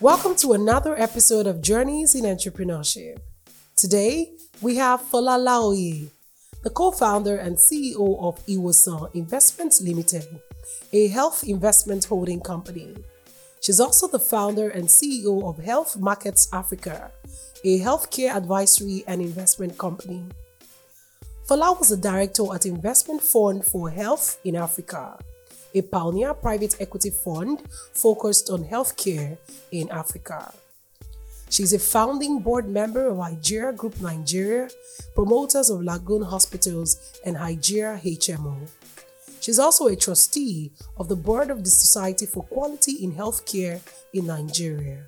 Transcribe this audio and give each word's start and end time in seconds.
Welcome 0.00 0.36
to 0.36 0.52
another 0.52 0.96
episode 0.96 1.48
of 1.48 1.60
Journeys 1.60 2.14
in 2.14 2.22
Entrepreneurship. 2.22 3.18
Today, 3.74 4.30
we 4.62 4.76
have 4.76 5.02
Fola 5.02 5.36
Laoye, 5.36 6.10
the 6.62 6.70
co-founder 6.70 7.36
and 7.36 7.56
CEO 7.56 8.16
of 8.20 8.38
Iwosan 8.46 9.12
Investments 9.12 9.80
Limited, 9.80 10.24
a 10.92 11.08
health 11.08 11.42
investment 11.42 12.04
holding 12.04 12.40
company. 12.40 12.94
She's 13.60 13.80
also 13.80 14.06
the 14.06 14.20
founder 14.20 14.68
and 14.68 14.84
CEO 14.84 15.42
of 15.42 15.58
Health 15.58 15.96
Markets 15.96 16.48
Africa, 16.52 17.10
a 17.64 17.80
healthcare 17.80 18.36
advisory 18.36 19.02
and 19.08 19.20
investment 19.20 19.78
company. 19.78 20.26
Fola 21.48 21.76
was 21.76 21.90
a 21.90 21.96
director 21.96 22.44
at 22.54 22.66
Investment 22.66 23.20
Fund 23.20 23.64
for 23.64 23.90
Health 23.90 24.38
in 24.44 24.54
Africa, 24.54 25.18
a 25.74 25.82
pioneer 25.82 26.34
private 26.34 26.76
equity 26.80 27.10
fund 27.10 27.62
focused 27.92 28.50
on 28.50 28.64
healthcare 28.64 29.38
in 29.70 29.88
Africa. 29.90 30.52
She's 31.50 31.72
a 31.72 31.78
founding 31.78 32.40
board 32.40 32.68
member 32.68 33.06
of 33.06 33.16
Hygeia 33.16 33.74
Group 33.74 34.00
Nigeria, 34.00 34.68
promoters 35.14 35.70
of 35.70 35.82
Lagoon 35.82 36.22
Hospitals 36.22 37.20
and 37.24 37.36
Hygeia 37.36 38.00
HMO. 38.02 38.68
She's 39.40 39.58
also 39.58 39.86
a 39.86 39.96
trustee 39.96 40.72
of 40.98 41.08
the 41.08 41.16
board 41.16 41.50
of 41.50 41.64
the 41.64 41.70
Society 41.70 42.26
for 42.26 42.42
Quality 42.44 43.02
in 43.02 43.12
Healthcare 43.12 43.80
in 44.12 44.26
Nigeria. 44.26 45.04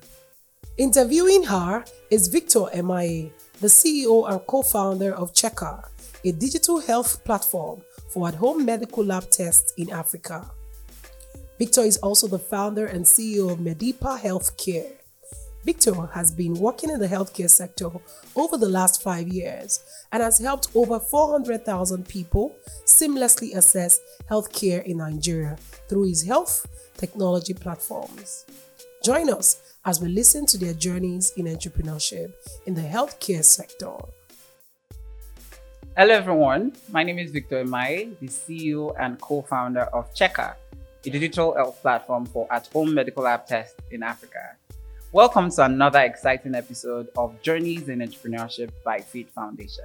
Interviewing 0.77 1.43
her 1.43 1.83
is 2.09 2.27
Victor 2.27 2.65
Emaye, 2.73 3.29
the 3.59 3.67
CEO 3.67 4.27
and 4.27 4.41
co-founder 4.47 5.13
of 5.13 5.33
Chekker, 5.33 5.85
a 6.23 6.31
digital 6.31 6.79
health 6.79 7.23
platform 7.23 7.81
for 8.13 8.27
at-home 8.27 8.65
medical 8.65 9.03
lab 9.03 9.29
tests 9.29 9.73
in 9.77 9.89
Africa. 9.91 10.51
Victor 11.57 11.81
is 11.81 11.97
also 11.97 12.27
the 12.27 12.39
founder 12.39 12.85
and 12.85 13.05
CEO 13.05 13.51
of 13.51 13.59
Medipa 13.59 14.19
Healthcare. 14.19 14.93
Victor 15.63 15.93
has 16.07 16.31
been 16.31 16.55
working 16.55 16.89
in 16.89 16.99
the 16.99 17.07
healthcare 17.07 17.49
sector 17.49 17.89
over 18.35 18.57
the 18.57 18.67
last 18.67 19.03
five 19.03 19.27
years 19.27 19.79
and 20.11 20.23
has 20.23 20.39
helped 20.39 20.69
over 20.73 20.99
400,000 20.99 22.07
people 22.07 22.55
seamlessly 22.85 23.55
access 23.55 23.99
healthcare 24.29 24.83
in 24.83 24.97
Nigeria 24.97 25.57
through 25.87 26.07
his 26.07 26.23
health 26.23 26.65
technology 26.97 27.53
platforms. 27.53 28.45
Join 29.03 29.29
us 29.29 29.61
as 29.85 29.99
we 30.01 30.09
listen 30.09 30.45
to 30.47 30.57
their 30.57 30.73
journeys 30.73 31.31
in 31.37 31.45
entrepreneurship 31.45 32.33
in 32.65 32.73
the 32.73 32.81
healthcare 32.81 33.43
sector. 33.43 33.95
Hello, 35.97 36.15
everyone. 36.15 36.71
My 36.89 37.03
name 37.03 37.19
is 37.19 37.31
Victor 37.31 37.65
Emaye, 37.65 38.17
the 38.19 38.27
CEO 38.27 38.95
and 38.97 39.19
co 39.19 39.41
founder 39.41 39.81
of 39.91 40.15
Chekker, 40.15 40.55
a 41.05 41.09
digital 41.09 41.53
health 41.53 41.81
platform 41.81 42.25
for 42.25 42.47
at 42.49 42.67
home 42.67 42.93
medical 42.93 43.23
lab 43.23 43.45
tests 43.45 43.75
in 43.91 44.01
Africa. 44.01 44.55
Welcome 45.11 45.51
to 45.51 45.65
another 45.65 45.99
exciting 45.99 46.55
episode 46.55 47.09
of 47.17 47.35
Journeys 47.41 47.89
in 47.89 47.99
Entrepreneurship 47.99 48.71
by 48.85 48.99
FATE 48.99 49.31
Foundation. 49.31 49.83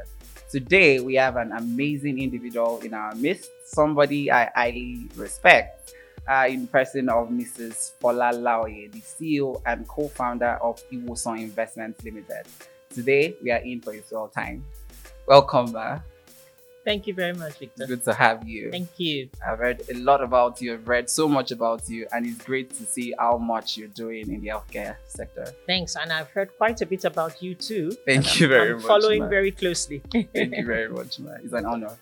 Today, 0.48 1.00
we 1.00 1.16
have 1.16 1.34
an 1.34 1.50
amazing 1.50 2.22
individual 2.22 2.78
in 2.84 2.94
our 2.94 3.12
midst, 3.16 3.50
somebody 3.64 4.30
I 4.30 4.48
highly 4.54 5.08
respect, 5.16 5.92
uh, 6.28 6.46
in 6.48 6.68
person 6.68 7.08
of 7.08 7.30
Mrs. 7.30 7.94
Fola 8.00 8.32
Laoye, 8.32 8.92
the 8.92 9.00
CEO 9.00 9.60
and 9.66 9.88
co 9.88 10.06
founder 10.06 10.56
of 10.62 10.80
Iwosan 10.88 11.40
Investments 11.40 12.04
Limited. 12.04 12.46
Today, 12.94 13.34
we 13.42 13.50
are 13.50 13.58
in 13.58 13.80
for 13.80 13.92
a 13.92 14.00
swell 14.04 14.28
time. 14.28 14.62
Welcome, 15.26 15.72
Ma. 15.72 15.98
Thank 16.84 17.08
you 17.08 17.14
very 17.14 17.32
much, 17.32 17.58
Victor. 17.58 17.84
Good 17.84 18.04
to 18.04 18.14
have 18.14 18.48
you. 18.48 18.70
Thank 18.70 18.90
you. 18.98 19.28
I've 19.44 19.58
read 19.58 19.82
a 19.90 19.94
lot 19.94 20.22
about 20.22 20.62
you. 20.62 20.74
I've 20.74 20.86
read 20.86 21.10
so 21.10 21.26
much 21.26 21.50
about 21.50 21.88
you, 21.88 22.06
and 22.12 22.24
it's 22.24 22.44
great 22.44 22.70
to 22.76 22.84
see 22.84 23.12
how 23.18 23.36
much 23.38 23.76
you're 23.76 23.88
doing 23.88 24.30
in 24.32 24.40
the 24.40 24.48
healthcare 24.48 24.94
sector. 25.08 25.52
Thanks. 25.66 25.96
And 25.96 26.12
I've 26.12 26.28
heard 26.28 26.56
quite 26.56 26.80
a 26.82 26.86
bit 26.86 27.04
about 27.04 27.42
you 27.42 27.56
too. 27.56 27.90
Thank 28.06 28.38
you 28.38 28.46
very 28.46 28.70
I'm 28.70 28.76
much. 28.76 28.86
Following 28.86 29.22
ma. 29.22 29.28
very 29.28 29.50
closely. 29.50 30.00
Thank 30.12 30.30
you 30.34 30.64
very 30.74 30.88
much, 30.88 31.18
man. 31.18 31.40
It's 31.42 31.52
an 31.52 31.66
honor. 31.66 31.96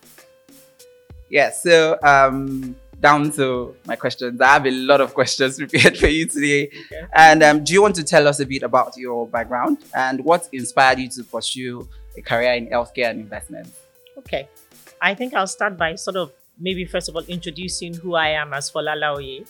Yeah, 1.29 1.49
so 1.49 1.97
um, 2.03 2.75
down 2.99 3.31
to 3.31 3.75
my 3.87 3.95
questions. 3.95 4.39
I 4.39 4.53
have 4.53 4.67
a 4.67 4.71
lot 4.71 5.01
of 5.01 5.15
questions 5.15 5.57
prepared 5.63 5.97
for 5.97 6.09
you 6.09 6.27
today. 6.27 6.67
Okay. 6.67 7.07
And 7.15 7.41
um, 7.41 7.63
do 7.63 7.73
you 7.73 7.81
want 7.81 7.95
to 7.95 8.03
tell 8.03 8.27
us 8.27 8.39
a 8.39 8.45
bit 8.45 8.61
about 8.61 8.95
your 8.97 9.27
background 9.27 9.79
and 9.95 10.23
what 10.23 10.47
inspired 10.53 10.99
you 10.99 11.09
to 11.09 11.23
pursue 11.23 11.89
a 12.17 12.21
career 12.21 12.53
in 12.53 12.67
healthcare 12.67 13.09
and 13.09 13.19
investment? 13.19 13.67
Okay. 14.17 14.47
I 15.01 15.13
think 15.13 15.33
I'll 15.33 15.47
start 15.47 15.77
by 15.77 15.95
sort 15.95 16.15
of 16.15 16.31
maybe 16.59 16.85
first 16.85 17.09
of 17.09 17.15
all 17.15 17.23
introducing 17.23 17.93
who 17.93 18.15
I 18.15 18.29
am 18.29 18.53
as 18.53 18.71
Fola 18.71 18.95
Laoye. 18.95 19.47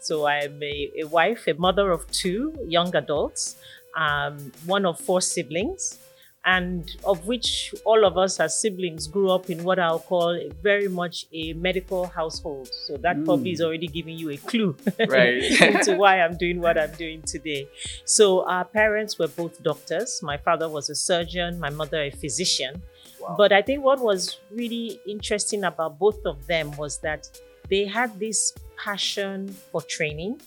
So 0.00 0.26
I'm 0.26 0.62
a, 0.62 0.90
a 0.98 1.04
wife, 1.04 1.46
a 1.46 1.54
mother 1.54 1.90
of 1.90 2.10
two 2.10 2.52
young 2.66 2.94
adults, 2.96 3.56
um, 3.96 4.52
one 4.66 4.84
of 4.84 4.98
four 4.98 5.20
siblings, 5.20 5.98
and 6.44 6.96
of 7.04 7.26
which 7.26 7.74
all 7.84 8.04
of 8.04 8.16
us 8.16 8.40
as 8.40 8.58
siblings 8.60 9.06
grew 9.06 9.30
up 9.30 9.50
in 9.50 9.64
what 9.64 9.78
I'll 9.78 9.98
call 9.98 10.30
a 10.30 10.48
very 10.62 10.88
much 10.88 11.26
a 11.32 11.52
medical 11.54 12.06
household. 12.06 12.70
So 12.86 12.96
that 12.98 13.22
probably 13.24 13.52
is 13.52 13.60
Mm. 13.60 13.64
already 13.66 13.86
giving 13.88 14.16
you 14.18 14.30
a 14.30 14.36
clue 14.38 14.76
Right. 15.08 15.42
into 15.60 15.96
why 15.96 16.20
I'm 16.20 16.36
doing 16.36 16.60
what 16.60 16.78
I'm 16.78 16.92
doing 16.92 17.22
today. 17.22 17.68
So 18.04 18.46
our 18.48 18.64
parents 18.64 19.18
were 19.18 19.28
both 19.28 19.62
doctors. 19.62 20.20
My 20.22 20.36
father 20.38 20.68
was 20.68 20.88
a 20.90 20.94
surgeon, 20.94 21.58
my 21.60 21.70
mother 21.70 22.02
a 22.02 22.10
physician. 22.10 22.82
Wow. 23.20 23.34
But 23.36 23.52
I 23.52 23.60
think 23.62 23.82
what 23.84 23.98
was 24.00 24.38
really 24.50 25.00
interesting 25.06 25.64
about 25.64 25.98
both 25.98 26.24
of 26.24 26.46
them 26.46 26.70
was 26.76 26.98
that 27.00 27.28
they 27.68 27.84
had 27.84 28.18
this 28.18 28.54
passion 28.76 29.48
for 29.70 29.82
training. 29.82 30.40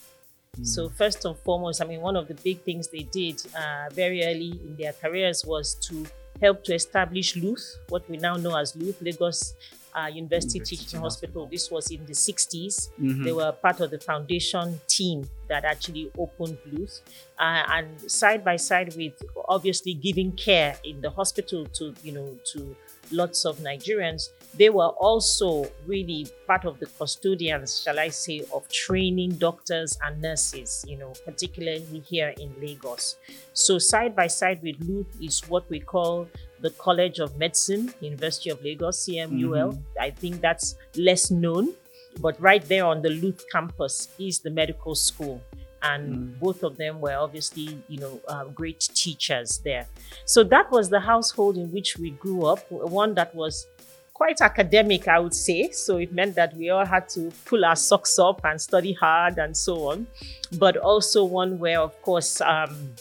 So 0.62 0.90
first 0.90 1.24
and 1.24 1.38
foremost, 1.38 1.82
I 1.82 1.86
mean, 1.86 2.02
one 2.02 2.18
of 2.18 2.28
the 2.28 2.34
big 2.34 2.62
things 2.64 2.90
they 2.90 3.04
did 3.04 3.42
uh, 3.58 3.88
very 3.94 4.26
early 4.26 4.52
in 4.52 4.76
their 4.78 4.92
careers 4.92 5.46
was 5.46 5.76
to 5.88 6.06
help 6.42 6.66
to 6.66 6.76
establish 6.76 7.38
Luth, 7.38 7.78
what 7.88 8.08
we 8.10 8.18
now 8.18 8.36
know 8.36 8.58
as 8.58 8.76
Luth, 8.76 9.02
Lagos 9.02 9.54
uh, 9.94 10.08
University 10.08 10.60
University 10.60 10.60
Teaching 10.60 11.00
Hospital. 11.00 11.44
Hospital. 11.44 11.48
This 11.50 11.72
was 11.72 11.90
in 11.92 12.06
the 12.06 12.14
60s. 12.14 12.90
Mhm. 13.00 13.24
They 13.24 13.32
were 13.32 13.52
part 13.54 13.80
of 13.80 13.92
the 13.92 14.00
foundation 14.00 14.80
team 14.88 15.30
that 15.48 15.64
actually 15.64 16.12
opened 16.18 16.58
Luth. 16.72 17.02
Uh, 17.40 17.64
and 17.70 18.12
side 18.12 18.44
by 18.44 18.58
side 18.58 18.94
with 18.96 19.14
obviously 19.48 19.94
giving 19.94 20.34
care 20.34 20.78
in 20.84 21.00
the 21.02 21.10
hospital 21.10 21.66
to, 21.68 21.94
you 22.04 22.12
know, 22.12 22.38
to 22.54 22.76
lots 23.12 23.46
of 23.46 23.60
Nigerians, 23.60 24.30
they 24.54 24.70
were 24.70 24.90
also 24.90 25.66
really 25.88 26.28
part 26.46 26.66
of 26.66 26.80
the 26.80 26.86
custodians, 26.86 27.82
shall 27.82 28.00
I 28.00 28.10
say, 28.10 28.44
of 28.54 28.68
training 28.70 29.32
doctors 29.38 29.98
and 30.04 30.22
nurses, 30.22 30.84
you 30.88 30.98
know, 30.98 31.14
particularly 31.26 32.00
here 32.06 32.34
in 32.38 32.54
Lagos. 32.60 33.16
So 33.54 33.80
side 33.80 34.16
by 34.16 34.28
side 34.28 34.62
with 34.62 34.76
Luth 34.82 35.08
is 35.22 35.40
what 35.48 35.70
we 35.70 35.80
call 35.80 36.28
the 36.60 36.70
College 36.72 37.20
of 37.20 37.38
Medicine, 37.38 37.94
University 38.02 38.50
of 38.50 38.62
Lagos, 38.62 39.06
CMUL. 39.08 39.82
I 40.00 40.12
think 40.12 40.42
that's 40.42 40.76
less 40.96 41.32
known, 41.32 41.74
but 42.20 42.40
right 42.42 42.64
there 42.68 42.86
on 42.86 43.02
the 43.02 43.10
Luth 43.10 43.46
campus 43.52 44.10
is 44.20 44.40
the 44.40 44.50
medical 44.52 44.96
school. 44.96 45.42
And 45.84 46.14
Mm. 46.14 46.40
both 46.40 46.62
of 46.62 46.78
them 46.78 47.02
were 47.02 47.16
obviously, 47.16 47.82
you 47.88 48.00
know, 48.00 48.22
uh, 48.28 48.44
great 48.46 48.82
teachers 48.94 49.60
there. 49.64 49.88
So 50.26 50.44
that 50.44 50.70
was 50.70 50.90
the 50.90 51.00
household 51.00 51.58
in 51.58 51.72
which 51.72 51.98
we 51.98 52.12
grew 52.12 52.46
up, 52.46 52.70
one 52.70 53.16
that 53.16 53.34
was 53.34 53.66
quite 54.14 54.42
academic, 54.42 55.08
I 55.08 55.20
would 55.20 55.34
say. 55.34 55.72
So 55.72 55.98
it 55.98 56.12
meant 56.14 56.36
that 56.36 56.56
we 56.56 56.70
all 56.70 56.86
had 56.86 57.10
to 57.10 57.32
pull 57.46 57.66
our 57.66 57.76
socks 57.76 58.20
up 58.20 58.42
and 58.44 58.62
study 58.62 58.94
hard 58.94 59.38
and 59.38 59.56
so 59.56 59.90
on. 59.90 60.08
But 60.54 60.78
also 60.78 61.24
one 61.24 61.60
where, 61.60 61.80
of 61.80 62.00
course, 62.02 62.42
um, 62.42 62.96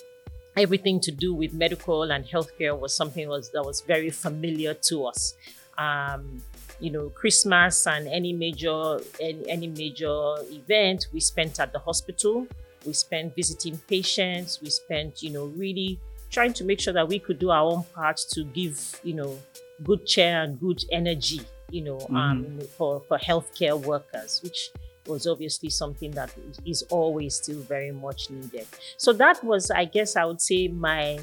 everything 0.57 1.01
to 1.01 1.11
do 1.11 1.35
with 1.35 1.53
medical 1.53 2.03
and 2.11 2.25
healthcare 2.25 2.79
was 2.79 2.95
something 2.95 3.29
was 3.29 3.51
that 3.51 3.65
was 3.65 3.81
very 3.83 4.11
familiar 4.11 4.75
to 4.75 5.07
us. 5.07 5.35
Um, 5.79 6.43
you 6.81 6.91
know, 6.91 7.11
Christmas 7.11 7.87
and 7.87 8.09
any 8.09 8.33
major 8.33 9.01
any, 9.21 9.49
any 9.49 9.69
major 9.69 10.37
event 10.51 11.09
we 11.13 11.21
spent 11.21 11.61
at 11.61 11.73
the 11.73 11.79
hospital. 11.79 12.47
We 12.87 12.95
spent 12.95 13.37
visiting 13.37 13.77
patients. 13.89 14.61
We 14.63 14.71
spent, 14.71 15.23
you 15.23 15.31
know, 15.31 15.47
really 15.47 16.01
trying 16.31 16.55
to 16.55 16.65
make 16.65 16.81
sure 16.81 16.95
that 16.95 17.07
we 17.07 17.19
could 17.19 17.39
do 17.39 17.51
our 17.51 17.71
own 17.73 17.85
part 17.95 18.19
to 18.33 18.45
give, 18.45 18.99
you 19.03 19.15
know, 19.15 19.39
good 19.85 20.07
chair 20.07 20.43
and 20.43 20.59
good 20.61 20.85
energy, 20.93 21.41
you 21.71 21.83
know, 21.83 21.99
um, 22.15 22.59
for 22.77 23.01
for 23.09 23.19
healthcare 23.19 23.79
workers, 23.81 24.41
which 24.43 24.71
was 25.07 25.27
obviously 25.27 25.71
something 25.71 26.11
that 26.13 26.31
is 26.67 26.83
always 26.91 27.35
still 27.37 27.61
very 27.63 27.91
much 27.91 28.31
needed. 28.31 28.67
So 28.97 29.13
that 29.15 29.43
was, 29.43 29.71
I 29.71 29.85
guess, 29.87 30.15
I 30.17 30.25
would 30.25 30.41
say 30.41 30.69
my 30.69 31.19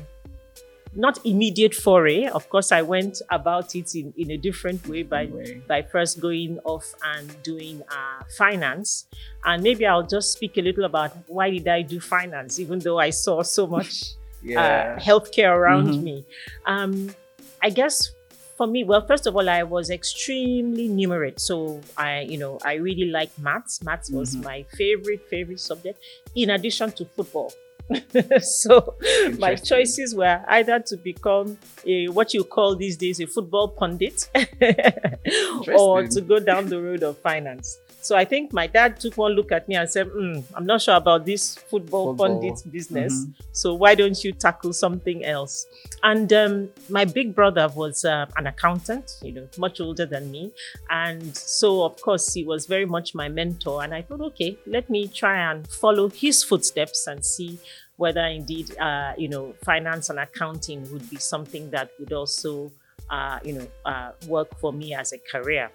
not 0.95 1.19
immediate 1.25 1.75
foray. 1.75 2.25
Of 2.25 2.49
course, 2.49 2.71
I 2.71 2.81
went 2.81 3.21
about 3.29 3.75
it 3.75 3.93
in, 3.93 4.13
in 4.17 4.31
a 4.31 4.37
different 4.37 4.87
way 4.87 5.03
by 5.03 5.25
Way. 5.27 5.61
by 5.67 5.83
first 5.83 6.19
going 6.19 6.57
off 6.63 6.85
and 7.03 7.29
doing 7.43 7.83
uh, 7.89 8.23
finance. 8.37 9.05
And 9.45 9.61
maybe 9.61 9.85
I'll 9.85 10.07
just 10.07 10.33
speak 10.33 10.57
a 10.57 10.61
little 10.61 10.85
about 10.85 11.11
why 11.27 11.51
did 11.51 11.67
I 11.67 11.83
do 11.83 11.99
finance, 11.99 12.57
even 12.59 12.79
though 12.79 12.97
I 12.99 13.11
saw 13.11 13.43
so 13.43 13.67
much 13.67 14.13
Yeah. 14.41 14.95
uh, 14.97 14.99
healthcare 14.99 15.51
around 15.55 15.87
Mhm. 15.89 16.03
me. 16.03 16.25
Um, 16.65 17.13
I 17.61 17.69
guess 17.69 18.11
for 18.57 18.67
me, 18.67 18.83
well, 18.83 19.05
first 19.05 19.27
of 19.27 19.35
all, 19.35 19.47
I 19.47 19.63
was 19.63 19.89
extremely 19.89 20.89
numerate. 20.89 21.39
So 21.39 21.81
I, 21.95 22.21
you 22.21 22.37
know, 22.37 22.57
I 22.65 22.73
really 22.75 23.05
liked 23.09 23.37
maths. 23.39 23.83
Maths 23.83 24.09
was 24.09 24.35
Mhm. 24.35 24.43
my 24.43 24.63
favorite, 24.63 25.21
favorite 25.29 25.59
subject, 25.59 25.99
in 26.35 26.49
addition 26.49 26.91
to 26.93 27.05
football. 27.05 27.53
so 28.39 28.95
my 29.37 29.55
choices 29.55 30.13
were 30.15 30.41
either 30.49 30.79
to 30.79 30.97
become 30.97 31.57
a 31.85 32.07
what 32.09 32.33
you 32.33 32.43
call 32.43 32.75
these 32.75 32.97
days 32.97 33.19
a 33.19 33.27
football 33.27 33.67
pundit 33.69 34.29
or 35.77 36.07
to 36.07 36.21
go 36.21 36.39
down 36.39 36.67
the 36.67 36.81
road 36.81 37.03
of 37.03 37.17
finance. 37.19 37.79
So 37.99 38.15
I 38.15 38.23
think 38.23 38.53
my 38.53 38.67
dad 38.67 39.01
took 39.01 39.17
one 39.17 39.33
look 39.33 39.51
at 39.51 39.67
me 39.67 39.75
and 39.75 39.89
said, 39.89 40.07
"Hmm, 40.07 40.39
I'm 40.53 40.65
not 40.65 40.81
sure 40.81 40.95
about 40.95 41.25
this 41.25 41.55
football, 41.57 42.11
Football. 42.15 42.39
pundit 42.39 42.71
business. 42.71 43.11
Mhm. 43.25 43.33
So 43.51 43.73
why 43.73 43.95
don't 43.95 44.23
you 44.23 44.31
tackle 44.31 44.71
something 44.71 45.25
else? 45.25 45.65
And 46.03 46.31
um, 46.31 46.69
my 46.89 47.03
big 47.03 47.35
brother 47.35 47.67
was 47.75 48.05
uh, 48.05 48.27
an 48.37 48.47
accountant, 48.47 49.17
you 49.21 49.33
know, 49.33 49.47
much 49.57 49.81
older 49.81 50.05
than 50.05 50.31
me. 50.31 50.53
And 50.89 51.35
so, 51.35 51.83
of 51.83 51.99
course, 52.01 52.33
he 52.33 52.45
was 52.45 52.65
very 52.65 52.85
much 52.85 53.13
my 53.13 53.27
mentor. 53.27 53.83
And 53.83 53.93
I 53.93 54.03
thought, 54.03 54.21
okay, 54.21 54.57
let 54.65 54.89
me 54.89 55.09
try 55.09 55.51
and 55.51 55.67
follow 55.67 56.07
his 56.07 56.43
footsteps 56.43 57.07
and 57.07 57.25
see 57.25 57.59
whether 57.97 58.21
indeed, 58.25 58.77
uh, 58.79 59.13
you 59.17 59.27
know, 59.27 59.53
finance 59.65 60.09
and 60.09 60.19
accounting 60.19 60.89
would 60.91 61.07
be 61.09 61.17
something 61.17 61.69
that 61.71 61.91
would 61.99 62.13
also, 62.13 62.71
uh, 63.09 63.39
you 63.43 63.53
know, 63.53 63.67
uh, 63.85 64.11
work 64.27 64.55
for 64.59 64.71
me 64.71 64.93
as 64.93 65.13
a 65.13 65.17
career. 65.31 65.69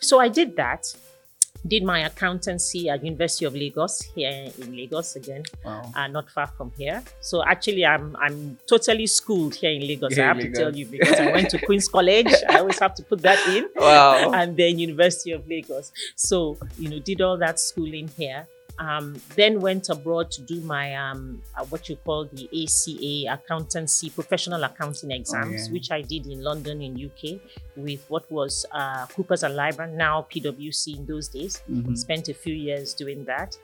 So 0.00 0.20
I 0.20 0.28
did 0.28 0.56
that. 0.56 0.94
Did 1.66 1.82
my 1.82 2.00
accountancy 2.00 2.90
at 2.90 3.02
University 3.02 3.46
of 3.46 3.54
Lagos 3.54 4.02
here 4.14 4.50
in 4.60 4.76
Lagos 4.76 5.16
again 5.16 5.44
Wow. 5.64 5.90
uh, 5.96 6.06
not 6.08 6.28
far 6.30 6.46
from 6.48 6.70
here. 6.76 7.02
So 7.22 7.42
actually, 7.42 7.86
I'm 7.86 8.14
I'm 8.20 8.58
totally 8.68 9.06
schooled 9.06 9.54
here 9.54 9.70
in 9.70 9.80
Lagos. 9.80 10.14
Here 10.14 10.24
I 10.24 10.28
have 10.28 10.40
to 10.40 10.52
tell 10.52 10.76
you 10.76 10.84
because 10.84 11.18
I 11.18 11.32
went 11.32 11.48
to 11.50 11.58
Queen's 11.64 11.88
College. 11.88 12.30
I 12.50 12.58
always 12.58 12.78
have 12.80 12.94
to 12.96 13.02
put 13.02 13.22
that 13.22 13.40
in, 13.48 13.70
Wow. 13.76 14.32
and 14.34 14.54
then 14.58 14.78
University 14.78 15.30
of 15.32 15.48
Lagos. 15.48 15.90
So 16.16 16.58
you 16.78 16.90
know, 16.90 16.98
did 16.98 17.22
all 17.22 17.38
that 17.38 17.58
schooling 17.58 18.08
here. 18.08 18.46
Um, 18.78 19.20
then 19.36 19.60
went 19.60 19.88
abroad 19.88 20.30
to 20.32 20.42
do 20.42 20.60
my 20.60 20.94
um, 20.96 21.42
uh, 21.56 21.64
what 21.66 21.88
you 21.88 21.96
call 21.96 22.24
the 22.32 22.48
ACA 22.64 23.32
accountancy 23.32 24.10
professional 24.10 24.64
accounting 24.64 25.12
exams, 25.12 25.66
yeah. 25.68 25.72
which 25.72 25.90
I 25.90 26.02
did 26.02 26.26
in 26.26 26.42
London 26.42 26.82
in 26.82 26.92
UK 26.96 27.40
with 27.76 28.04
what 28.08 28.30
was 28.30 28.66
uh, 28.72 29.06
Coopers 29.06 29.42
and 29.42 29.54
Lybrand, 29.54 29.94
now 29.94 30.26
PwC 30.30 30.96
in 30.98 31.06
those 31.06 31.28
days. 31.28 31.62
Mhm. 31.70 31.96
spent 31.96 32.28
a 32.28 32.34
few 32.34 32.54
years 32.54 32.94
doing 32.94 33.24
that. 33.24 33.56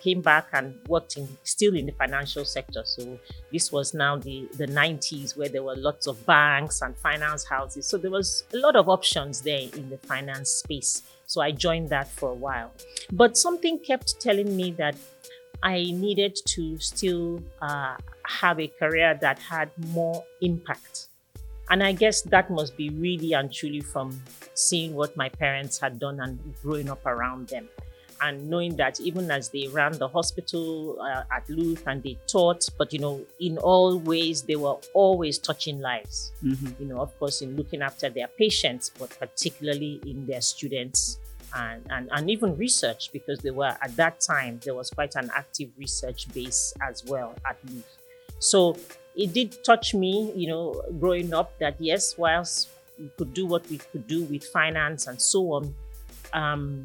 Came 0.00 0.20
back 0.20 0.48
and 0.52 0.78
worked 0.86 1.16
in 1.16 1.26
still 1.44 1.74
in 1.74 1.86
the 1.86 1.92
financial 1.92 2.44
sector. 2.44 2.82
So 2.84 3.18
this 3.50 3.72
was 3.72 3.94
now 3.94 4.16
the 4.16 4.48
the 4.56 4.66
90s 4.66 5.36
where 5.36 5.48
there 5.48 5.62
were 5.62 5.76
lots 5.76 6.06
of 6.06 6.24
banks 6.26 6.82
and 6.82 6.96
finance 6.96 7.44
houses. 7.44 7.86
So 7.86 7.96
there 7.98 8.10
was 8.10 8.44
a 8.52 8.58
lot 8.58 8.76
of 8.76 8.88
options 8.88 9.42
there 9.42 9.68
in 9.74 9.90
the 9.90 9.98
finance 9.98 10.50
space 10.50 11.02
so 11.28 11.40
i 11.40 11.52
joined 11.52 11.88
that 11.88 12.08
for 12.08 12.30
a 12.30 12.34
while 12.46 12.72
but 13.12 13.36
something 13.36 13.78
kept 13.78 14.20
telling 14.20 14.56
me 14.56 14.72
that 14.72 14.96
i 15.62 15.76
needed 16.06 16.36
to 16.44 16.76
still 16.78 17.40
uh, 17.62 17.94
have 18.26 18.58
a 18.58 18.66
career 18.66 19.16
that 19.20 19.38
had 19.38 19.70
more 19.92 20.24
impact 20.42 21.08
and 21.70 21.82
I 21.82 21.92
guess 21.92 22.22
that 22.22 22.50
must 22.50 22.76
be 22.76 22.88
really 22.90 23.34
and 23.34 23.52
truly 23.52 23.80
from 23.80 24.22
seeing 24.54 24.94
what 24.94 25.16
my 25.16 25.28
parents 25.28 25.78
had 25.78 25.98
done 25.98 26.20
and 26.20 26.38
growing 26.62 26.88
up 26.88 27.04
around 27.04 27.48
them. 27.48 27.68
And 28.20 28.50
knowing 28.50 28.76
that 28.76 29.00
even 29.00 29.30
as 29.30 29.48
they 29.50 29.68
ran 29.68 29.92
the 29.92 30.08
hospital 30.08 31.00
uh, 31.00 31.22
at 31.30 31.48
Luth 31.48 31.84
and 31.86 32.02
they 32.02 32.18
taught, 32.26 32.68
but 32.76 32.92
you 32.92 32.98
know, 32.98 33.20
in 33.40 33.58
all 33.58 33.98
ways, 33.98 34.42
they 34.42 34.56
were 34.56 34.76
always 34.94 35.38
touching 35.38 35.80
lives. 35.80 36.32
Mhm. 36.42 36.80
You 36.80 36.86
know, 36.86 36.98
of 37.00 37.16
course, 37.18 37.42
in 37.42 37.56
looking 37.56 37.82
after 37.82 38.10
their 38.10 38.28
patients, 38.28 38.90
but 38.98 39.10
particularly 39.18 40.00
in 40.06 40.26
their 40.26 40.40
students 40.40 41.18
and, 41.54 41.82
and, 41.90 42.08
and 42.12 42.30
even 42.30 42.56
research, 42.56 43.10
because 43.12 43.38
they 43.40 43.50
were 43.50 43.76
at 43.80 43.96
that 43.96 44.20
time, 44.20 44.60
there 44.64 44.74
was 44.74 44.90
quite 44.90 45.14
an 45.14 45.30
active 45.34 45.70
research 45.78 46.32
base 46.34 46.74
as 46.80 47.04
well 47.04 47.34
at 47.48 47.56
Luth. 47.70 47.96
So 48.38 48.76
it 49.16 49.32
did 49.32 49.62
touch 49.64 49.94
me, 49.94 50.32
you 50.34 50.48
know, 50.48 50.82
growing 51.00 51.32
up 51.34 51.58
that 51.58 51.76
yes, 51.78 52.16
whilst 52.18 52.68
we 52.98 53.10
could 53.16 53.32
do 53.34 53.46
what 53.46 53.68
we 53.70 53.78
could 53.78 54.06
do 54.06 54.24
with 54.24 54.44
finance 54.44 55.06
and 55.06 55.20
so 55.20 55.52
on, 55.52 55.74
um, 56.32 56.84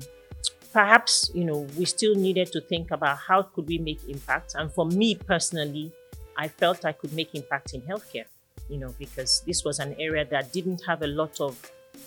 perhaps 0.74 1.32
you 1.34 1.46
know 1.46 1.60
we 1.78 1.86
still 1.86 2.16
needed 2.16 2.48
to 2.52 2.60
think 2.62 2.92
about 2.92 3.18
how 3.18 3.44
could 3.44 3.68
we 3.68 3.78
make 3.78 4.02
impact. 4.10 4.56
And 4.56 4.72
for 4.72 4.86
me 4.86 5.16
personally, 5.16 5.92
I 6.36 6.48
felt 6.48 6.84
I 6.84 6.92
could 6.94 7.14
make 7.14 7.34
impact 7.36 7.74
in 7.74 7.82
healthcare, 7.82 8.26
you 8.70 8.78
know, 8.78 8.94
because 8.98 9.42
this 9.46 9.64
was 9.64 9.80
an 9.80 9.96
area 10.00 10.26
that 10.26 10.52
didn't 10.52 10.82
have 10.88 11.04
a 11.04 11.08
lot 11.08 11.40
of, 11.40 11.54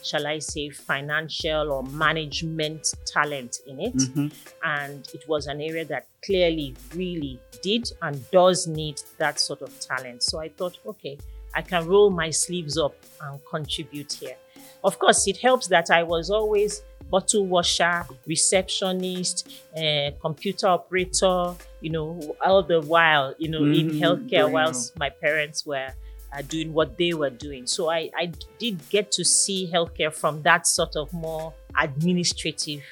shall 0.02 0.26
I 0.26 0.40
say, 0.40 0.68
financial 0.70 1.70
or 1.70 1.82
management 1.84 2.92
talent 3.06 3.60
in 3.66 3.80
it 3.80 3.94
Mhm. 3.96 4.32
and 4.64 5.08
it 5.14 5.28
was 5.28 5.46
an 5.46 5.60
area 5.60 5.84
that 5.84 6.06
clearly 6.24 6.74
really 6.94 7.38
did 7.62 7.92
and 8.02 8.28
does 8.32 8.66
need 8.66 9.00
that 9.18 9.38
sort 9.38 9.62
of 9.62 9.70
talent. 9.80 10.22
So 10.24 10.40
I 10.40 10.48
thought, 10.48 10.76
okay, 10.86 11.18
I 11.54 11.62
can 11.62 11.86
roll 11.86 12.10
my 12.10 12.30
sleeves 12.30 12.76
up 12.76 12.96
and 13.22 13.40
contribute 13.48 14.12
here. 14.12 14.36
Of 14.82 14.98
course, 14.98 15.26
it 15.28 15.38
helps 15.38 15.68
that 15.68 15.88
I 15.90 16.02
was 16.02 16.30
always 16.30 16.82
bottle 17.10 17.46
washer, 17.46 18.04
receptionist, 18.26 19.48
uh, 19.76 20.10
computer 20.20 20.66
operator, 20.68 21.54
you 21.80 21.90
know, 21.90 22.36
all 22.44 22.62
the 22.62 22.80
while, 22.80 23.34
you 23.38 23.48
know, 23.48 23.64
in 23.64 23.86
Mhm, 23.86 23.98
healthcare, 23.98 24.50
whilst 24.50 24.96
my 24.98 25.10
parents 25.10 25.64
were 25.66 25.88
uh, 26.32 26.42
doing 26.48 26.72
what 26.72 26.96
they 26.98 27.12
were 27.14 27.30
doing. 27.30 27.66
So 27.66 27.88
I, 27.90 28.10
I 28.16 28.32
did 28.58 28.80
get 28.90 29.12
to 29.12 29.24
see 29.24 29.70
healthcare 29.72 30.12
from 30.12 30.42
that 30.42 30.66
sort 30.66 30.96
of 30.96 31.12
more 31.12 31.54
administrative 31.80 32.82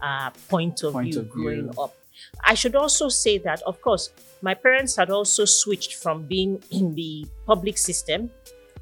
uh, 0.00 0.30
point 0.48 0.82
of 0.82 0.92
Point 0.92 1.12
view 1.12 1.20
of 1.20 1.26
view. 1.26 1.32
growing 1.32 1.70
up. 1.78 1.94
I 2.44 2.54
should 2.54 2.76
also 2.76 3.08
say 3.08 3.38
that, 3.38 3.62
of 3.62 3.80
course, 3.80 4.10
my 4.42 4.54
parents 4.54 4.96
had 4.96 5.10
also 5.10 5.44
switched 5.44 5.94
from 5.96 6.24
being 6.24 6.62
in 6.70 6.94
the 6.94 7.26
public 7.46 7.78
system 7.78 8.30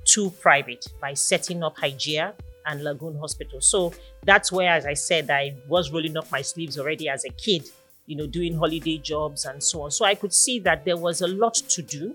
to 0.06 0.30
private 0.30 0.86
by 1.00 1.14
setting 1.14 1.62
up 1.62 1.76
Hygeia 1.76 2.32
and 2.70 2.82
Lagoon 2.84 3.16
Hospital. 3.18 3.60
So 3.60 3.92
that's 4.24 4.50
where, 4.52 4.70
as 4.70 4.86
I 4.86 4.94
said, 4.94 5.30
I 5.30 5.54
was 5.68 5.90
rolling 5.90 6.16
up 6.16 6.30
my 6.30 6.42
sleeves 6.42 6.78
already 6.78 7.08
as 7.08 7.24
a 7.24 7.30
kid, 7.30 7.62
you 8.06 8.16
know, 8.16 8.26
doing 8.26 8.56
holiday 8.56 8.98
jobs 8.98 9.44
and 9.44 9.62
so 9.62 9.82
on. 9.82 9.90
So 9.90 10.04
I 10.04 10.14
could 10.14 10.32
see 10.32 10.58
that 10.60 10.84
there 10.84 10.96
was 10.96 11.20
a 11.22 11.28
lot 11.28 11.54
to 11.54 11.82
do 11.82 12.14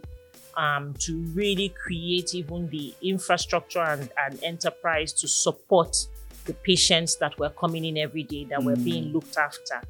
um, 0.57 0.93
to 0.99 1.11
really 1.33 1.69
create 1.83 2.33
even 2.33 2.69
the 2.69 2.93
infrastructure 3.01 3.83
and, 3.83 4.09
and 4.23 4.41
enterprise 4.43 5.11
to 5.13 5.27
support 5.27 5.95
the 6.45 6.53
patients 6.53 7.17
that 7.17 7.37
were 7.39 7.49
coming 7.49 7.83
in 7.85 7.97
every 7.97 8.23
day 8.23 8.45
that 8.45 8.63
were 8.63 8.75
Mm. 8.75 8.83
being 8.83 9.05
looked 9.13 9.37
after. 9.37 9.81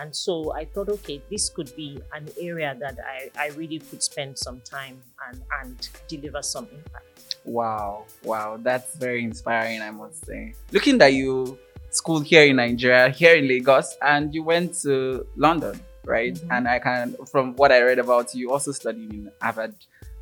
And 0.00 0.14
so 0.14 0.52
I 0.54 0.64
thought, 0.64 0.88
okay, 0.88 1.20
this 1.30 1.50
could 1.50 1.70
be 1.76 1.98
an 2.12 2.28
area 2.40 2.76
that 2.80 2.98
I, 3.04 3.30
I 3.38 3.48
really 3.50 3.78
could 3.78 4.02
spend 4.02 4.38
some 4.38 4.60
time 4.62 4.96
and, 5.28 5.40
and 5.62 5.88
deliver 6.08 6.42
some 6.42 6.66
impact. 6.72 7.13
Wow, 7.44 8.04
wow, 8.22 8.58
that's 8.60 8.94
very 8.96 9.22
inspiring, 9.22 9.82
I 9.82 9.90
must 9.90 10.24
say. 10.26 10.54
Looking 10.72 10.98
that 10.98 11.12
you 11.12 11.58
schooled 11.90 12.24
here 12.24 12.44
in 12.44 12.56
Nigeria, 12.56 13.10
here 13.10 13.34
in 13.36 13.46
Lagos, 13.46 13.96
and 14.02 14.34
you 14.34 14.42
went 14.42 14.74
to 14.82 15.26
London, 15.36 15.78
right? 16.04 16.34
Mhm. 16.34 16.56
And 16.56 16.68
I 16.68 16.78
can, 16.78 17.16
from 17.30 17.54
what 17.56 17.70
I 17.70 17.80
read 17.82 17.98
about 17.98 18.34
you, 18.34 18.50
also 18.52 18.72
studied 18.72 19.12
in 19.12 19.30
Harvard 19.40 19.74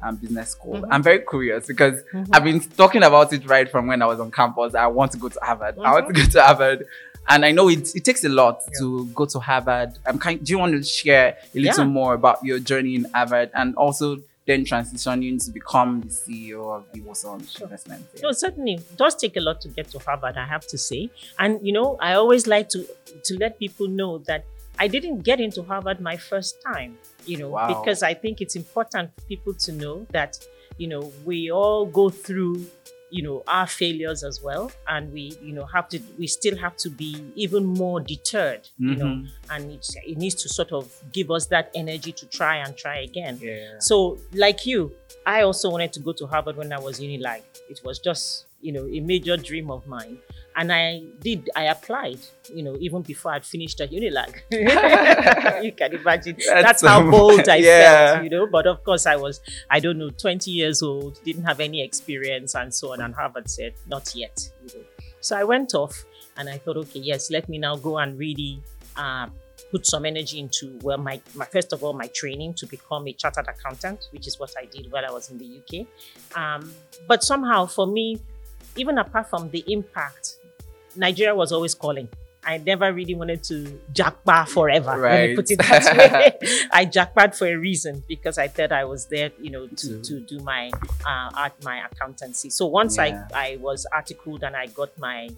um, 0.05 0.17
Business 0.17 0.51
School. 0.51 0.81
Mhm. 0.81 0.89
I'm 0.91 1.03
very 1.03 1.21
curious 1.21 1.65
because 1.69 2.03
Mhm. 2.13 2.27
I've 2.33 2.43
been 2.43 2.59
talking 2.59 3.05
about 3.05 3.33
it 3.33 3.49
right 3.49 3.71
from 3.71 3.87
when 3.87 4.03
I 4.03 4.07
was 4.07 4.19
on 4.19 4.33
campus. 4.33 4.75
I 4.75 4.89
want 4.89 5.13
to 5.13 5.19
go 5.19 5.29
to 5.29 5.39
Harvard. 5.41 5.79
I 5.79 5.93
want 5.93 6.09
to 6.09 6.13
go 6.13 6.25
to 6.29 6.43
Harvard. 6.43 6.87
And 7.29 7.45
I 7.45 7.53
know 7.53 7.69
it, 7.69 7.95
it 7.95 8.05
takes 8.05 8.25
a 8.25 8.29
lot 8.29 8.63
Yeah. 8.67 8.81
to 8.81 9.07
go 9.15 9.27
to 9.27 9.39
Harvard. 9.39 9.93
I'm 10.05 10.19
kind, 10.19 10.45
do 10.45 10.51
you 10.51 10.59
want 10.59 10.73
to 10.73 10.83
share 10.83 11.37
a 11.55 11.59
little 11.61 11.85
Yeah. 11.85 11.91
more 11.91 12.15
about 12.15 12.45
your 12.45 12.59
journey 12.59 12.97
in 12.97 13.07
Harvard 13.15 13.51
and 13.55 13.77
also 13.77 14.17
then 14.47 14.65
transitioning 14.65 15.43
to 15.45 15.51
become 15.53 16.01
the 16.01 16.09
CEO 16.09 16.75
of 16.77 16.91
Iwosan 16.93 17.49
Sure. 17.49 17.65
Investment? 17.67 18.05
No, 18.23 18.33
certainly. 18.33 18.75
It 18.75 18.97
does 18.97 19.15
take 19.15 19.37
a 19.37 19.41
lot 19.41 19.61
to 19.63 19.69
get 19.69 19.89
to 19.91 19.99
Harvard, 20.01 20.37
I 20.37 20.45
have 20.47 20.67
to 20.69 20.79
say. 20.79 21.11
And, 21.39 21.65
you 21.67 21.73
know, 21.73 21.97
I 22.01 22.15
always 22.15 22.47
like 22.47 22.69
to, 22.71 22.85
to 23.25 23.39
let 23.39 23.59
people 23.59 23.87
know 23.89 24.19
that 24.27 24.45
I 24.79 24.89
didn't 24.89 25.21
get 25.21 25.39
into 25.41 25.63
Harvard 25.63 26.01
my 26.01 26.17
first 26.17 26.57
time, 26.63 26.97
you 27.27 27.37
know, 27.39 27.51
Wow. 27.51 27.69
because 27.69 28.03
I 28.03 28.15
think 28.15 28.41
it's 28.41 28.57
important 28.57 29.15
for 29.15 29.21
people 29.27 29.55
to 29.55 29.73
know 29.73 30.07
that, 30.11 30.39
you 30.79 30.89
know, 30.89 31.13
we 31.25 31.51
all 31.53 31.87
go 31.87 32.09
through, 32.11 32.67
you 33.13 33.23
know, 33.23 33.43
our 33.47 33.67
failures 33.67 34.25
as 34.25 34.41
well. 34.43 34.73
And 34.89 35.13
we, 35.13 35.37
you 35.43 35.53
know, 35.53 35.67
have 35.67 35.87
to, 35.91 36.01
we 36.19 36.27
still 36.27 36.57
have 36.57 36.77
to 36.79 36.89
be 36.91 37.11
even 37.35 37.65
more 37.65 38.01
deterred, 38.01 38.69
you 38.79 38.97
know, 38.97 39.05
Mhm. 39.17 39.29
and 39.51 39.71
it, 39.71 39.87
it 40.07 40.17
needs 40.19 40.35
to 40.43 40.49
sort 40.49 40.73
of 40.73 40.85
give 41.13 41.31
us 41.31 41.45
that 41.55 41.71
energy 41.75 42.13
to 42.13 42.27
try 42.27 42.57
and 42.65 42.77
try 42.77 42.97
again. 43.01 43.39
Yeah. 43.43 43.79
So, 43.81 44.19
like 44.33 44.65
you, 44.67 44.93
I 45.27 45.43
also 45.43 45.71
wanted 45.71 45.93
to 45.93 46.01
go 46.01 46.13
to 46.15 46.27
Harvard 46.27 46.57
when 46.57 46.73
I 46.73 46.79
was 46.79 47.01
uni 47.01 47.19
like 47.19 47.45
It 47.71 47.81
was 47.85 47.99
just, 47.99 48.47
you 48.63 48.73
know, 48.73 48.87
a 48.87 49.01
major 49.01 49.37
dream 49.37 49.71
of 49.71 49.87
mine. 49.87 50.19
And 50.55 50.73
I 50.73 51.03
did, 51.21 51.51
I 51.57 51.65
applied, 51.65 52.21
you 52.53 52.63
know, 52.63 52.77
even 52.79 53.03
before 53.03 53.33
I'd 53.33 53.45
finished 53.45 53.81
at 53.81 53.91
Unilag. 53.91 54.35
you 55.65 55.73
can 55.73 55.95
imagine. 55.95 56.37
That's 56.39 56.63
That's, 56.63 56.83
how 56.83 57.11
bold 57.11 57.49
I 57.49 57.57
yeah. 57.57 58.13
felt, 58.13 58.25
you 58.25 58.31
know. 58.31 58.47
But 58.47 58.67
of 58.67 58.85
course, 58.85 59.07
I 59.07 59.17
was, 59.17 59.41
I 59.71 59.81
don't 59.81 59.99
know, 59.99 60.11
20 60.11 60.51
years 60.51 60.83
old, 60.83 61.23
didn't 61.25 61.45
have 61.45 61.61
any 61.61 61.83
experience 61.83 62.55
and 62.55 62.73
so 62.73 62.93
on. 62.93 63.01
And 63.01 63.15
Harvard 63.15 63.51
said, 63.51 63.75
not 63.87 64.15
yet, 64.15 64.51
you 64.63 64.79
know. 64.79 64.85
So 65.21 65.37
I 65.37 65.45
went 65.45 65.75
off 65.75 66.05
and 66.37 66.49
I 66.49 66.59
thought, 66.59 66.77
okay, 66.77 67.01
yes, 67.01 67.31
let 67.31 67.49
me 67.49 67.59
now 67.59 67.77
go 67.77 67.99
and 67.99 68.19
really 68.19 68.63
uh, 68.97 69.29
put 69.71 69.87
some 69.87 70.05
energy 70.05 70.39
into 70.39 70.79
well 70.83 70.99
my, 70.99 71.21
my 71.35 71.47
first 71.47 71.73
of 71.73 71.83
all 71.83 71.95
my 71.95 72.07
training 72.09 72.53
to 72.55 72.67
become 72.67 73.09
a 73.09 73.13
chartered 73.15 73.49
accountant 73.49 74.09
which 74.11 74.27
is 74.27 74.39
what 74.39 74.53
i 74.59 74.67
did 74.67 74.91
while 74.93 75.05
i 75.05 75.11
was 75.11 75.31
in 75.31 75.39
the 75.39 75.61
uk 75.61 75.87
um, 76.37 76.73
but 77.09 77.23
somehow 77.23 77.65
for 77.65 77.87
me 77.87 78.21
even 78.77 78.99
apart 78.99 79.29
from 79.29 79.51
the 79.51 79.65
impact 79.69 80.37
nigeria 80.97 81.35
was 81.35 81.53
always 81.53 81.75
calling 81.75 82.09
I 82.45 82.59
never 82.59 82.93
really 82.93 83.15
wanted 83.15 83.45
to 83.45 83.81
jackpot 83.93 84.49
forever. 84.49 84.99
Right. 84.99 85.13
Let 85.13 85.29
me 85.31 85.37
put 85.37 85.51
it 85.53 85.59
that 85.59 85.97
way. 86.43 86.49
I 86.73 86.85
jackpot 86.85 87.37
for 87.37 87.47
a 87.47 87.55
reason 87.55 88.03
because 88.09 88.37
I 88.37 88.49
thought 88.49 88.73
I 88.73 88.85
was 88.85 89.07
there, 89.07 89.31
you 89.41 89.51
know, 89.51 89.69
to, 89.69 90.03
to 90.03 90.21
do 90.21 90.41
my 90.41 90.73
uh, 91.07 91.31
art, 91.35 91.53
my 91.63 91.85
accountancy. 91.87 92.51
So 92.51 92.67
once 92.67 92.97
yeah. 92.97 93.27
I, 93.33 93.53
I 93.53 93.57
was 93.59 93.87
articled 93.93 94.43
and 94.43 94.57
I 94.57 94.67
got 94.67 94.97
my 94.99 95.31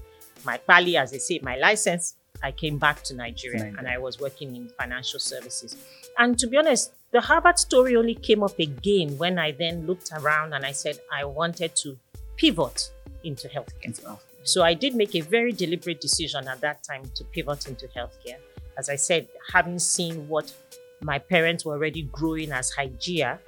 my 0.44 0.58
pali, 0.58 0.96
as 0.96 1.10
they 1.10 1.18
say, 1.18 1.40
my 1.42 1.56
license, 1.56 2.14
I 2.42 2.52
came 2.52 2.78
back 2.78 3.02
to 3.04 3.14
Nigeria, 3.14 3.58
Nigeria 3.58 3.78
and 3.78 3.88
I 3.88 3.98
was 3.98 4.20
working 4.20 4.56
in 4.56 4.68
financial 4.68 5.20
services. 5.20 5.76
And 6.18 6.38
to 6.38 6.46
be 6.46 6.56
honest, 6.56 6.92
the 7.12 7.20
Harvard 7.20 7.58
story 7.58 7.96
only 7.96 8.14
came 8.14 8.42
up 8.42 8.58
again 8.58 9.16
when 9.18 9.38
I 9.38 9.52
then 9.52 9.86
looked 9.86 10.10
around 10.12 10.52
and 10.52 10.64
I 10.64 10.72
said 10.72 10.98
I 11.12 11.24
wanted 11.24 11.76
to 11.76 11.98
pivot 12.36 12.90
into 13.25 13.49
healthcare. 13.49 13.83
Into 13.83 14.02
healthcare. 14.02 14.19
So 14.45 14.62
I 14.62 14.75
did 14.75 14.95
make 14.95 15.14
a 15.14 15.21
very 15.21 15.52
deliberate 15.52 16.00
decision 16.00 16.47
at 16.49 16.61
that 16.61 16.83
time 16.85 17.11
to 17.14 17.25
pivot 17.25 17.66
into 17.66 17.88
healthcare. 17.88 18.37
As 18.76 18.88
I 18.88 18.97
said, 18.97 19.28
having 19.52 19.78
seen 19.78 20.28
what 20.28 20.52
my 21.00 21.19
parents 21.19 21.64
were 21.64 21.75
already 21.75 22.02
growing 22.02 22.52
as 22.52 22.75
Hygeia 22.75 23.38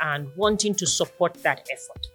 and 0.00 0.30
wanting 0.36 0.74
to 0.76 0.86
support 0.86 1.34
that 1.42 1.68
effort, 1.70 2.08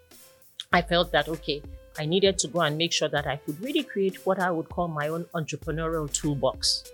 I 0.72 0.82
felt 0.82 1.12
that, 1.12 1.27
okay, 1.27 1.62
I 2.00 2.05
needed 2.05 2.39
to 2.39 2.48
go 2.48 2.62
and 2.62 2.75
make 2.77 2.91
sure 2.91 3.10
that 3.10 3.27
I 3.27 3.36
could 3.36 3.62
really 3.62 3.84
create 3.84 4.25
what 4.25 4.39
I 4.39 4.50
would 4.50 4.70
call 4.70 4.88
my 4.88 5.10
own 5.10 5.25
entrepreneurial 5.36 6.12
toolbox. 6.12 6.91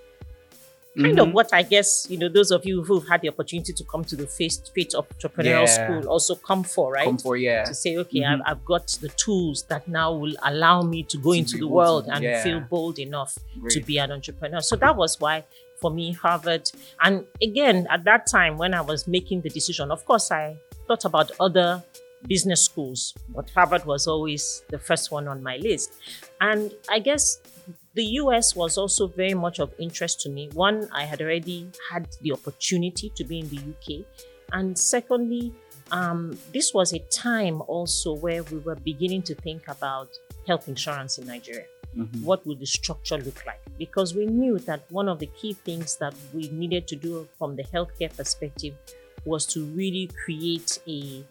Kind 1.01 1.17
mm-hmm. 1.17 1.29
of 1.29 1.33
what 1.33 1.53
I 1.53 1.61
guess, 1.61 2.07
you 2.09 2.17
know, 2.17 2.27
those 2.27 2.51
of 2.51 2.65
you 2.65 2.83
who've 2.83 3.07
had 3.07 3.21
the 3.21 3.29
opportunity 3.29 3.71
to 3.73 3.83
come 3.85 4.03
to 4.05 4.15
the 4.15 4.27
FATE, 4.27 4.69
FATE 4.75 4.93
Entrepreneurial 4.93 5.65
yeah. 5.65 5.85
School 5.85 6.09
also 6.09 6.35
come 6.35 6.63
for, 6.63 6.91
right? 6.93 7.05
Come 7.05 7.17
for, 7.17 7.37
yeah. 7.37 7.63
To 7.63 7.73
say, 7.73 7.95
okay, 7.97 8.19
mm-hmm. 8.19 8.41
I've, 8.41 8.57
I've, 8.57 8.65
got 8.65 8.87
the 9.01 9.09
tools 9.09 9.63
that 9.69 9.87
now 9.87 10.13
will 10.13 10.35
allow 10.43 10.81
me 10.81 11.03
to 11.03 11.17
go 11.17 11.31
to 11.31 11.39
into 11.39 11.57
the 11.57 11.67
world 11.67 12.05
to, 12.05 12.13
and 12.13 12.23
yeah. 12.23 12.43
feel 12.43 12.59
bold 12.59 12.99
enough 12.99 13.37
Great. 13.59 13.71
to 13.73 13.81
be 13.81 13.97
an 13.97 14.11
entrepreneur. 14.11 14.61
So 14.61 14.75
that 14.75 14.95
was 14.95 15.19
why 15.19 15.45
for 15.79 15.89
me, 15.91 16.11
Harvard. 16.11 16.69
And 17.01 17.25
again, 17.41 17.87
at 17.89 18.03
that 18.03 18.27
time 18.27 18.57
when 18.57 18.73
I 18.73 18.81
was 18.81 19.07
making 19.07 19.41
the 19.41 19.49
decision, 19.49 19.91
of 19.91 20.05
course, 20.05 20.31
I 20.31 20.57
thought 20.87 21.05
about 21.05 21.31
other 21.39 21.83
business 22.27 22.65
schools, 22.65 23.13
but 23.29 23.49
Harvard 23.51 23.85
was 23.85 24.07
always 24.07 24.63
the 24.69 24.79
first 24.79 25.11
one 25.11 25.27
on 25.27 25.41
my 25.41 25.57
list. 25.57 25.93
And 26.41 26.73
I 26.89 26.99
guess 26.99 27.39
the 27.93 28.05
US 28.21 28.55
was 28.55 28.77
also 28.77 29.07
very 29.07 29.33
much 29.33 29.59
of 29.59 29.73
interest 29.79 30.21
to 30.21 30.29
me. 30.29 30.49
One, 30.53 30.87
I 30.91 31.05
had 31.05 31.21
already 31.21 31.69
had 31.91 32.07
the 32.21 32.31
opportunity 32.33 33.11
to 33.15 33.23
be 33.23 33.39
in 33.39 33.49
the 33.49 33.57
UK. 33.57 34.05
And 34.51 34.77
secondly, 34.77 35.53
um, 35.91 36.37
this 36.53 36.73
was 36.73 36.93
a 36.93 36.99
time 37.09 37.61
also 37.67 38.13
where 38.15 38.43
we 38.43 38.59
were 38.59 38.75
beginning 38.75 39.23
to 39.23 39.35
think 39.35 39.67
about 39.67 40.09
health 40.47 40.67
insurance 40.67 41.17
in 41.17 41.27
Nigeria. 41.27 41.65
Mm-hmm. 41.97 42.23
What 42.23 42.45
would 42.45 42.59
the 42.59 42.67
structure 42.67 43.17
look 43.17 43.43
like? 43.45 43.61
Because 43.77 44.13
we 44.13 44.27
knew 44.27 44.59
that 44.59 44.81
one 44.89 45.09
of 45.09 45.19
the 45.19 45.25
key 45.25 45.53
things 45.53 45.95
that 45.97 46.13
we 46.33 46.49
needed 46.49 46.87
to 46.89 46.95
do 46.95 47.27
from 47.37 47.55
the 47.55 47.63
healthcare 47.63 48.15
perspective 48.15 48.75
was 49.25 49.45
to 49.47 49.65
really 49.65 50.09
create 50.23 50.79
a 50.87 51.23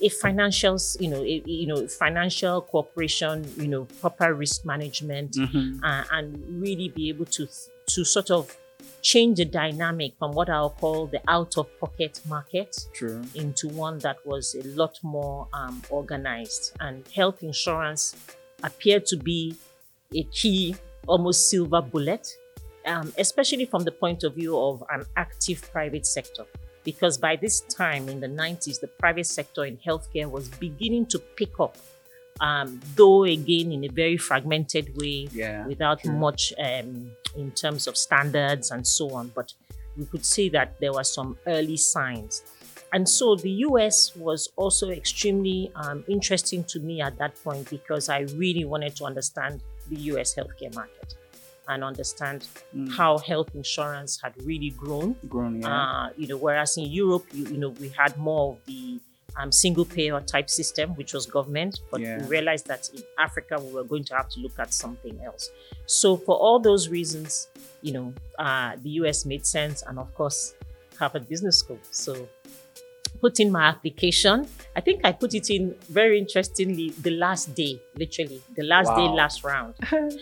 a 0.00 0.08
financial, 0.08 0.78
you 1.00 1.08
know, 1.08 1.22
a, 1.22 1.42
you 1.44 1.66
know, 1.66 1.86
financial 1.88 2.62
cooperation, 2.62 3.50
you 3.56 3.68
know, 3.68 3.84
proper 4.00 4.34
risk 4.34 4.64
management, 4.64 5.32
mm-hmm. 5.32 5.84
uh, 5.84 6.04
and 6.12 6.62
really 6.62 6.88
be 6.88 7.08
able 7.08 7.24
to 7.26 7.46
to 7.88 8.04
sort 8.04 8.30
of 8.30 8.54
change 9.02 9.38
the 9.38 9.44
dynamic 9.44 10.12
from 10.18 10.32
what 10.32 10.50
I'll 10.50 10.70
call 10.70 11.06
the 11.06 11.20
out 11.28 11.56
of 11.56 11.66
pocket 11.80 12.20
market 12.28 12.86
True. 12.92 13.22
into 13.34 13.68
one 13.68 13.98
that 14.00 14.18
was 14.26 14.54
a 14.54 14.66
lot 14.68 14.98
more 15.02 15.48
um, 15.52 15.82
organized. 15.88 16.76
And 16.80 17.06
health 17.08 17.42
insurance 17.42 18.14
appeared 18.62 19.06
to 19.06 19.16
be 19.16 19.56
a 20.14 20.24
key, 20.24 20.76
almost 21.06 21.48
silver 21.48 21.80
bullet, 21.80 22.28
um, 22.86 23.12
especially 23.18 23.66
from 23.66 23.84
the 23.84 23.92
point 23.92 24.24
of 24.24 24.34
view 24.34 24.58
of 24.58 24.82
an 24.90 25.04
active 25.16 25.62
private 25.72 26.06
sector 26.06 26.44
because 26.88 27.18
by 27.18 27.36
this 27.36 27.60
time 27.60 28.08
in 28.08 28.18
the 28.18 28.26
90s, 28.26 28.80
the 28.80 28.86
private 28.86 29.26
sector 29.26 29.66
in 29.66 29.76
healthcare 29.76 30.30
was 30.30 30.48
beginning 30.48 31.04
to 31.04 31.18
pick 31.18 31.60
up, 31.60 31.76
um, 32.40 32.80
though 32.96 33.24
again 33.24 33.72
in 33.72 33.84
a 33.84 33.88
very 33.88 34.16
fragmented 34.16 34.96
way, 34.96 35.28
yeah, 35.30 35.66
without 35.66 36.00
true. 36.00 36.12
much 36.12 36.54
um, 36.58 37.10
in 37.36 37.50
terms 37.50 37.86
of 37.88 37.94
standards 37.94 38.70
and 38.70 38.86
so 38.86 39.12
on. 39.12 39.30
But 39.34 39.52
we 39.98 40.06
could 40.06 40.24
see 40.24 40.48
that 40.48 40.80
there 40.80 40.94
were 40.94 41.04
some 41.04 41.36
early 41.46 41.76
signs. 41.76 42.42
And 42.94 43.06
so 43.06 43.36
the 43.36 43.54
US 43.68 44.16
was 44.16 44.48
also 44.56 44.88
extremely 44.88 45.70
um, 45.74 46.04
interesting 46.08 46.64
to 46.72 46.80
me 46.80 47.02
at 47.02 47.18
that 47.18 47.34
point 47.44 47.68
because 47.68 48.08
I 48.08 48.20
really 48.44 48.64
wanted 48.64 48.96
to 48.96 49.04
understand 49.04 49.60
the 49.90 49.96
US 50.12 50.34
healthcare 50.34 50.74
market 50.74 51.16
and 51.68 51.84
understand 51.84 52.46
mm. 52.74 52.90
how 52.96 53.18
health 53.18 53.54
insurance 53.54 54.20
had 54.22 54.32
really 54.44 54.70
grown. 54.70 55.16
Grown, 55.28 55.60
yeah. 55.60 55.68
Uh, 55.68 56.08
you 56.16 56.26
know, 56.26 56.36
whereas 56.36 56.76
in 56.76 56.84
Europe, 56.86 57.26
you, 57.32 57.46
you 57.46 57.58
know, 57.58 57.70
we 57.70 57.90
had 57.90 58.16
more 58.16 58.52
of 58.52 58.64
the 58.66 59.00
um, 59.36 59.52
single 59.52 59.84
payer 59.84 60.20
type 60.20 60.50
system, 60.50 60.90
which 60.96 61.12
was 61.12 61.26
government, 61.26 61.80
but 61.90 62.00
yeah. 62.00 62.18
we 62.18 62.26
realized 62.26 62.66
that 62.66 62.88
in 62.94 63.02
Africa 63.18 63.60
we 63.60 63.72
were 63.72 63.84
going 63.84 64.04
to 64.04 64.14
have 64.14 64.28
to 64.30 64.40
look 64.40 64.58
at 64.58 64.72
something 64.74 65.20
else. 65.24 65.50
So 65.86 66.16
for 66.16 66.36
all 66.36 66.58
those 66.58 66.88
reasons, 66.88 67.48
you 67.82 67.92
know, 67.92 68.12
uh, 68.38 68.72
the 68.82 68.90
US 69.02 69.24
made 69.24 69.46
sense, 69.46 69.82
and 69.82 69.98
of 69.98 70.12
course, 70.14 70.54
Harvard 70.98 71.28
Business 71.28 71.58
School. 71.58 71.78
So 71.90 72.28
put 73.20 73.40
in 73.40 73.50
my 73.50 73.64
application. 73.68 74.48
I 74.74 74.80
think 74.80 75.04
I 75.04 75.12
put 75.12 75.34
it 75.34 75.50
in 75.50 75.74
very 75.88 76.18
interestingly 76.18 76.90
the 76.90 77.10
last 77.10 77.54
day, 77.54 77.80
literally 77.96 78.40
the 78.56 78.64
last 78.64 78.88
wow. 78.88 78.96
day, 78.96 79.12
last 79.12 79.44
round. 79.44 79.74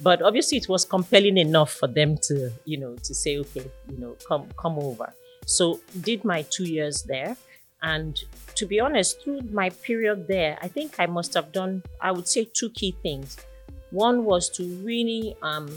But 0.00 0.22
obviously, 0.22 0.58
it 0.58 0.68
was 0.68 0.84
compelling 0.84 1.38
enough 1.38 1.72
for 1.72 1.88
them 1.88 2.16
to, 2.18 2.52
you 2.64 2.78
know, 2.78 2.96
to 3.02 3.14
say, 3.14 3.38
okay, 3.38 3.70
you 3.90 3.98
know, 3.98 4.16
come 4.26 4.48
come 4.56 4.78
over. 4.78 5.12
So 5.46 5.80
did 6.00 6.24
my 6.24 6.42
two 6.42 6.64
years 6.64 7.02
there, 7.02 7.36
and 7.82 8.18
to 8.54 8.66
be 8.66 8.80
honest, 8.80 9.22
through 9.22 9.42
my 9.52 9.70
period 9.70 10.28
there, 10.28 10.58
I 10.62 10.68
think 10.68 10.96
I 10.98 11.06
must 11.06 11.34
have 11.34 11.52
done, 11.52 11.82
I 12.00 12.12
would 12.12 12.28
say, 12.28 12.48
two 12.52 12.70
key 12.70 12.96
things. 13.02 13.36
One 13.90 14.24
was 14.24 14.48
to 14.50 14.64
really 14.84 15.36
um, 15.42 15.68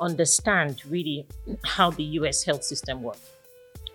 understand 0.00 0.84
really 0.86 1.26
how 1.64 1.90
the 1.90 2.04
U.S. 2.20 2.42
health 2.42 2.64
system 2.64 3.02
worked, 3.02 3.28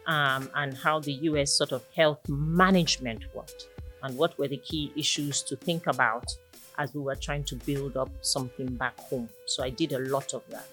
um, 0.05 0.49
and 0.55 0.77
how 0.77 0.99
the 0.99 1.13
U.S. 1.29 1.51
sort 1.51 1.71
of 1.71 1.83
health 1.95 2.19
management 2.29 3.23
worked, 3.33 3.67
and 4.03 4.15
what 4.17 4.37
were 4.37 4.47
the 4.47 4.57
key 4.57 4.93
issues 4.95 5.41
to 5.43 5.55
think 5.55 5.87
about 5.87 6.37
as 6.77 6.93
we 6.93 7.01
were 7.01 7.15
trying 7.15 7.43
to 7.45 7.55
build 7.55 7.97
up 7.97 8.09
something 8.21 8.75
back 8.75 8.99
home. 8.99 9.29
So 9.45 9.63
I 9.63 9.69
did 9.69 9.93
a 9.93 9.99
lot 9.99 10.33
of 10.33 10.43
that. 10.49 10.67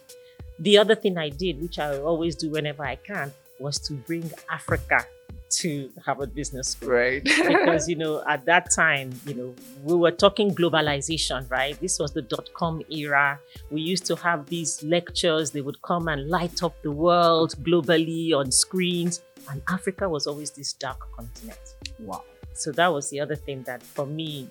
The 0.58 0.78
other 0.78 0.94
thing 0.94 1.18
I 1.18 1.30
did, 1.30 1.60
which 1.60 1.78
I 1.78 1.98
always 1.98 2.36
do 2.36 2.50
whenever 2.50 2.84
I 2.84 2.96
can, 2.96 3.32
was 3.58 3.78
to 3.80 3.94
bring 3.94 4.30
Africa 4.50 5.06
to 5.50 5.90
Harvard 6.04 6.34
Business 6.34 6.70
School. 6.70 6.90
Right. 6.90 7.24
because, 7.24 7.88
you 7.88 7.96
know, 7.96 8.22
at 8.26 8.44
that 8.46 8.70
time, 8.74 9.12
you 9.26 9.34
know, 9.34 9.54
we 9.82 9.94
were 9.94 10.10
talking 10.10 10.54
globalization, 10.54 11.48
right? 11.50 11.78
This 11.80 11.98
was 11.98 12.12
the 12.12 12.22
dot 12.22 12.50
com 12.54 12.82
era. 12.90 13.38
We 13.70 13.80
used 13.80 14.06
to 14.06 14.16
have 14.16 14.46
these 14.46 14.82
lectures, 14.82 15.50
they 15.50 15.60
would 15.60 15.80
come 15.82 16.08
and 16.08 16.28
light 16.28 16.62
up 16.62 16.74
the 16.82 16.90
world 16.90 17.54
globally 17.62 18.32
on 18.32 18.50
screens. 18.50 19.22
And 19.50 19.62
Africa 19.68 20.08
was 20.08 20.26
always 20.26 20.50
this 20.50 20.72
dark 20.72 21.00
continent. 21.16 21.74
Wow. 21.98 22.24
So 22.54 22.72
that 22.72 22.92
was 22.92 23.10
the 23.10 23.20
other 23.20 23.36
thing 23.36 23.62
that 23.64 23.82
for 23.82 24.06
me 24.06 24.48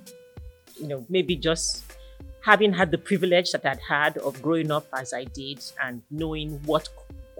you 0.79 0.87
know, 0.87 1.05
maybe 1.09 1.35
just 1.35 1.83
having 2.41 2.73
had 2.73 2.91
the 2.91 2.97
privilege 2.97 3.51
that 3.51 3.65
I'd 3.65 3.79
had 3.79 4.17
of 4.17 4.41
growing 4.41 4.71
up 4.71 4.85
as 4.93 5.13
I 5.13 5.23
did 5.23 5.63
and 5.81 6.01
knowing 6.11 6.59
what 6.65 6.89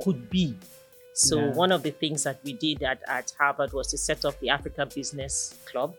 could 0.02 0.30
be. 0.30 0.56
So 1.14 1.40
yeah. 1.40 1.52
one 1.52 1.72
of 1.72 1.84
the 1.84 1.92
things 1.92 2.24
that 2.24 2.40
we 2.44 2.54
did 2.54 2.82
at, 2.84 3.02
at 3.08 3.32
Harvard 3.38 3.74
was 3.74 3.88
to 3.92 3.98
set 3.98 4.26
up 4.26 4.40
the 4.40 4.50
Africa 4.50 4.86
Business 4.86 5.56
Club, 5.66 5.94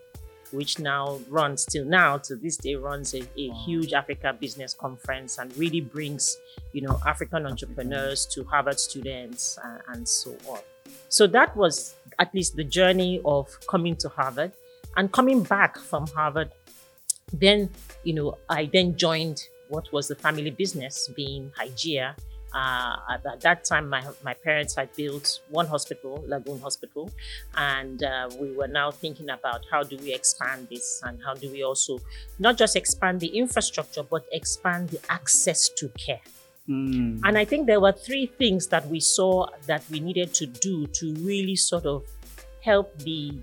which 0.51 0.79
now 0.79 1.19
runs 1.29 1.65
till 1.65 1.85
now 1.85 2.17
to 2.17 2.35
this 2.35 2.57
day 2.57 2.75
runs 2.75 3.13
a, 3.13 3.21
a 3.37 3.49
wow. 3.49 3.63
huge 3.65 3.93
Africa 3.93 4.35
business 4.37 4.73
conference 4.73 5.37
and 5.37 5.55
really 5.57 5.81
brings, 5.81 6.37
you 6.73 6.81
know, 6.81 6.99
African 7.05 7.45
entrepreneurs 7.45 8.25
to 8.27 8.43
Harvard 8.43 8.79
students 8.79 9.57
and, 9.63 9.81
and 9.89 10.07
so 10.07 10.35
on. 10.47 10.59
So 11.09 11.27
that 11.27 11.55
was 11.55 11.95
at 12.19 12.33
least 12.33 12.55
the 12.55 12.63
journey 12.63 13.21
of 13.23 13.57
coming 13.67 13.95
to 13.97 14.09
Harvard 14.09 14.51
and 14.97 15.11
coming 15.11 15.43
back 15.43 15.77
from 15.77 16.07
Harvard 16.07 16.51
then, 17.33 17.69
you 18.03 18.13
know, 18.13 18.37
I 18.49 18.69
then 18.71 18.95
joined 18.97 19.47
what 19.69 19.91
was 19.91 20.07
the 20.07 20.15
family 20.15 20.51
business, 20.51 21.09
being 21.15 21.51
Hygeia. 21.57 22.15
Uh, 22.53 22.95
at, 23.11 23.25
at, 23.25 23.41
that 23.41 23.65
time, 23.65 23.89
my, 23.89 24.01
my 24.23 24.33
parents 24.33 24.75
had 24.75 24.93
built 24.95 25.41
one 25.49 25.67
hospital, 25.67 26.23
Lagoon 26.25 26.57
Hospital, 26.61 27.11
and 27.57 28.01
uh, 28.01 28.29
we 28.39 28.55
were 28.55 28.67
now 28.67 28.91
thinking 28.91 29.29
about 29.29 29.65
how 29.69 29.83
do 29.83 29.97
we 29.97 30.13
expand 30.13 30.69
this 30.69 31.01
and 31.03 31.19
how 31.25 31.33
do 31.33 31.51
we 31.51 31.63
also 31.63 31.99
not 32.39 32.57
just 32.57 32.77
expand 32.77 33.19
the 33.19 33.27
infrastructure, 33.27 34.03
but 34.03 34.25
expand 34.31 34.87
the 34.87 34.99
access 35.09 35.67
to 35.67 35.89
care. 35.89 36.21
Mm. 36.69 37.19
And 37.25 37.37
I 37.37 37.43
think 37.43 37.67
there 37.67 37.81
were 37.81 37.91
three 37.91 38.25
things 38.25 38.67
that 38.67 38.87
we 38.87 39.01
saw 39.01 39.47
that 39.67 39.83
we 39.91 39.99
needed 39.99 40.33
to 40.35 40.45
do 40.45 40.87
to 40.87 41.13
really 41.15 41.57
sort 41.57 41.85
of 41.85 42.05
help 42.61 42.97
the 42.99 43.33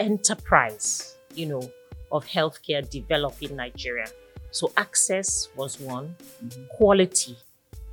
enterprise, 0.00 1.16
you 1.34 1.46
know, 1.46 1.70
of 2.12 2.26
healthcare 2.26 2.88
develop 2.88 3.34
in 3.42 3.56
Nigeria. 3.56 4.06
So 4.50 4.70
access 4.76 5.48
was 5.56 5.80
one, 5.80 6.14
Mhm. 6.44 6.68
quality 6.68 7.36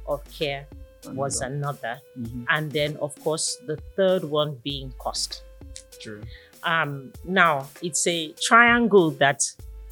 of 0.07 0.21
care 0.37 0.67
was 1.13 1.39
Another. 1.41 1.55
another, 1.55 2.01
Mhm. 2.19 2.45
and 2.49 2.71
then 2.71 2.97
of 2.97 3.15
course 3.23 3.57
the 3.65 3.77
third 3.95 4.23
one 4.25 4.55
being 4.63 4.93
cost. 4.99 5.43
True. 6.01 6.21
Um, 6.63 7.13
now 7.23 7.69
it's 7.81 8.05
a 8.05 8.33
triangle 8.33 9.11
that 9.11 9.49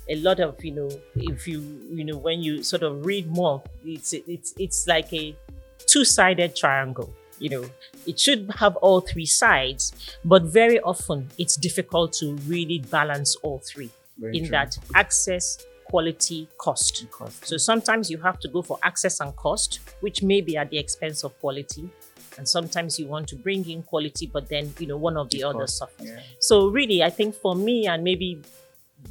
a 0.09 0.15
lot 0.17 0.39
of 0.41 0.63
you 0.63 0.71
know, 0.71 0.89
if 1.15 1.47
you 1.47 1.59
you 1.89 2.03
know 2.03 2.17
when 2.17 2.41
you 2.43 2.63
sort 2.63 2.83
of 2.83 3.05
read 3.05 3.27
more, 3.27 3.63
it's 3.85 4.11
it's 4.13 4.53
it's 4.57 4.85
like 4.87 5.11
a 5.13 5.35
two-sided 5.85 6.55
triangle. 6.55 7.13
You 7.39 7.49
know, 7.49 7.65
it 8.05 8.19
should 8.19 8.49
have 8.57 8.75
all 8.77 8.99
three 8.99 9.25
sides, 9.27 9.93
but 10.25 10.43
very 10.43 10.79
often 10.81 11.29
it's 11.37 11.55
difficult 11.55 12.11
to 12.13 12.35
really 12.47 12.79
balance 12.79 13.35
all 13.43 13.59
three 13.59 13.91
Very 14.19 14.37
in 14.37 14.43
true. 14.45 14.51
that 14.51 14.77
access, 14.95 15.65
quality, 15.85 16.47
cost. 16.57 17.05
Cost. 17.11 17.45
So 17.45 17.57
sometimes 17.57 18.09
you 18.09 18.17
have 18.19 18.39
to 18.39 18.47
go 18.47 18.61
for 18.61 18.77
access 18.83 19.19
and 19.19 19.35
cost, 19.35 19.79
which 20.01 20.21
may 20.21 20.41
be 20.41 20.57
at 20.57 20.69
the 20.69 20.77
expense 20.77 21.23
of 21.23 21.37
quality. 21.39 21.89
And 22.37 22.47
sometimes 22.47 22.99
you 22.99 23.07
want 23.07 23.27
to 23.29 23.35
bring 23.35 23.67
in 23.67 23.81
quality, 23.81 24.27
but 24.27 24.47
then 24.47 24.73
you 24.79 24.87
know 24.87 24.97
one 24.97 25.17
of 25.17 25.29
the 25.31 25.43
other 25.43 25.57
others 25.57 25.73
suffers. 25.73 26.07
yeah. 26.07 26.19
So 26.39 26.67
really, 26.67 27.03
I 27.03 27.09
think 27.09 27.33
for 27.33 27.55
me, 27.55 27.87
and 27.87 28.03
maybe 28.03 28.41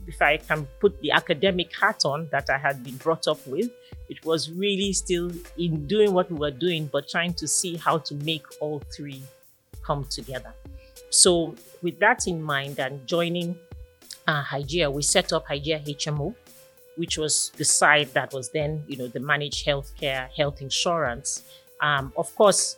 if 0.07 0.21
I 0.23 0.37
can 0.37 0.67
put 0.81 1.01
the 1.01 1.11
academic 1.11 1.75
hat 1.77 2.03
on 2.05 2.29
that 2.31 2.51
I 2.51 2.59
had 2.59 2.85
been 2.85 2.97
brought 2.97 3.27
up 3.27 3.45
with, 3.47 3.71
it 4.09 4.25
was 4.25 4.51
really 4.51 4.93
still 4.93 5.31
in 5.59 5.87
doing 5.87 6.13
what 6.13 6.31
we 6.31 6.39
were 6.39 6.51
doing, 6.51 6.89
but 6.93 7.09
trying 7.09 7.35
to 7.35 7.49
see 7.49 7.77
how 7.77 7.99
to 7.99 8.15
make 8.15 8.45
all 8.61 8.81
three 8.95 9.23
come 9.83 10.05
together. 10.05 10.53
So 11.11 11.55
with 11.83 11.99
that 12.01 12.27
in 12.27 12.43
mind, 12.43 12.79
and 12.79 13.07
joining 13.07 13.57
uh, 14.27 14.43
Hygeia, 14.45 14.93
we 14.93 15.03
set 15.03 15.33
up 15.33 15.47
Hygeia 15.47 15.85
HMO, 15.85 16.35
which 16.97 17.19
was 17.19 17.53
the 17.57 17.65
side 17.65 18.09
that 18.15 18.33
was 18.33 18.51
then, 18.51 18.83
you 18.89 18.97
know, 18.97 19.07
the 19.09 19.21
managed 19.21 19.67
healthcare, 19.67 20.29
health 20.37 20.61
insurance. 20.63 21.43
Um, 21.81 22.13
of 22.17 22.35
course, 22.35 22.77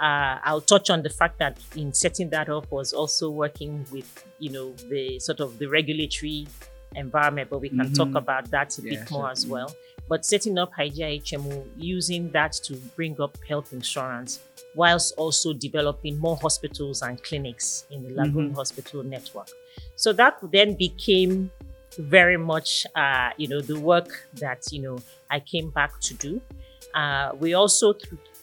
uh, 0.00 0.38
I'll 0.44 0.60
touch 0.60 0.90
on 0.90 1.02
the 1.02 1.10
fact 1.10 1.38
that 1.38 1.58
in 1.76 1.92
setting 1.92 2.28
that 2.30 2.48
up 2.48 2.70
was 2.70 2.92
also 2.92 3.30
working 3.30 3.86
with, 3.90 4.24
you 4.38 4.50
know, 4.50 4.72
the 4.90 5.18
sort 5.18 5.40
of 5.40 5.58
the 5.58 5.66
regulatory 5.66 6.46
environment, 6.94 7.48
but 7.50 7.58
we 7.60 7.68
can 7.70 7.88
Mhm. 7.90 7.94
talk 7.96 8.14
about 8.14 8.50
that 8.50 8.78
a 8.78 8.82
Yeah, 8.82 8.90
bit 9.00 9.10
more 9.10 9.30
as 9.30 9.46
well. 9.46 9.74
But 10.08 10.24
setting 10.26 10.58
up 10.58 10.72
Hygeia 10.74 11.16
HMO, 11.16 11.66
using 11.76 12.30
that 12.32 12.52
to 12.64 12.74
bring 12.94 13.18
up 13.20 13.38
health 13.48 13.72
insurance, 13.72 14.40
whilst 14.74 15.14
also 15.16 15.52
developing 15.54 16.18
more 16.18 16.36
hospitals 16.36 17.00
and 17.02 17.22
clinics 17.22 17.84
in 17.90 18.02
the 18.02 18.10
Lagoon 18.10 18.50
Mhm. 18.50 18.54
Hospital 18.54 19.02
network. 19.02 19.48
So 19.96 20.12
that 20.12 20.38
then 20.42 20.74
became 20.74 21.50
very 21.98 22.36
much, 22.36 22.86
uh, 22.94 23.30
you 23.36 23.48
know, 23.48 23.60
the 23.60 23.78
work 23.78 24.28
that 24.34 24.64
you 24.72 24.82
know 24.82 24.98
I 25.30 25.40
came 25.40 25.70
back 25.70 26.00
to 26.00 26.14
do. 26.14 26.40
Uh, 26.94 27.32
we 27.38 27.54
also, 27.54 27.94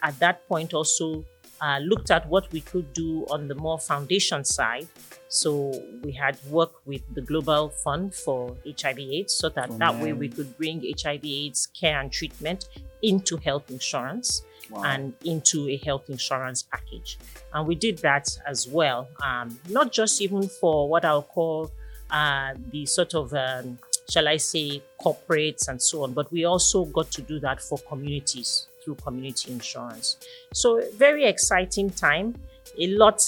at 0.03 0.17
that 0.19 0.47
point, 0.47 0.73
also 0.73 1.25
uh, 1.61 1.79
looked 1.79 2.11
at 2.11 2.27
what 2.27 2.51
we 2.51 2.61
could 2.61 2.91
do 2.93 3.25
on 3.29 3.47
the 3.47 3.55
more 3.55 3.79
foundation 3.79 4.43
side. 4.43 4.87
So 5.33 5.71
we 6.03 6.11
had 6.11 6.37
worked 6.49 6.85
with 6.85 7.01
the 7.15 7.21
Global 7.21 7.69
Fund 7.69 8.13
for 8.13 8.55
HIV/AIDS, 8.65 9.33
so 9.33 9.47
that 9.49 9.67
For 9.69 9.77
that 9.77 9.95
way 9.95 10.11
we 10.11 10.27
could 10.27 10.57
bring 10.57 10.81
HIV/AIDS 10.83 11.67
care 11.67 12.01
and 12.01 12.11
treatment 12.11 12.67
into 13.01 13.37
health 13.37 13.71
insurance 13.71 14.43
Wow. 14.69 14.83
and 14.85 15.13
into 15.23 15.69
a 15.69 15.77
health 15.77 16.09
insurance 16.09 16.63
package. 16.63 17.17
And 17.53 17.65
we 17.65 17.75
did 17.75 17.97
that 17.99 18.27
as 18.45 18.67
well, 18.67 19.07
um, 19.23 19.57
not 19.69 19.91
just 19.93 20.21
even 20.21 20.47
for 20.49 20.87
what 20.89 21.03
I'll 21.05 21.23
call 21.23 21.71
uh, 22.09 22.53
the 22.71 22.85
sort 22.85 23.13
of, 23.13 23.33
um, 23.33 23.79
shall 24.09 24.27
I 24.27 24.35
say, 24.35 24.81
corporates 24.99 25.69
and 25.69 25.81
so 25.81 26.03
on, 26.03 26.11
but 26.13 26.29
we 26.31 26.43
also 26.43 26.83
got 26.85 27.09
to 27.11 27.21
do 27.21 27.39
that 27.39 27.61
for 27.61 27.77
communities 27.79 28.67
through 28.83 28.95
community 28.95 29.51
insurance. 29.51 30.17
So, 30.53 30.81
very 30.97 31.23
exciting 31.23 31.89
time. 31.89 32.35
A 32.77 32.87
lot, 32.87 33.25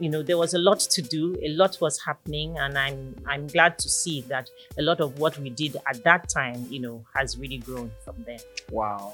you 0.00 0.08
know, 0.10 0.22
there 0.22 0.36
was 0.38 0.54
a 0.54 0.58
lot 0.58 0.80
to 0.80 1.02
do, 1.02 1.36
a 1.42 1.48
lot 1.50 1.78
was 1.80 2.00
happening, 2.00 2.58
and 2.58 2.76
I'm 2.76 3.14
I'm 3.26 3.46
glad 3.46 3.78
to 3.78 3.88
see 3.88 4.22
that 4.22 4.50
a 4.78 4.82
lot 4.82 5.00
of 5.00 5.18
what 5.18 5.38
we 5.38 5.50
did 5.50 5.76
at 5.86 6.02
that 6.04 6.28
time, 6.28 6.66
you 6.70 6.80
know, 6.80 7.04
has 7.14 7.38
really 7.38 7.58
grown 7.58 7.90
from 8.04 8.16
there. 8.26 8.38
Wow. 8.70 9.12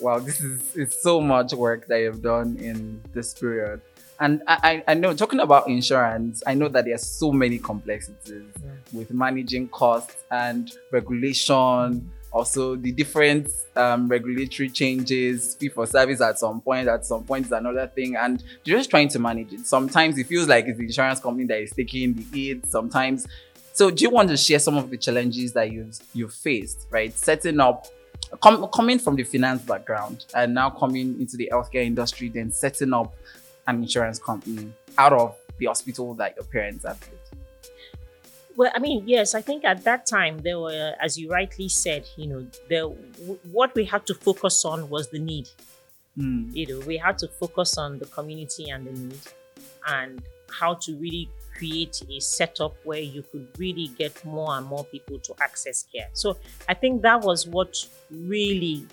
Wow, 0.00 0.18
this 0.18 0.40
is 0.40 0.76
it's 0.76 1.00
so 1.00 1.20
much 1.20 1.52
work 1.52 1.86
that 1.86 2.00
you've 2.00 2.22
done 2.22 2.56
in 2.56 3.00
this 3.14 3.34
period. 3.34 3.80
And 4.20 4.42
I, 4.46 4.84
I 4.86 4.94
know 4.94 5.14
talking 5.14 5.40
about 5.40 5.68
insurance, 5.68 6.42
I 6.46 6.54
know 6.54 6.68
that 6.68 6.84
there's 6.84 7.04
so 7.06 7.32
many 7.32 7.58
complexities 7.58 8.44
Yeah. 8.64 8.70
with 8.92 9.10
managing 9.12 9.68
costs 9.68 10.16
and 10.30 10.70
regulation, 10.92 12.10
also 12.32 12.76
the 12.76 12.90
different 12.92 13.48
um, 13.76 14.08
regulatory 14.08 14.70
changes, 14.70 15.54
fee 15.54 15.68
for 15.68 15.86
service 15.86 16.20
at 16.20 16.38
some 16.38 16.60
point, 16.60 16.88
at 16.88 17.04
some 17.04 17.24
point 17.24 17.46
is 17.46 17.52
another 17.52 17.86
thing, 17.86 18.16
and 18.16 18.42
you're 18.64 18.78
just 18.78 18.90
trying 18.90 19.08
to 19.08 19.18
manage 19.18 19.52
it. 19.52 19.66
Sometimes 19.66 20.16
it 20.18 20.26
feels 20.26 20.48
like 20.48 20.66
it's 20.66 20.78
the 20.78 20.84
insurance 20.84 21.20
company 21.20 21.46
that 21.46 21.60
is 21.60 21.72
taking 21.72 22.14
the 22.14 22.22
hit. 22.22 22.66
Sometimes, 22.66 23.26
so 23.72 23.90
do 23.90 24.02
you 24.02 24.10
want 24.10 24.30
to 24.30 24.36
share 24.36 24.58
some 24.58 24.76
of 24.76 24.88
the 24.90 24.96
challenges 24.96 25.52
that 25.52 25.70
you've 25.70 25.98
you've 26.14 26.34
faced, 26.34 26.86
right? 26.90 27.16
Setting 27.16 27.60
up, 27.60 27.86
com- 28.40 28.66
coming 28.68 28.98
from 28.98 29.16
the 29.16 29.24
finance 29.24 29.62
background 29.62 30.24
and 30.34 30.54
now 30.54 30.70
coming 30.70 31.20
into 31.20 31.36
the 31.36 31.50
healthcare 31.52 31.84
industry, 31.84 32.28
then 32.28 32.50
setting 32.50 32.94
up 32.94 33.14
an 33.66 33.82
insurance 33.82 34.18
company 34.18 34.72
out 34.96 35.12
of 35.12 35.36
the 35.58 35.66
hospital 35.66 36.14
that 36.14 36.34
your 36.36 36.44
parents 36.46 36.84
have. 36.84 36.98
Well, 38.56 38.70
I 38.74 38.78
mean, 38.78 39.04
yes, 39.06 39.34
I 39.34 39.40
think 39.40 39.64
at 39.64 39.84
that 39.84 40.06
time 40.06 40.38
there 40.38 40.58
were, 40.58 40.94
as 41.00 41.18
you 41.18 41.30
rightly 41.30 41.68
said, 41.68 42.06
you 42.16 42.26
know, 42.26 42.46
the 42.68 42.94
w- 43.18 43.38
what 43.50 43.74
we 43.74 43.84
had 43.84 44.06
to 44.06 44.14
focus 44.14 44.64
on 44.64 44.88
was 44.90 45.08
the 45.08 45.18
need. 45.18 45.48
Hmm. 46.16 46.50
You 46.52 46.66
know, 46.66 46.86
we 46.86 46.98
had 46.98 47.16
to 47.18 47.28
focus 47.28 47.78
on 47.78 47.98
the 47.98 48.06
community 48.06 48.68
and 48.68 48.86
the 48.86 48.92
need, 48.92 49.20
and 49.88 50.22
how 50.50 50.74
to 50.74 50.96
really 50.96 51.30
create 51.56 52.02
a 52.10 52.20
setup 52.20 52.74
where 52.84 53.00
you 53.00 53.22
could 53.22 53.48
really 53.58 53.88
get 53.98 54.22
more 54.24 54.56
and 54.56 54.66
more 54.66 54.84
people 54.84 55.18
to 55.20 55.34
access 55.40 55.86
care. 55.94 56.08
So 56.12 56.36
I 56.68 56.74
think 56.74 57.02
that 57.02 57.20
was 57.22 57.46
what 57.46 57.76
really, 58.10 58.86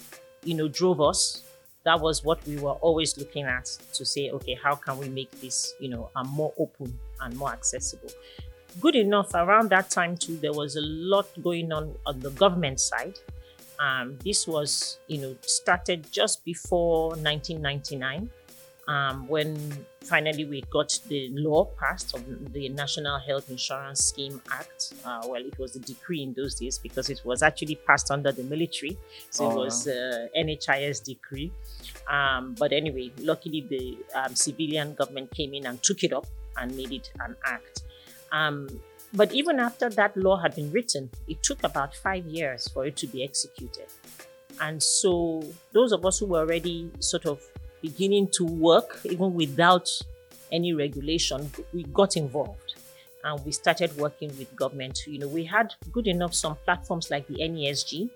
you 0.43 0.53
know, 0.53 0.67
drove 0.67 1.01
us. 1.01 1.43
That 1.83 1.99
was 1.99 2.23
what 2.23 2.45
we 2.45 2.57
were 2.57 2.73
always 2.73 3.17
looking 3.17 3.45
at 3.45 3.65
to 3.93 4.05
say, 4.05 4.29
okay, 4.31 4.53
how 4.53 4.75
can 4.75 4.97
we 4.97 5.09
make 5.09 5.31
this, 5.41 5.73
you 5.79 5.89
know, 5.89 6.09
more 6.25 6.53
open 6.57 6.97
and 7.21 7.35
more 7.35 7.51
accessible? 7.51 8.11
Good 8.79 8.95
enough 8.95 9.33
around 9.33 9.69
that 9.69 9.89
time 9.89 10.15
too 10.17 10.37
there 10.37 10.53
was 10.53 10.75
a 10.75 10.81
lot 10.81 11.27
going 11.41 11.71
on 11.71 11.95
on 12.05 12.19
the 12.19 12.31
government 12.31 12.79
side. 12.79 13.19
Um, 13.79 14.17
this 14.25 14.47
was 14.47 14.99
you 15.07 15.19
know 15.21 15.35
started 15.41 16.11
just 16.11 16.43
before 16.43 17.09
1999 17.09 18.29
um, 18.89 19.27
when 19.27 19.85
finally 20.01 20.45
we 20.45 20.61
got 20.71 20.99
the 21.07 21.29
law 21.31 21.65
passed 21.79 22.15
of 22.15 22.53
the 22.53 22.67
national 22.69 23.19
health 23.19 23.49
insurance 23.49 24.05
scheme 24.05 24.41
act. 24.51 24.93
Uh, 25.05 25.21
well 25.27 25.45
it 25.45 25.57
was 25.57 25.75
a 25.75 25.79
decree 25.79 26.23
in 26.23 26.33
those 26.33 26.55
days 26.55 26.77
because 26.77 27.09
it 27.09 27.21
was 27.23 27.41
actually 27.41 27.75
passed 27.75 28.11
under 28.11 28.31
the 28.31 28.43
military. 28.43 28.97
So 29.29 29.45
Oh, 29.45 29.51
it 29.51 29.55
was 29.55 29.87
uh, 29.87 30.27
nhis 30.35 31.03
decree. 31.03 31.51
Um, 32.09 32.55
but 32.59 32.73
anyway 32.73 33.11
luckily 33.19 33.61
the 33.69 33.97
um, 34.15 34.35
civilian 34.35 34.95
government 34.95 35.31
came 35.31 35.53
in 35.53 35.65
and 35.67 35.81
took 35.81 36.03
it 36.03 36.11
up 36.11 36.25
and 36.57 36.75
made 36.75 36.91
it 36.91 37.11
an 37.19 37.35
act 37.45 37.83
um, 38.31 38.67
but 39.13 39.33
even 39.33 39.59
after 39.59 39.89
that 39.89 40.15
law 40.15 40.37
had 40.37 40.55
been 40.55 40.71
written, 40.71 41.09
it 41.27 41.41
took 41.41 41.63
about 41.63 41.95
five 41.95 42.25
years 42.25 42.67
for 42.67 42.85
it 42.85 42.95
to 42.97 43.07
be 43.07 43.23
executed. 43.23 43.87
And 44.61 44.81
so, 44.81 45.43
those 45.71 45.91
of 45.91 46.05
us 46.05 46.19
who 46.19 46.27
were 46.27 46.39
already 46.39 46.91
sort 46.99 47.25
of 47.25 47.41
beginning 47.81 48.27
to 48.33 48.45
work, 48.45 48.99
even 49.05 49.33
without 49.33 49.89
any 50.51 50.73
regulation, 50.73 51.49
we 51.73 51.83
got 51.83 52.17
involved 52.17 52.75
and 53.23 53.43
we 53.45 53.51
started 53.51 53.95
working 53.97 54.29
with 54.37 54.53
government. 54.55 54.99
You 55.07 55.19
know, 55.19 55.27
we 55.27 55.45
had 55.45 55.73
good 55.91 56.07
enough 56.07 56.33
some 56.33 56.55
platforms 56.65 57.09
like 57.09 57.27
the 57.27 57.35
NESG 57.35 58.09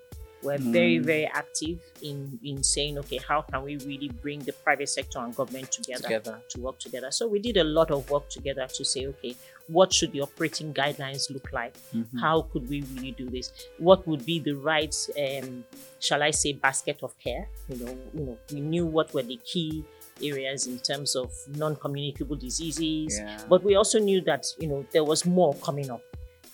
were 0.44 0.58
very, 0.58 0.98
Mm. 0.98 1.04
very 1.04 1.26
active 1.26 1.78
in, 2.02 2.38
in 2.44 2.62
saying, 2.62 2.98
okay, 2.98 3.16
how 3.28 3.40
can 3.42 3.62
we 3.62 3.76
really 3.78 4.08
bring 4.22 4.40
the 4.40 4.52
private 4.52 4.88
sector 4.88 5.18
and 5.18 5.34
government 5.34 5.72
together 5.72 6.02
Together. 6.02 6.40
to 6.50 6.60
work 6.60 6.78
together? 6.78 7.10
So 7.10 7.26
we 7.26 7.38
did 7.38 7.56
a 7.56 7.64
lot 7.64 7.90
of 7.90 8.08
work 8.10 8.28
together 8.28 8.66
to 8.76 8.84
say, 8.84 9.06
okay, 9.06 9.34
what 9.68 9.92
should 9.92 10.12
the 10.12 10.20
operating 10.20 10.74
guidelines 10.74 11.30
look 11.30 11.52
like? 11.52 11.74
Mhm. 11.94 12.20
How 12.20 12.42
could 12.42 12.68
we 12.68 12.82
really 12.94 13.12
do 13.12 13.30
this? 13.30 13.50
What 13.78 14.06
would 14.06 14.24
be 14.26 14.38
the 14.38 14.52
right, 14.52 14.94
um, 15.18 15.64
shall 16.00 16.22
I 16.22 16.30
say, 16.32 16.52
basket 16.52 16.98
of 17.02 17.18
care? 17.18 17.48
You 17.68 17.76
know, 17.84 17.98
you 18.14 18.20
know, 18.26 18.38
we 18.52 18.60
knew 18.60 18.86
what 18.86 19.12
were 19.14 19.22
the 19.22 19.38
key 19.44 19.84
areas 20.22 20.66
in 20.68 20.78
terms 20.78 21.16
of 21.16 21.32
non-communicable 21.56 22.36
diseases, 22.36 23.18
Yeah. 23.18 23.40
but 23.48 23.64
we 23.64 23.74
also 23.74 23.98
knew 23.98 24.20
that 24.20 24.46
you 24.60 24.68
know 24.68 24.86
there 24.92 25.02
was 25.02 25.24
more 25.26 25.54
coming 25.54 25.90
up, 25.90 26.02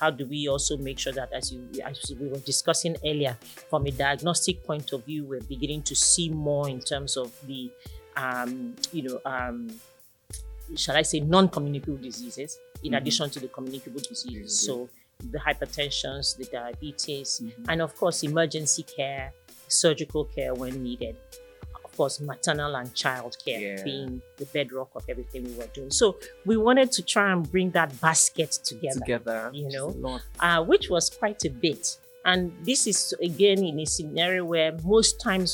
how 0.01 0.11
do 0.11 0.25
we 0.27 0.49
also 0.49 0.77
make 0.79 0.99
sure 0.99 1.13
that 1.13 1.31
as 1.33 1.53
you 1.53 1.61
as 1.85 2.13
we 2.19 2.27
were 2.29 2.39
discussing 2.39 2.97
earlier 3.07 3.37
from 3.69 3.87
a 3.87 3.91
diagnostic 3.91 4.65
point 4.65 4.93
of 4.93 5.05
view 5.05 5.25
we're 5.25 5.43
beginning 5.43 5.83
to 5.83 5.95
see 5.95 6.29
more 6.31 6.69
in 6.69 6.81
terms 6.81 7.17
of 7.17 7.31
the 7.47 7.71
um, 8.17 8.75
you 8.93 9.03
know 9.03 9.21
um, 9.27 9.69
shall 10.77 10.97
i 10.97 11.03
say 11.03 11.21
non-communicable 11.21 11.99
diseases 11.99 12.59
in 12.83 12.93
Mhm. 12.93 12.99
addition 12.99 13.31
to 13.31 13.39
the 13.41 13.49
communicable 13.49 14.01
diseases 14.01 14.53
Mhm. 14.59 14.65
so 14.67 14.89
the 15.35 15.39
hypertensions 15.39 16.37
the 16.37 16.45
diabetes 16.47 17.41
Mhm. 17.45 17.67
and 17.69 17.83
of 17.83 17.95
course 17.97 18.23
emergency 18.23 18.83
care 18.83 19.33
surgical 19.69 20.25
care 20.25 20.55
when 20.55 20.83
needed 20.83 21.17
course 22.01 22.17
maternal 22.33 22.73
and 22.81 22.89
child 23.05 23.33
care 23.45 23.61
Yeah. 23.61 23.83
being 23.91 24.11
the 24.41 24.47
bedrock 24.55 24.91
of 24.99 25.05
everything 25.13 25.41
we 25.51 25.55
were 25.61 25.71
doing 25.79 25.91
so 26.01 26.07
we 26.51 26.57
wanted 26.69 26.89
to 26.97 27.03
try 27.15 27.27
and 27.33 27.41
bring 27.55 27.69
that 27.79 27.91
basket 28.09 28.53
together 28.71 29.01
together. 29.01 29.41
you 29.61 29.69
know. 29.75 29.87
uh, 30.47 30.61
which 30.71 30.87
was 30.95 31.05
quite 31.21 31.41
a 31.51 31.53
bit. 31.67 31.83
And 32.31 32.41
this 32.69 32.81
is 32.93 32.99
again 33.31 33.61
in 33.71 33.77
a 33.81 33.87
scenario 33.97 34.43
where 34.53 34.71
most 34.97 35.11
times 35.29 35.49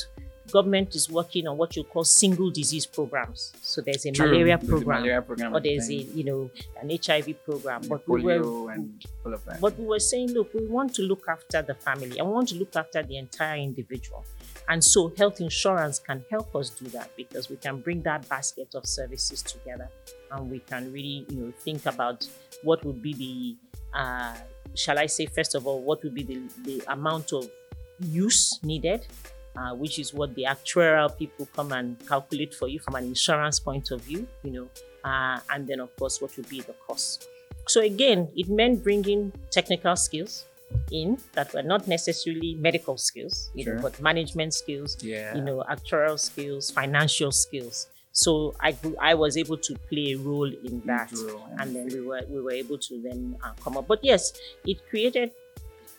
government 0.57 0.89
is 0.99 1.05
working 1.19 1.43
on 1.49 1.55
what 1.61 1.75
you 1.77 1.83
call 1.93 2.05
single 2.21 2.49
disease 2.59 2.85
programs. 2.97 3.39
So 3.71 3.77
there's 3.85 4.05
a 4.05 4.11
malaria 4.11 4.57
There's 4.57 4.63
a 4.63 4.71
program, 4.73 4.97
malaria 5.01 5.21
program 5.29 5.49
or 5.55 5.59
there's 5.67 5.87
a 5.89 5.99
you 6.19 6.23
know 6.29 6.41
an 6.81 6.87
HIV 7.05 7.27
program. 7.47 7.79
And 7.81 7.89
But 7.91 8.01
we 8.07 8.21
were 8.27 8.71
and 8.73 8.83
all 9.25 9.33
of 9.37 9.41
that. 9.45 9.59
but 9.65 9.73
we 9.79 9.85
were 9.93 9.99
saying, 10.11 10.29
look, 10.37 10.49
we 10.59 10.65
want 10.77 10.89
to 10.97 11.01
look 11.11 11.23
after 11.35 11.59
the 11.69 11.75
family. 11.87 12.15
I 12.19 12.23
want 12.35 12.47
to 12.51 12.55
look 12.61 12.73
after 12.83 12.99
the 13.09 13.15
entire 13.25 13.57
individual. 13.69 14.21
And 14.69 14.83
so 14.83 15.13
health 15.17 15.39
insurance 15.39 15.99
can 15.99 16.25
help 16.29 16.55
us 16.55 16.69
do 16.69 16.85
that 16.89 17.15
because 17.15 17.49
we 17.49 17.55
can 17.55 17.79
bring 17.79 18.01
that 18.03 18.27
basket 18.27 18.75
of 18.75 18.85
services 18.85 19.41
together 19.41 19.89
and 20.31 20.51
we 20.51 20.59
can 20.59 20.91
really, 20.91 21.25
you 21.29 21.37
know, 21.37 21.53
think 21.59 21.85
about 21.85 22.27
what 22.63 22.83
would 22.83 23.01
be 23.01 23.13
the 23.13 23.97
uh, 23.97 24.35
shall 24.75 24.99
I 24.99 25.07
say, 25.07 25.25
first 25.25 25.55
of 25.55 25.65
all, 25.65 25.81
what 25.81 26.03
would 26.03 26.13
be 26.13 26.23
the, 26.23 26.41
the 26.63 26.83
amount 26.91 27.33
of 27.33 27.49
use 27.99 28.59
needed, 28.63 29.07
uh, 29.55 29.73
which 29.73 29.99
is 29.99 30.13
what 30.13 30.35
the 30.35 30.43
actuarial 30.43 31.15
people 31.17 31.47
come 31.55 31.71
and 31.71 31.97
calculate 32.07 32.53
for 32.53 32.67
you 32.67 32.79
from 32.79 32.95
an 32.95 33.05
insurance 33.05 33.59
point 33.59 33.91
of 33.91 34.01
view, 34.01 34.27
you 34.43 34.51
know, 34.51 34.69
uh, 35.03 35.39
and 35.51 35.67
then 35.67 35.79
of 35.79 35.95
course 35.95 36.21
what 36.21 36.35
would 36.37 36.47
be 36.49 36.61
the 36.61 36.73
cost. 36.85 37.27
So 37.67 37.81
again, 37.81 38.29
it 38.35 38.49
meant 38.49 38.83
bringing 38.83 39.33
technical 39.51 39.95
skills 39.95 40.45
in 40.91 41.17
that 41.33 41.53
were 41.53 41.63
not 41.63 41.87
necessarily 41.87 42.55
medical 42.55 42.97
skills, 42.97 43.49
you 43.53 43.63
Sure. 43.63 43.75
know, 43.75 43.81
but 43.81 43.99
management 44.01 44.53
skills, 44.53 44.97
yeah. 45.01 45.35
you 45.35 45.41
know, 45.41 45.63
actuarial 45.69 46.19
skills, 46.19 46.71
financial 46.71 47.31
skills. 47.31 47.87
So 48.11 48.55
I 48.59 48.71
grew- 48.71 48.97
I 48.99 49.13
was 49.13 49.37
able 49.37 49.57
to 49.57 49.75
play 49.89 50.13
a 50.13 50.17
role 50.17 50.51
in 50.51 50.81
that 50.85 51.09
Drew 51.09 51.39
and 51.59 51.75
then 51.75 51.87
we 51.87 52.01
were 52.01 52.21
we 52.27 52.41
were 52.41 52.51
able 52.51 52.77
to 52.79 53.01
then 53.01 53.37
uh, 53.43 53.53
come 53.63 53.77
up. 53.77 53.87
But 53.87 54.03
yes, 54.03 54.33
it 54.65 54.77
created 54.89 55.31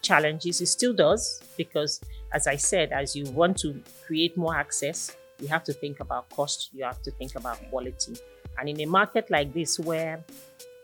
challenges. 0.02 0.60
It 0.60 0.66
still 0.66 0.92
does 0.94 1.42
because, 1.56 2.00
as 2.32 2.46
I 2.46 2.56
said, 2.56 2.92
as 2.92 3.14
you 3.14 3.24
want 3.30 3.56
to 3.58 3.80
create 4.06 4.36
more 4.36 4.56
access, 4.56 5.16
you 5.40 5.48
have 5.48 5.62
to 5.64 5.72
think 5.72 6.00
about 6.00 6.28
cost. 6.30 6.70
You 6.72 6.84
have 6.84 7.00
to 7.02 7.10
think 7.12 7.34
about 7.36 7.58
quality. 7.70 8.16
And 8.58 8.68
in 8.68 8.80
a 8.80 8.86
market 8.86 9.30
like 9.30 9.52
this, 9.54 9.78
where 9.78 10.24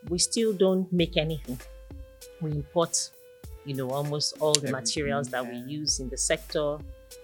we 0.09 0.17
still 0.19 0.53
don't 0.53 0.91
make 0.93 1.17
anything, 1.17 1.59
we 2.41 2.51
import, 2.51 3.09
you 3.65 3.75
know, 3.75 3.91
almost 3.91 4.35
all 4.39 4.59
the 4.59 4.69
materials 4.69 5.29
that 5.31 5.45
we 5.47 5.57
use 5.57 5.99
in 5.99 6.09
the 6.09 6.17
sector, 6.17 6.77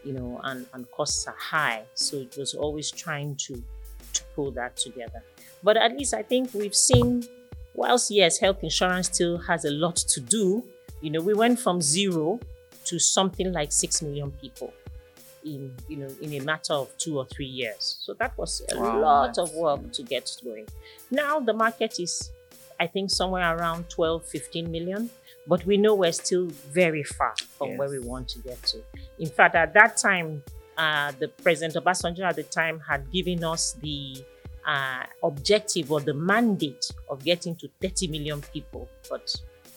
you 0.04 0.14
know, 0.14 0.40
and, 0.44 0.68
and 0.74 0.90
costs 0.92 1.28
are 1.28 1.36
high. 1.40 1.86
So 1.96 2.18
it 2.18 2.36
was 2.38 2.54
always 2.56 2.92
trying 2.92 3.36
to 3.48 3.64
to 4.14 4.24
pull 4.36 4.52
that 4.54 4.76
together. 4.78 5.24
But 5.64 5.78
at 5.78 5.94
least 5.94 6.14
I 6.14 6.24
think 6.24 6.54
we've 6.54 6.76
seen, 6.76 7.24
whilst 7.74 8.12
yes, 8.12 8.40
health 8.40 8.64
insurance 8.64 9.08
still 9.08 9.38
has 9.40 9.66
a 9.66 9.72
lot 9.72 9.96
to 9.98 10.22
do, 10.22 10.66
you 11.02 11.12
know, 11.12 11.22
we 11.22 11.34
went 11.34 11.60
from 11.60 11.82
zero 11.82 12.40
to 12.86 13.00
something 13.00 13.54
like 13.54 13.72
six 13.72 14.02
million 14.02 14.32
people 14.32 14.74
in 15.44 15.76
you 15.88 15.98
know 15.98 16.10
in 16.22 16.34
a 16.34 16.40
matter 16.40 16.74
of 16.74 16.96
two 16.98 17.18
or 17.18 17.26
three 17.26 17.46
years. 17.48 17.98
So 18.02 18.14
that 18.16 18.38
was 18.38 18.62
a 18.72 18.78
Wow, 18.78 19.00
lot 19.00 19.38
of 19.38 19.54
work 19.54 19.92
to 19.94 20.04
get 20.04 20.30
going. 20.44 20.68
Now 21.10 21.40
the 21.40 21.54
market 21.54 22.00
is 22.00 22.32
I 22.80 22.88
think 22.88 23.12
somewhere 23.12 23.56
around 23.56 23.90
12, 23.90 24.26
15 24.26 24.72
million, 24.72 25.10
but 25.52 25.66
we 25.66 25.76
know 25.76 25.94
we're 25.94 26.14
still 26.14 26.46
very 26.72 27.04
far 27.04 27.34
from 27.58 27.76
where 27.76 27.90
we 27.90 28.00
want 28.00 28.26
to 28.30 28.40
get 28.40 28.64
to. 28.64 28.82
In 29.20 29.28
fact, 29.28 29.54
at 29.54 29.74
that 29.74 29.98
time, 29.98 30.42
uh, 30.78 31.12
the 31.20 31.28
President 31.28 31.76
Obasanjo 31.76 32.22
at 32.22 32.38
the 32.38 32.44
time 32.44 32.80
had 32.80 33.12
given 33.12 33.44
us 33.44 33.74
the 33.82 34.24
uh, 34.66 35.04
objective 35.22 35.92
or 35.92 36.00
the 36.00 36.14
mandate 36.14 36.90
of 37.10 37.22
getting 37.26 37.54
to 37.58 37.68
30 37.82 38.08
million 38.08 38.42
people, 38.54 38.88
but 39.10 39.36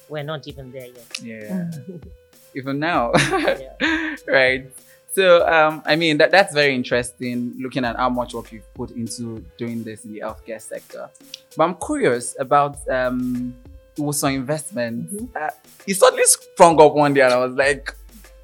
we're 0.08 0.22
not 0.22 0.46
even 0.46 0.70
there 0.70 0.86
yet. 0.86 1.20
yeah. 1.20 1.70
Even 2.54 2.78
now. 2.78 3.10
Yeah. 3.32 4.14
right. 4.28 4.70
So 5.10 5.44
um, 5.48 5.82
I 5.86 5.96
mean 5.96 6.18
that 6.18 6.30
that's 6.30 6.54
very 6.54 6.72
interesting 6.72 7.52
looking 7.58 7.84
at 7.84 7.96
how 7.96 8.10
much 8.10 8.32
work 8.32 8.52
you've 8.52 8.72
put 8.74 8.92
into 8.92 9.44
doing 9.58 9.82
this 9.82 10.04
in 10.04 10.12
the 10.12 10.20
healthcare 10.20 10.60
sector. 10.60 11.10
But 11.56 11.64
I'm 11.64 11.74
curious 11.74 12.36
about 12.38 12.76
um 12.88 13.56
Iwosan 13.96 14.34
Investment. 14.34 15.10
Mhm. 15.12 15.28
Uh, 15.36 15.50
it 15.86 15.94
suddenly 15.94 16.24
sprung 16.24 16.80
up 16.80 16.94
one 16.94 17.14
day 17.14 17.20
and 17.22 17.32
I 17.32 17.38
was 17.38 17.54
like, 17.54 17.94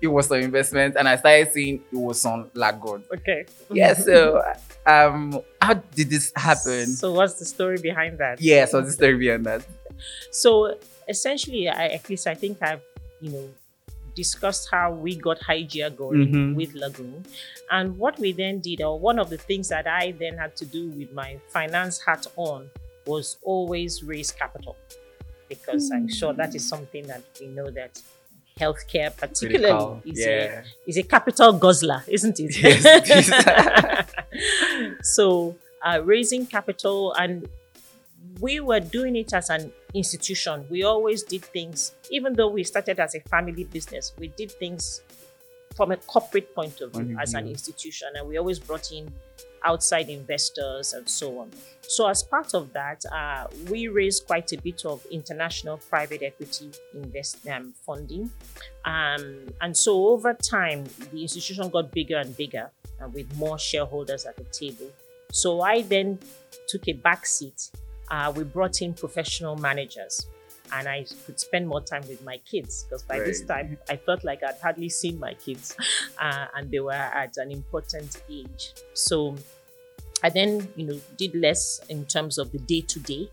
Iwosan 0.02 0.42
Investment 0.42 0.96
and 0.96 1.06
I 1.08 1.16
started 1.16 1.52
seeing 1.52 1.74
it 1.92 1.96
was 1.96 2.24
on 2.24 2.50
Lagos. 2.54 3.02
Okay. 3.12 3.44
Yeah, 3.70 3.92
so 3.94 4.42
um 4.86 5.40
how 5.60 5.74
did 5.74 6.08
this 6.10 6.32
happen? 6.36 6.86
So 6.86 7.12
what's 7.12 7.34
the 7.34 7.44
story 7.44 7.78
behind 7.78 8.18
that? 8.18 8.40
yeah, 8.40 8.64
so 8.64 8.80
the 8.80 8.90
story 8.92 9.16
behind 9.18 9.44
that. 9.46 9.62
So 10.30 10.76
essentially, 11.08 11.68
I, 11.68 11.88
at 11.88 12.08
least 12.08 12.26
I 12.26 12.34
think 12.34 12.58
I've, 12.62 12.80
you 13.20 13.30
know, 13.32 13.48
discussed 14.16 14.68
how 14.70 14.92
we 14.92 15.14
got 15.16 15.38
Hygeia 15.40 15.94
going 15.94 16.28
Mhm. 16.32 16.54
with 16.56 16.72
Lagoon. 16.74 17.24
And 17.70 17.98
what 17.98 18.18
we 18.18 18.32
then 18.32 18.60
did, 18.60 18.80
or 18.82 18.98
one 18.98 19.18
of 19.18 19.28
the 19.30 19.36
things 19.36 19.68
that 19.68 19.86
I 19.86 20.12
then 20.12 20.36
had 20.38 20.56
to 20.56 20.64
do 20.64 20.88
with 20.90 21.12
my 21.12 21.36
finance 21.48 22.00
hat 22.00 22.26
on, 22.36 22.70
was 23.06 23.36
always 23.42 24.02
raise 24.02 24.30
capital. 24.32 24.76
Because 25.50 25.90
I'm 25.90 26.08
sure 26.08 26.32
that 26.32 26.54
is 26.54 26.66
something 26.66 27.06
that 27.08 27.22
we 27.40 27.48
know 27.48 27.70
that 27.72 28.00
healthcare 28.58 29.10
particularly 29.16 29.72
Critical. 29.72 30.02
is, 30.04 30.18
Yeah. 30.18 30.62
a, 30.86 30.90
is 30.90 30.96
a 30.96 31.02
capital 31.02 31.52
guzzler, 31.64 32.02
isn't 32.16 32.36
it? 32.40 32.52
Yes, 32.62 33.30
so 35.02 35.56
uh, 35.82 36.00
raising 36.04 36.46
capital 36.46 37.12
and 37.14 37.48
we 38.40 38.60
were 38.60 38.80
doing 38.80 39.16
it 39.16 39.32
as 39.34 39.50
an 39.50 39.72
institution. 39.92 40.64
We 40.70 40.82
always 40.84 41.22
did 41.22 41.44
things, 41.44 41.92
even 42.10 42.34
though 42.34 42.48
we 42.48 42.64
started 42.64 42.98
as 43.00 43.14
a 43.14 43.20
family 43.20 43.64
business, 43.64 44.12
we 44.18 44.28
did 44.28 44.50
things 44.52 45.02
from 45.76 45.90
a 45.92 45.96
corporate 45.96 46.54
point 46.54 46.80
of 46.80 46.92
view 46.92 47.14
of 47.16 47.20
as 47.22 47.34
an 47.34 47.48
institution, 47.48 48.08
and 48.14 48.28
we 48.28 48.36
always 48.38 48.58
brought 48.58 48.92
in 48.92 49.12
outside 49.64 50.08
investors 50.08 50.92
and 50.92 51.08
so 51.08 51.38
on. 51.38 51.50
So, 51.82 52.08
as 52.08 52.22
part 52.22 52.54
of 52.54 52.72
that, 52.72 53.02
uh, 53.12 53.46
we 53.68 53.88
raised 53.88 54.26
quite 54.26 54.52
a 54.52 54.58
bit 54.58 54.84
of 54.84 55.04
international 55.10 55.78
private 55.78 56.22
equity 56.22 56.70
invest 56.94 57.46
um, 57.48 57.72
funding, 57.84 58.30
um, 58.84 59.48
and 59.60 59.76
so 59.76 60.06
over 60.08 60.34
time, 60.34 60.84
the 61.12 61.22
institution 61.22 61.68
got 61.68 61.90
bigger 61.90 62.18
and 62.18 62.36
bigger, 62.36 62.70
uh, 63.02 63.08
with 63.08 63.34
more 63.36 63.58
shareholders 63.58 64.24
at 64.24 64.36
the 64.36 64.44
table. 64.44 64.86
So 65.32 65.60
I 65.60 65.82
then 65.82 66.18
took 66.68 66.88
a 66.88 66.92
back 66.92 67.26
seat. 67.26 67.70
Uh, 68.10 68.32
we 68.34 68.44
brought 68.44 68.82
in 68.82 68.94
professional 68.94 69.56
managers, 69.56 70.26
and 70.72 70.88
I 70.88 71.04
could 71.26 71.38
spend 71.40 71.66
more 71.68 71.80
time 71.80 72.02
with 72.08 72.22
my 72.24 72.38
kids 72.38 72.84
because 72.84 73.02
by 73.02 73.18
this 73.18 73.42
time 73.42 73.78
I 73.88 73.96
felt 73.96 74.24
like 74.24 74.42
I'd 74.42 74.58
hardly 74.62 74.88
seen 74.88 75.18
my 75.18 75.34
kids, 75.34 75.76
uh, 76.18 76.46
and 76.54 76.70
they 76.70 76.80
were 76.80 76.92
at 76.92 77.36
an 77.36 77.50
important 77.50 78.22
age. 78.30 78.72
So 78.94 79.36
I 80.22 80.28
then, 80.28 80.68
you 80.76 80.86
know, 80.86 81.00
did 81.16 81.34
less 81.34 81.80
in 81.88 82.04
terms 82.04 82.36
of 82.38 82.52
the 82.52 82.58
day 82.58 82.82
to 82.82 83.00
day, 83.00 83.30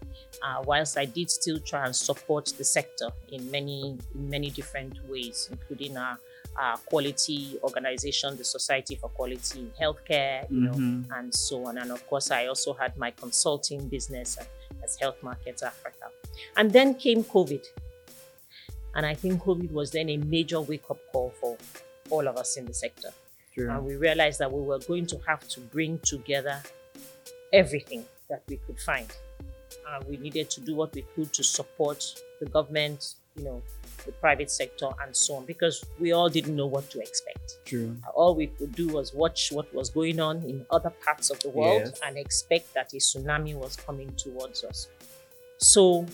whilst 0.65 0.97
I 0.97 1.05
did 1.05 1.29
still 1.29 1.59
try 1.59 1.85
and 1.85 1.95
support 1.95 2.53
the 2.57 2.63
sector 2.63 3.09
in 3.31 3.51
many 3.51 3.97
in 4.15 4.29
many 4.29 4.49
different 4.49 4.97
ways, 5.09 5.49
including 5.51 5.97
our, 5.97 6.17
our 6.57 6.77
quality 6.77 7.57
organization, 7.61 8.37
the 8.37 8.45
Society 8.45 8.95
for 8.95 9.09
Quality 9.09 9.59
in 9.59 9.71
Healthcare, 9.81 10.49
you 10.49 10.61
know, 10.61 10.71
Mhm. 10.73 11.05
and 11.17 11.35
so 11.35 11.65
on. 11.65 11.77
And 11.77 11.91
of 11.91 12.07
course, 12.07 12.31
I 12.31 12.47
also 12.47 12.73
had 12.73 12.95
my 12.97 13.11
consulting 13.11 13.89
business 13.89 14.37
as 14.83 14.97
Health 14.97 15.21
Markets 15.21 15.63
Africa. 15.63 16.09
And 16.55 16.71
then 16.71 16.95
came 16.95 17.23
COVID. 17.23 17.63
And 18.95 19.05
I 19.05 19.13
think 19.13 19.43
COVID 19.43 19.71
was 19.71 19.91
then 19.91 20.09
a 20.09 20.17
major 20.17 20.61
wake 20.61 20.89
up 20.89 20.99
call 21.11 21.33
for 21.39 21.57
all 22.09 22.27
of 22.27 22.37
us 22.37 22.57
in 22.57 22.65
the 22.65 22.73
sector. 22.73 23.09
True. 23.53 23.69
And 23.69 23.85
we 23.85 23.95
realized 23.95 24.39
that 24.39 24.51
we 24.51 24.61
were 24.61 24.79
going 24.79 25.05
to 25.07 25.19
have 25.27 25.47
to 25.49 25.59
bring 25.59 25.99
together 25.99 26.61
everything 27.53 28.05
that 28.29 28.43
we 28.47 28.57
could 28.57 28.79
find. 28.79 29.07
Uh, 29.87 30.01
we 30.07 30.17
needed 30.17 30.49
to 30.51 30.61
do 30.61 30.75
what 30.75 30.93
we 30.93 31.03
could 31.15 31.31
to 31.33 31.43
support 31.43 32.03
the 32.39 32.45
government, 32.47 33.15
you 33.35 33.43
know, 33.43 33.61
the 34.07 34.11
private 34.13 34.49
sector, 34.49 34.89
and 35.03 35.15
so 35.15 35.35
on, 35.35 35.45
because 35.45 35.85
we 35.99 36.11
all 36.17 36.29
didn't 36.29 36.55
know 36.55 36.65
what 36.65 36.89
to 36.93 36.99
expect. 36.99 37.59
True. 37.65 37.95
All 38.15 38.33
we 38.35 38.47
could 38.47 38.73
do 38.73 38.87
was 38.87 39.13
watch 39.13 39.51
what 39.51 39.67
was 39.73 39.89
going 39.91 40.19
on 40.19 40.37
in 40.51 40.65
other 40.71 40.89
parts 41.05 41.29
of 41.29 41.39
the 41.41 41.49
world 41.49 41.83
Yes. 41.85 41.99
and 42.05 42.17
expect 42.17 42.73
that 42.73 42.91
a 42.93 42.97
tsunami 42.97 43.53
was 43.53 43.75
coming 43.75 44.11
towards 44.15 44.63
us. 44.63 44.87
So 45.59 46.05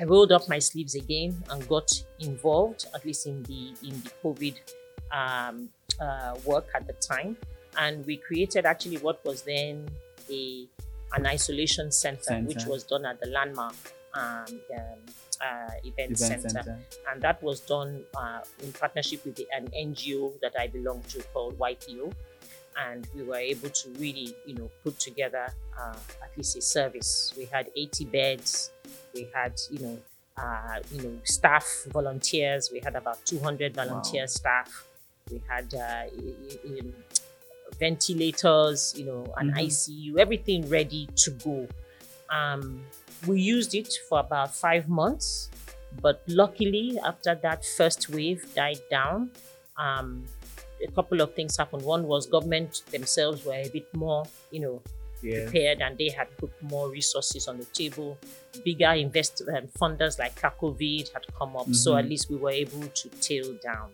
I 0.00 0.04
rolled 0.04 0.32
up 0.32 0.48
my 0.48 0.58
sleeves 0.58 0.94
again 0.94 1.42
and 1.50 1.66
got 1.68 1.90
involved, 2.20 2.86
at 2.94 3.04
least 3.04 3.26
in 3.26 3.42
the 3.44 3.62
in 3.88 3.94
the 4.04 4.10
COVID 4.22 4.56
um, 5.20 5.68
uh, 6.00 6.34
work 6.44 6.66
at 6.74 6.86
the 6.86 6.94
time, 6.94 7.36
and 7.76 8.06
we 8.06 8.16
created 8.16 8.64
actually 8.66 8.98
what 8.98 9.24
was 9.24 9.42
then 9.42 9.88
a 10.30 10.66
an 11.16 11.26
isolation 11.26 11.90
center, 11.90 12.22
Center. 12.22 12.46
which 12.48 12.64
was 12.66 12.84
done 12.84 13.04
at 13.04 13.20
the 13.20 13.28
landmark 13.28 13.74
um, 14.14 14.44
um, 14.78 14.98
uh, 15.40 15.70
event, 15.84 16.12
Event 16.12 16.18
center. 16.42 16.48
center. 16.50 16.78
and 17.10 17.20
that 17.22 17.42
was 17.42 17.60
done 17.60 18.02
uh, 18.16 18.40
in 18.62 18.72
partnership 18.72 19.24
with 19.24 19.36
the, 19.36 19.46
an 19.52 19.68
NGO 19.68 20.38
that 20.40 20.52
I 20.58 20.66
belong 20.68 21.02
to 21.10 21.22
called 21.32 21.58
YPO, 21.58 22.12
and 22.78 23.06
we 23.14 23.22
were 23.22 23.36
able 23.36 23.68
to 23.70 23.88
really, 23.98 24.34
you 24.46 24.54
know, 24.54 24.70
put 24.84 24.98
together 24.98 25.46
uh, 25.78 25.96
at 26.22 26.36
least 26.36 26.56
a 26.56 26.60
service. 26.62 27.32
We 27.36 27.46
had 27.46 27.70
80 27.76 28.04
beds, 28.06 28.70
we 29.14 29.28
had, 29.34 29.54
you 29.70 29.78
know, 29.80 29.98
uh, 30.36 30.80
you 30.92 31.02
know, 31.02 31.18
staff 31.24 31.66
volunteers. 31.88 32.70
We 32.72 32.80
had 32.80 32.94
about 32.96 33.24
200 33.26 33.74
volunteer 33.74 34.22
Wow. 34.22 34.26
staff. 34.26 34.86
We 35.30 35.40
had 35.48 35.72
uh, 35.74 36.04
y- 36.16 36.34
y- 36.64 36.80
y- 36.82 36.92
ventilators, 37.78 38.94
you 38.96 39.04
know, 39.04 39.32
an 39.36 39.50
Mhm. 39.52 39.58
ICU, 39.66 40.18
everything 40.18 40.68
ready 40.68 41.08
to 41.16 41.30
go. 41.30 41.68
Um, 42.30 42.84
we 43.26 43.40
used 43.40 43.74
it 43.74 43.92
for 44.08 44.20
about 44.20 44.54
five 44.54 44.88
months, 44.88 45.50
but 46.00 46.22
luckily, 46.28 46.98
after 47.04 47.34
that 47.34 47.64
first 47.64 48.08
wave 48.10 48.44
died 48.54 48.80
down, 48.90 49.30
um, 49.76 50.24
a 50.86 50.90
couple 50.92 51.20
of 51.20 51.34
things 51.34 51.56
happened. 51.56 51.82
One 51.82 52.04
was 52.04 52.26
government 52.26 52.82
themselves 52.90 53.44
were 53.44 53.54
a 53.54 53.68
bit 53.68 53.92
more, 53.94 54.24
you 54.50 54.60
know, 54.60 54.82
Yeah. 55.22 55.44
prepared 55.44 55.82
and 55.82 55.98
they 55.98 56.08
had 56.08 56.34
put 56.38 56.50
more 56.62 56.88
resources 56.88 57.46
on 57.46 57.58
the 57.58 57.66
table. 57.66 58.16
Bigger 58.64 58.92
invest 58.92 59.42
um, 59.54 59.68
funders 59.78 60.18
like 60.18 60.34
CACOVID 60.40 61.12
had 61.12 61.26
come 61.38 61.56
up, 61.56 61.68
so 61.74 61.92
Mhm. 61.92 61.98
at 61.98 62.04
least 62.08 62.30
we 62.30 62.36
were 62.36 62.50
able 62.50 62.88
to 62.88 63.08
tail 63.20 63.52
down. 63.62 63.90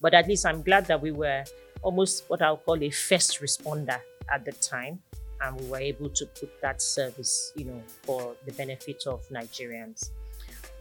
But 0.00 0.14
at 0.14 0.28
least 0.28 0.46
I'm 0.46 0.62
glad 0.62 0.86
that 0.86 1.02
we 1.02 1.10
were 1.10 1.44
almost 1.82 2.24
what 2.28 2.42
I'll 2.42 2.58
call 2.58 2.80
a 2.80 2.90
first 2.90 3.40
responder 3.40 4.00
at 4.32 4.44
the 4.44 4.52
time, 4.52 5.02
and 5.40 5.60
we 5.60 5.66
were 5.66 5.80
able 5.80 6.10
to 6.10 6.26
put 6.26 6.60
that 6.60 6.82
service, 6.82 7.52
you 7.56 7.64
know, 7.64 7.82
for 8.02 8.34
the 8.44 8.52
benefit 8.52 9.04
of 9.06 9.26
Nigerians. 9.28 10.10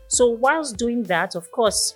So 0.08 0.28
whilst 0.30 0.78
doing 0.78 1.04
that, 1.04 1.36
of 1.36 1.52
course, 1.52 1.96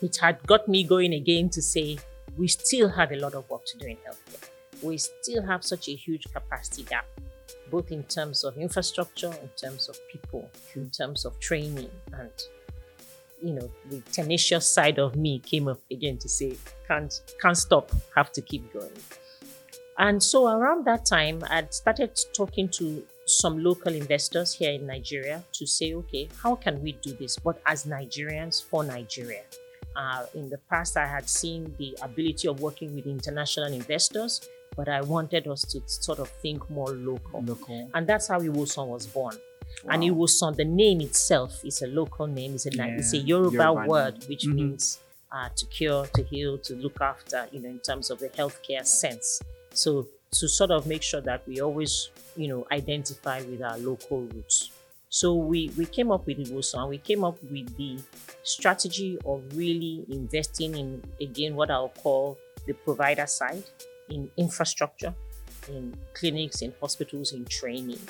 it 0.00 0.16
had 0.16 0.44
got 0.46 0.68
me 0.68 0.84
going 0.84 1.14
again 1.14 1.48
to 1.50 1.62
say 1.62 1.98
we 2.36 2.48
still 2.48 2.88
have 2.88 3.12
a 3.12 3.16
lot 3.16 3.34
of 3.34 3.48
work 3.48 3.64
to 3.66 3.78
do 3.78 3.86
in 3.86 3.96
healthcare. 3.96 4.48
We 4.82 4.98
still 4.98 5.42
have 5.42 5.64
such 5.64 5.88
a 5.88 5.94
huge 5.94 6.24
capacity 6.32 6.82
gap, 6.82 7.06
both 7.70 7.92
in 7.92 8.02
terms 8.04 8.44
of 8.44 8.56
infrastructure, 8.56 9.32
in 9.32 9.48
terms 9.56 9.88
of 9.88 9.96
people, 10.10 10.50
in 10.74 10.90
terms 10.90 11.24
of 11.24 11.38
training, 11.40 11.90
and 12.12 12.30
you 13.42 13.52
know, 13.54 13.70
the 13.90 14.00
tenacious 14.12 14.68
side 14.68 14.98
of 14.98 15.16
me 15.16 15.40
came 15.40 15.66
up 15.68 15.80
again 15.90 16.16
to 16.18 16.28
say, 16.28 16.56
can't 16.86 17.20
can't 17.40 17.56
stop, 17.56 17.90
have 18.14 18.30
to 18.32 18.40
keep 18.40 18.72
going. 18.72 18.92
And 19.98 20.22
so 20.22 20.48
around 20.48 20.84
that 20.86 21.04
time, 21.06 21.44
I'd 21.50 21.72
started 21.74 22.18
talking 22.34 22.68
to 22.70 23.04
some 23.26 23.62
local 23.62 23.92
investors 23.94 24.54
here 24.54 24.72
in 24.72 24.86
Nigeria 24.86 25.44
to 25.52 25.66
say, 25.66 25.94
okay, 25.94 26.28
how 26.42 26.56
can 26.56 26.82
we 26.82 26.92
do 26.92 27.12
this? 27.14 27.36
But 27.38 27.60
as 27.66 27.84
Nigerians 27.84 28.62
for 28.62 28.82
Nigeria. 28.84 29.42
Uh, 29.94 30.24
in 30.34 30.48
the 30.48 30.58
past, 30.70 30.96
I 30.96 31.06
had 31.06 31.28
seen 31.28 31.74
the 31.78 31.96
ability 32.02 32.48
of 32.48 32.60
working 32.60 32.94
with 32.94 33.06
international 33.06 33.72
investors, 33.72 34.40
but 34.74 34.88
I 34.88 35.02
wanted 35.02 35.46
us 35.46 35.62
to 35.72 35.82
sort 35.86 36.18
of 36.18 36.28
think 36.30 36.68
more 36.70 36.88
local. 36.88 37.42
Local. 37.42 37.90
And 37.94 38.06
that's 38.06 38.28
how 38.28 38.40
Iwosan 38.40 38.88
was 38.88 39.06
born. 39.06 39.36
And 39.90 40.02
Wow. 40.02 40.08
Iwosan, 40.24 40.56
the 40.56 40.64
name 40.64 41.00
itself 41.02 41.62
is 41.64 41.82
a 41.82 41.86
local 41.86 42.26
name. 42.26 42.54
It's 42.54 42.66
a, 42.66 42.70
Ni- 42.70 42.96
it's 42.96 43.12
a 43.12 43.18
Yoruba, 43.18 43.56
Yoruba 43.56 43.86
word, 43.86 44.18
name. 44.20 44.28
which 44.28 44.46
Mhm. 44.46 44.54
means 44.54 44.98
uh, 45.30 45.48
to 45.56 45.64
cure, 45.66 46.06
to 46.14 46.22
heal, 46.24 46.58
to 46.58 46.74
look 46.76 47.00
after, 47.00 47.48
you 47.52 47.60
know, 47.60 47.68
in 47.70 47.78
terms 47.80 48.10
of 48.10 48.18
the 48.18 48.28
healthcare 48.30 48.84
sense. 48.84 49.40
So 49.74 50.06
to 50.32 50.48
sort 50.48 50.70
of 50.70 50.86
make 50.86 51.02
sure 51.02 51.20
that 51.20 51.46
we 51.46 51.60
always, 51.60 52.10
you 52.36 52.48
know, 52.48 52.66
identify 52.72 53.42
with 53.42 53.62
our 53.62 53.78
local 53.78 54.22
roots. 54.22 54.70
So 55.08 55.34
we, 55.34 55.70
we 55.76 55.84
came 55.84 56.10
up 56.10 56.26
with 56.26 56.38
Iwosan. 56.38 56.88
We 56.88 56.98
came 56.98 57.22
up 57.22 57.36
with 57.42 57.76
the 57.76 57.98
strategy 58.42 59.18
of 59.26 59.42
really 59.54 60.06
investing 60.08 60.74
in, 60.74 61.02
again, 61.20 61.54
what 61.54 61.70
I'll 61.70 61.90
call 61.90 62.38
the 62.66 62.72
provider 62.72 63.26
side, 63.26 63.64
in 64.08 64.30
infrastructure, 64.38 65.14
in 65.68 65.94
clinics, 66.14 66.62
in 66.62 66.72
hospitals, 66.80 67.32
in 67.32 67.44
training. 67.44 68.00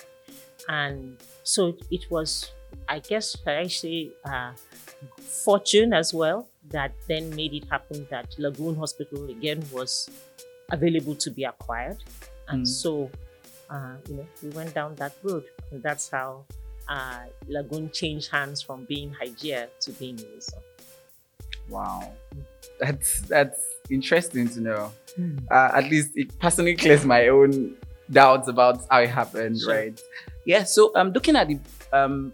And 0.68 1.16
so 1.42 1.76
it 1.90 2.08
was, 2.08 2.52
I 2.88 3.00
guess, 3.00 3.36
I 3.46 3.66
say, 3.66 4.10
uh, 4.24 4.52
fortune 5.18 5.92
as 5.92 6.14
well 6.14 6.48
that 6.70 6.92
then 7.08 7.34
made 7.34 7.52
it 7.52 7.64
happen 7.68 8.06
that 8.10 8.34
Lagoon 8.38 8.76
Hospital 8.76 9.28
again 9.28 9.64
was 9.72 10.08
available 10.72 11.14
to 11.16 11.30
be 11.30 11.44
acquired. 11.44 11.98
And 12.48 12.62
Mm. 12.64 12.66
so, 12.66 13.10
uh, 13.70 13.94
you 14.08 14.16
know, 14.16 14.26
we 14.42 14.48
went 14.50 14.74
down 14.74 14.94
that 14.96 15.12
road. 15.22 15.44
And 15.70 15.82
that's 15.82 16.10
how 16.10 16.44
uh, 16.88 17.24
Lagoon 17.48 17.90
changed 17.92 18.30
hands 18.30 18.60
from 18.60 18.84
being 18.86 19.14
Hygeia 19.14 19.68
to 19.80 19.92
being 19.92 20.16
Iwosan. 20.16 20.60
Wow. 21.68 22.12
That's 22.80 23.20
that's 23.20 23.60
interesting 23.90 24.48
to 24.48 24.60
know. 24.60 24.92
Uh, 25.50 25.70
at 25.74 25.84
least 25.84 26.10
it 26.16 26.36
personally 26.40 26.74
clears 26.74 27.04
my 27.04 27.28
own 27.28 27.76
doubts 28.10 28.48
about 28.48 28.84
how 28.90 29.00
it 29.00 29.10
happened, 29.10 29.60
Sure. 29.60 29.74
right? 29.74 30.00
Yeah. 30.44 30.64
So 30.64 30.90
I'm 30.96 31.12
looking 31.12 31.36
at 31.36 31.46
the 31.48 31.58
um, 31.92 32.32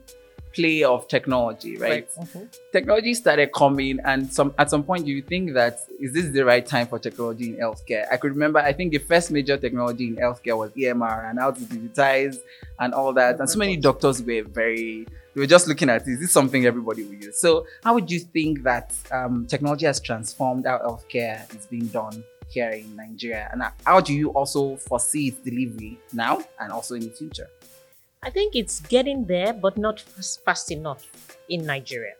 play 0.58 0.82
of 0.82 1.06
technology, 1.06 1.76
right? 1.76 2.08
Mhm. 2.18 2.48
Technology 2.72 3.14
started 3.14 3.52
coming, 3.52 4.00
and 4.04 4.32
some 4.32 4.52
at 4.58 4.70
some 4.70 4.82
point 4.82 5.06
you 5.06 5.22
think 5.22 5.54
that 5.54 5.74
is 6.00 6.12
this 6.12 6.26
the 6.32 6.44
right 6.44 6.66
time 6.66 6.86
for 6.88 6.98
technology 6.98 7.46
in 7.50 7.56
healthcare? 7.56 8.04
I 8.10 8.16
could 8.16 8.32
remember. 8.32 8.58
I 8.58 8.72
think 8.72 8.92
the 8.92 8.98
first 8.98 9.30
major 9.30 9.56
technology 9.56 10.08
in 10.08 10.16
healthcare 10.16 10.56
was 10.58 10.70
EMR 10.76 11.30
and 11.30 11.38
how 11.38 11.52
to 11.52 11.60
digitize 11.60 12.36
and 12.80 12.92
all 12.92 13.12
that. 13.12 13.38
And 13.38 13.48
so 13.48 13.58
many 13.58 13.76
doctors 13.76 14.20
were 14.20 14.42
very 14.42 15.06
they 15.34 15.40
were 15.40 15.46
just 15.46 15.68
looking 15.68 15.88
at 15.88 16.02
is 16.08 16.18
this 16.18 16.32
something 16.32 16.66
everybody 16.66 17.04
will 17.04 17.14
use? 17.14 17.38
So 17.40 17.64
how 17.84 17.94
would 17.94 18.10
you 18.10 18.18
think 18.18 18.64
that 18.64 18.92
um, 19.12 19.46
technology 19.46 19.86
has 19.86 20.00
transformed 20.00 20.66
how 20.66 20.78
healthcare 20.78 21.38
is 21.56 21.66
being 21.66 21.86
done 21.86 22.24
here 22.48 22.70
in 22.70 22.96
Nigeria? 22.96 23.48
And 23.52 23.62
how 23.86 24.00
do 24.00 24.12
you 24.12 24.30
also 24.30 24.76
foresee 24.76 25.28
its 25.28 25.38
delivery 25.38 26.00
now 26.12 26.42
and 26.58 26.72
also 26.72 26.96
in 26.96 27.02
the 27.02 27.10
future? 27.10 27.48
I 28.22 28.30
think 28.30 28.56
it's 28.56 28.80
getting 28.80 29.26
there, 29.26 29.52
but 29.52 29.76
not 29.78 30.00
fast, 30.00 30.44
fast 30.44 30.70
enough 30.70 31.06
in 31.48 31.64
Nigeria. 31.64 32.14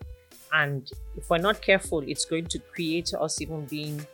And 0.53 0.91
if 1.17 1.29
we're 1.29 1.39
not 1.39 1.61
careful, 1.61 2.01
it's 2.01 2.25
going 2.25 2.47
to 2.47 2.59
create 2.59 3.13
us 3.15 3.41
even 3.41 3.67
being 3.67 4.07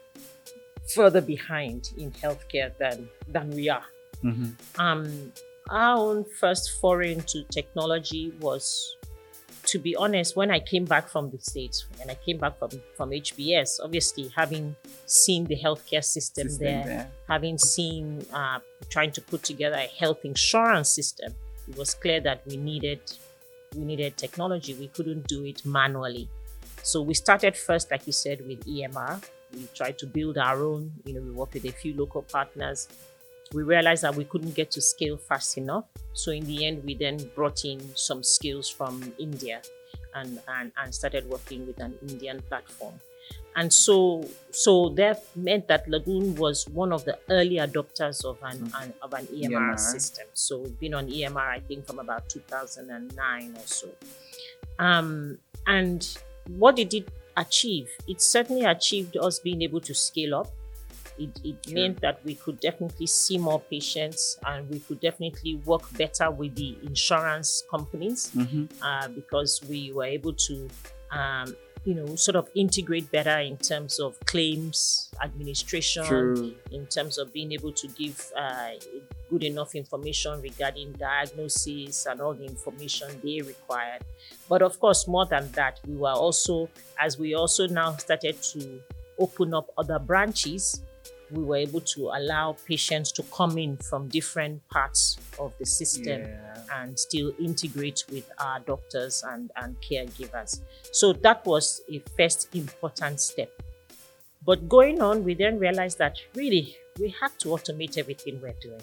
further 0.94 1.20
behind 1.20 1.92
in 1.97 2.11
healthcare 2.12 2.77
than, 2.79 3.09
than 3.29 3.51
we 3.51 3.68
are. 3.68 3.85
Um, 4.79 5.33
our 5.70 5.97
own 5.97 6.25
first 6.25 6.81
foray 6.81 7.12
into 7.12 7.44
technology 7.44 8.33
was, 8.40 8.97
to 9.66 9.79
be 9.79 9.94
honest, 9.97 10.37
when 10.37 10.51
I 10.51 10.61
came 10.61 10.85
back 10.85 11.09
from 11.09 11.31
the 11.31 11.38
States, 11.38 11.87
and 12.01 12.11
I 12.11 12.14
came 12.16 12.38
back 12.38 12.59
from, 12.59 12.70
from 12.97 13.11
HBS, 13.11 13.81
obviously 13.83 14.29
having 14.35 14.77
seen 15.07 15.44
the 15.44 15.57
healthcare 15.57 16.05
system, 16.05 16.49
System 16.49 16.66
there, 16.66 16.85
there. 16.85 17.11
having 17.29 17.59
seen 17.59 18.27
uh, 18.33 18.59
trying 18.90 19.12
to 19.12 19.20
put 19.20 19.42
together 19.42 19.77
a 19.77 19.87
health 19.99 20.25
insurance 20.25 20.90
system, 20.90 21.35
it 21.68 21.77
was 21.77 21.94
clear 21.94 22.20
that 22.20 22.46
we 22.46 22.57
needed 22.57 23.00
we 23.74 23.85
needed 23.85 24.16
technology. 24.16 24.74
We 24.74 24.88
couldn't 24.88 25.27
do 25.27 25.44
it 25.44 25.64
manually. 25.64 26.29
So 26.83 27.03
we 27.03 27.14
started 27.14 27.57
first, 27.57 27.90
like 27.90 28.07
you 28.07 28.12
said, 28.12 28.46
with 28.46 28.64
EMR. 28.66 29.22
We 29.53 29.66
tried 29.74 29.98
to 29.98 30.07
build 30.07 30.38
our 30.38 30.62
own. 30.62 30.92
You 31.05 31.14
know, 31.14 31.20
we 31.20 31.31
worked 31.31 31.55
with 31.55 31.64
a 31.64 31.72
few 31.72 31.94
local 31.94 32.22
partners. 32.22 32.88
We 33.53 33.62
realized 33.62 34.03
that 34.03 34.14
we 34.14 34.24
couldn't 34.24 34.55
get 34.55 34.70
to 34.72 34.81
scale 34.81 35.16
fast 35.16 35.59
enough. 35.59 35.85
So 36.12 36.31
in 36.31 36.44
the 36.44 36.66
end, 36.66 36.85
we 36.85 36.94
then 36.94 37.18
brought 37.35 37.64
in 37.64 37.81
some 37.96 38.22
skills 38.22 38.68
from 38.68 39.12
India 39.18 39.62
and, 40.14 40.40
and, 40.48 40.72
and 40.77 40.94
started 40.94 41.29
working 41.29 41.66
with 41.66 41.81
an 41.81 41.94
Indian 42.09 42.42
platform. 42.42 42.94
And 43.56 43.72
so, 43.72 44.28
so 44.50 44.88
that 44.90 45.24
meant 45.37 45.68
that 45.68 45.88
Lagoon 45.88 46.34
was 46.34 46.68
one 46.68 46.92
of 46.92 47.04
the 47.04 47.16
early 47.30 47.56
adopters 47.56 48.24
of 48.24 48.37
an, 48.42 48.68
an 48.80 48.92
of 49.00 49.12
an 49.14 49.26
EMR, 49.26 49.78
system. 49.78 50.26
So 50.34 50.58
we've 50.58 50.80
been 50.80 50.94
on 50.94 51.06
EMR, 51.08 51.37
I 51.38 51.60
think, 51.60 51.87
from 51.87 52.00
about 52.00 52.28
2009 52.28 53.54
or 53.56 53.60
so. 53.64 53.88
Um, 54.78 55.38
and 55.68 56.18
what 56.48 56.74
did 56.76 56.92
it 56.94 57.08
achieve? 57.37 57.88
It 58.08 58.20
certainly 58.20 58.64
achieved 58.64 59.16
us 59.16 59.38
being 59.38 59.62
able 59.62 59.80
to 59.82 59.94
scale 59.94 60.34
up. 60.34 60.48
It, 61.16 61.30
it 61.44 61.56
Sure. 61.64 61.74
meant 61.74 62.00
that 62.00 62.24
we 62.24 62.34
could 62.34 62.58
definitely 62.58 63.06
see 63.06 63.38
more 63.38 63.60
patients 63.60 64.37
and 64.44 64.68
we 64.68 64.80
could 64.80 64.98
definitely 64.98 65.54
work 65.64 65.82
better 65.96 66.28
with 66.28 66.56
the 66.56 66.76
insurance 66.82 67.62
companies 67.70 68.32
Mhm. 68.34 68.68
uh, 68.82 69.06
because 69.08 69.60
we 69.68 69.92
were 69.92 70.06
able 70.06 70.32
to 70.32 70.68
um, 71.12 71.54
you 71.85 71.94
know, 71.94 72.16
sort 72.16 72.37
of 72.37 72.49
integrate 72.55 73.11
better 73.11 73.38
in 73.38 73.57
terms 73.59 74.01
of 74.01 74.18
claims 74.20 75.11
administration, 75.23 76.05
True. 76.05 76.55
in 76.73 76.87
terms 76.87 77.18
of 77.18 77.33
being 77.33 77.53
able 77.53 77.73
to 77.73 77.88
give 77.88 78.33
uh, 78.37 78.70
good 79.29 79.44
enough 79.44 79.75
information 79.75 80.40
regarding 80.40 80.92
diagnosis 80.92 82.07
and 82.07 82.20
all 82.20 82.33
the 82.33 82.44
information 82.44 83.09
they 83.23 83.42
required. 83.42 84.03
But 84.49 84.62
of 84.62 84.81
course, 84.81 85.07
more 85.07 85.27
than 85.27 85.51
that, 85.53 85.81
we 85.87 85.97
were 85.97 86.09
also, 86.09 86.70
as 86.99 87.18
we 87.18 87.35
also 87.35 87.66
now 87.66 87.97
started 87.97 88.40
to 88.42 88.81
open 89.18 89.53
up 89.53 89.70
other 89.77 89.99
branches, 89.99 90.83
we 91.35 91.42
were 91.44 91.57
able 91.57 91.81
to 91.81 92.09
allow 92.14 92.57
patients 92.66 93.12
to 93.12 93.23
come 93.25 93.59
in 93.59 93.77
from 93.77 94.09
different 94.09 94.66
parts 94.68 95.18
of 95.38 95.53
the 95.59 95.66
system 95.66 96.23
Yeah. 96.23 96.62
and 96.83 96.99
still 96.99 97.33
integrate 97.38 98.05
with 98.11 98.31
our 98.38 98.61
doctors 98.61 99.23
and, 99.27 99.51
and 99.57 99.77
caregivers. 99.81 100.61
So 100.92 101.12
that 101.12 101.44
was 101.44 101.81
a 101.90 101.99
first 102.16 102.55
important 102.55 103.20
step. 103.20 103.51
But 104.47 104.68
going 104.68 105.01
on, 105.01 105.25
we 105.25 105.35
then 105.35 105.59
realized 105.59 105.99
that 105.99 106.18
really 106.35 106.77
we 107.01 107.09
had 107.20 107.38
to 107.40 107.49
automate 107.49 107.97
everything 107.99 108.40
we're 108.40 108.55
doing. 108.61 108.83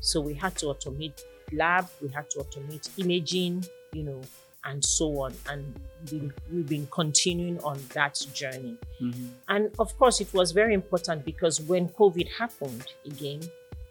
So 0.00 0.20
we 0.20 0.34
had 0.34 0.56
to 0.56 0.66
automate 0.66 1.20
lab, 1.52 1.88
we 2.02 2.08
had 2.08 2.28
to 2.30 2.38
automate 2.40 2.88
imaging, 2.98 3.64
you 3.92 4.02
know, 4.02 4.20
and 4.68 4.84
so 4.84 5.20
on. 5.20 5.34
And 5.48 5.74
we, 6.12 6.30
we've 6.52 6.68
been 6.68 6.86
continuing 6.90 7.58
on 7.60 7.78
that 7.94 8.14
journey. 8.32 8.76
Mhm. 9.00 9.30
And 9.48 9.70
of 9.78 9.96
course, 9.98 10.20
it 10.20 10.32
was 10.32 10.52
very 10.52 10.74
important 10.74 11.24
because 11.24 11.60
when 11.60 11.88
COVID 11.88 12.28
happened 12.38 12.86
again, 13.04 13.40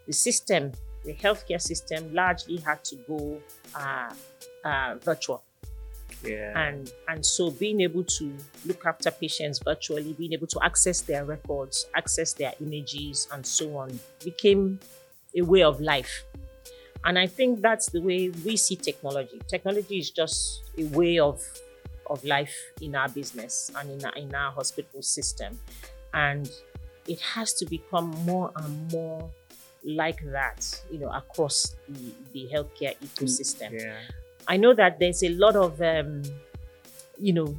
the 0.06 0.12
system, 0.12 0.72
the 1.04 1.14
healthcare 1.14 1.60
system, 1.60 2.14
largely 2.14 2.56
had 2.58 2.82
to 2.84 2.96
go 2.96 3.40
uh, 3.74 4.12
uh, 4.64 4.94
virtual. 5.02 5.42
Yeah. 6.24 6.68
And, 6.68 6.92
and 7.08 7.24
so 7.24 7.50
being 7.50 7.80
able 7.80 8.04
to 8.04 8.32
look 8.66 8.86
after 8.86 9.10
patients 9.10 9.60
virtually, 9.64 10.14
being 10.14 10.32
able 10.32 10.48
to 10.48 10.60
access 10.62 11.00
their 11.00 11.24
records, 11.24 11.86
access 11.94 12.32
their 12.32 12.54
images, 12.60 13.28
and 13.32 13.46
so 13.46 13.76
on 13.76 13.98
became 14.24 14.80
a 15.36 15.42
way 15.42 15.62
of 15.62 15.80
life. 15.80 16.24
And 17.08 17.18
I 17.18 17.26
think 17.26 17.62
that's 17.62 17.88
the 17.88 18.02
way 18.02 18.28
we 18.44 18.58
see 18.58 18.76
technology. 18.76 19.40
Technology 19.48 19.96
is 19.98 20.10
just 20.10 20.62
a 20.76 20.84
way 20.88 21.18
of, 21.18 21.42
of 22.06 22.22
life 22.22 22.54
in 22.82 22.94
our 22.94 23.08
business 23.08 23.70
and 23.74 23.90
in 23.90 24.04
our, 24.04 24.12
in 24.12 24.34
our 24.34 24.52
hospital 24.52 25.00
system. 25.00 25.58
And 26.12 26.50
it 27.06 27.18
has 27.20 27.54
to 27.54 27.64
become 27.64 28.10
more 28.26 28.52
and 28.56 28.92
more 28.92 29.30
like 29.84 30.20
that, 30.32 30.82
you 30.90 30.98
know, 30.98 31.08
across 31.08 31.76
the, 31.88 32.12
the 32.34 32.48
healthcare 32.52 32.94
ecosystem. 32.98 33.80
yeah. 33.80 33.96
I 34.46 34.58
know 34.58 34.74
that 34.74 34.98
there's 34.98 35.22
a 35.22 35.30
lot 35.30 35.56
of, 35.56 35.80
um, 35.80 36.22
you 37.18 37.32
know, 37.32 37.58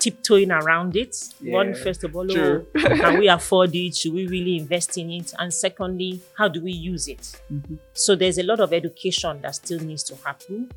tiptoeing 0.00 0.50
around 0.50 0.96
it. 0.96 1.14
One, 1.42 1.68
Yeah, 1.68 1.74
first 1.84 2.02
of 2.04 2.16
all, 2.16 2.26
oh, 2.30 2.66
can 2.76 3.18
we 3.20 3.28
afford 3.38 3.74
it? 3.74 3.94
Should 3.96 4.14
we 4.14 4.26
really 4.26 4.56
invest 4.56 4.96
in 4.98 5.10
it? 5.10 5.32
And 5.38 5.52
secondly, 5.54 6.20
how 6.38 6.48
do 6.48 6.60
we 6.60 6.72
use 6.72 7.06
it? 7.08 7.22
Mhm. 7.52 7.78
So 7.92 8.16
there's 8.16 8.38
a 8.38 8.42
lot 8.42 8.60
of 8.60 8.72
education 8.72 9.40
that 9.42 9.54
still 9.56 9.78
needs 9.80 10.02
to 10.04 10.16
happen. 10.24 10.70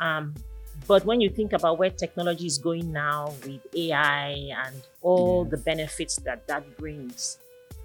Um, 0.00 0.34
but 0.86 1.04
when 1.06 1.20
you 1.20 1.30
think 1.30 1.52
about 1.52 1.78
where 1.78 1.90
technology 1.90 2.46
is 2.46 2.58
going 2.58 2.92
now 2.92 3.32
with 3.46 3.62
AI 3.74 4.30
and 4.66 4.76
all 5.00 5.44
Yes. 5.44 5.50
the 5.52 5.56
benefits 5.58 6.16
that 6.26 6.46
that 6.48 6.76
brings, 6.76 7.38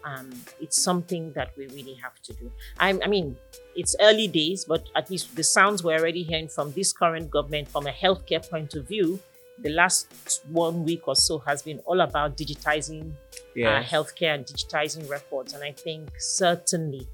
um, 0.03 0.29
it's 0.59 0.81
something 0.81 1.31
that 1.33 1.49
we 1.57 1.67
really 1.67 1.93
have 1.95 2.19
to 2.23 2.33
do. 2.33 2.51
I, 2.79 2.89
I 3.03 3.07
mean, 3.07 3.37
it's 3.75 3.95
early 4.01 4.27
days, 4.27 4.65
but 4.65 4.83
at 4.95 5.09
least 5.09 5.35
the 5.35 5.43
sounds 5.43 5.83
we're 5.83 5.99
already 5.99 6.23
hearing 6.23 6.47
from 6.47 6.71
this 6.71 6.91
current 6.93 7.29
government, 7.29 7.67
from 7.67 7.85
a 7.85 7.91
healthcare 7.91 8.43
point 8.49 8.73
of 8.75 8.87
view, 8.87 9.19
the 9.61 9.69
last 9.69 10.43
one 10.49 10.83
week 10.83 11.07
or 11.07 11.15
so 11.15 11.39
has 11.39 11.61
been 11.61 11.79
all 11.85 12.01
about 12.01 12.37
digitizing 12.37 13.11
uh, 13.57 13.83
healthcare 13.83 14.35
and 14.35 14.45
digitizing 14.45 15.09
records. 15.09 15.53
And 15.53 15.63
I 15.63 15.71
think 15.71 16.09
certainly 16.17 17.07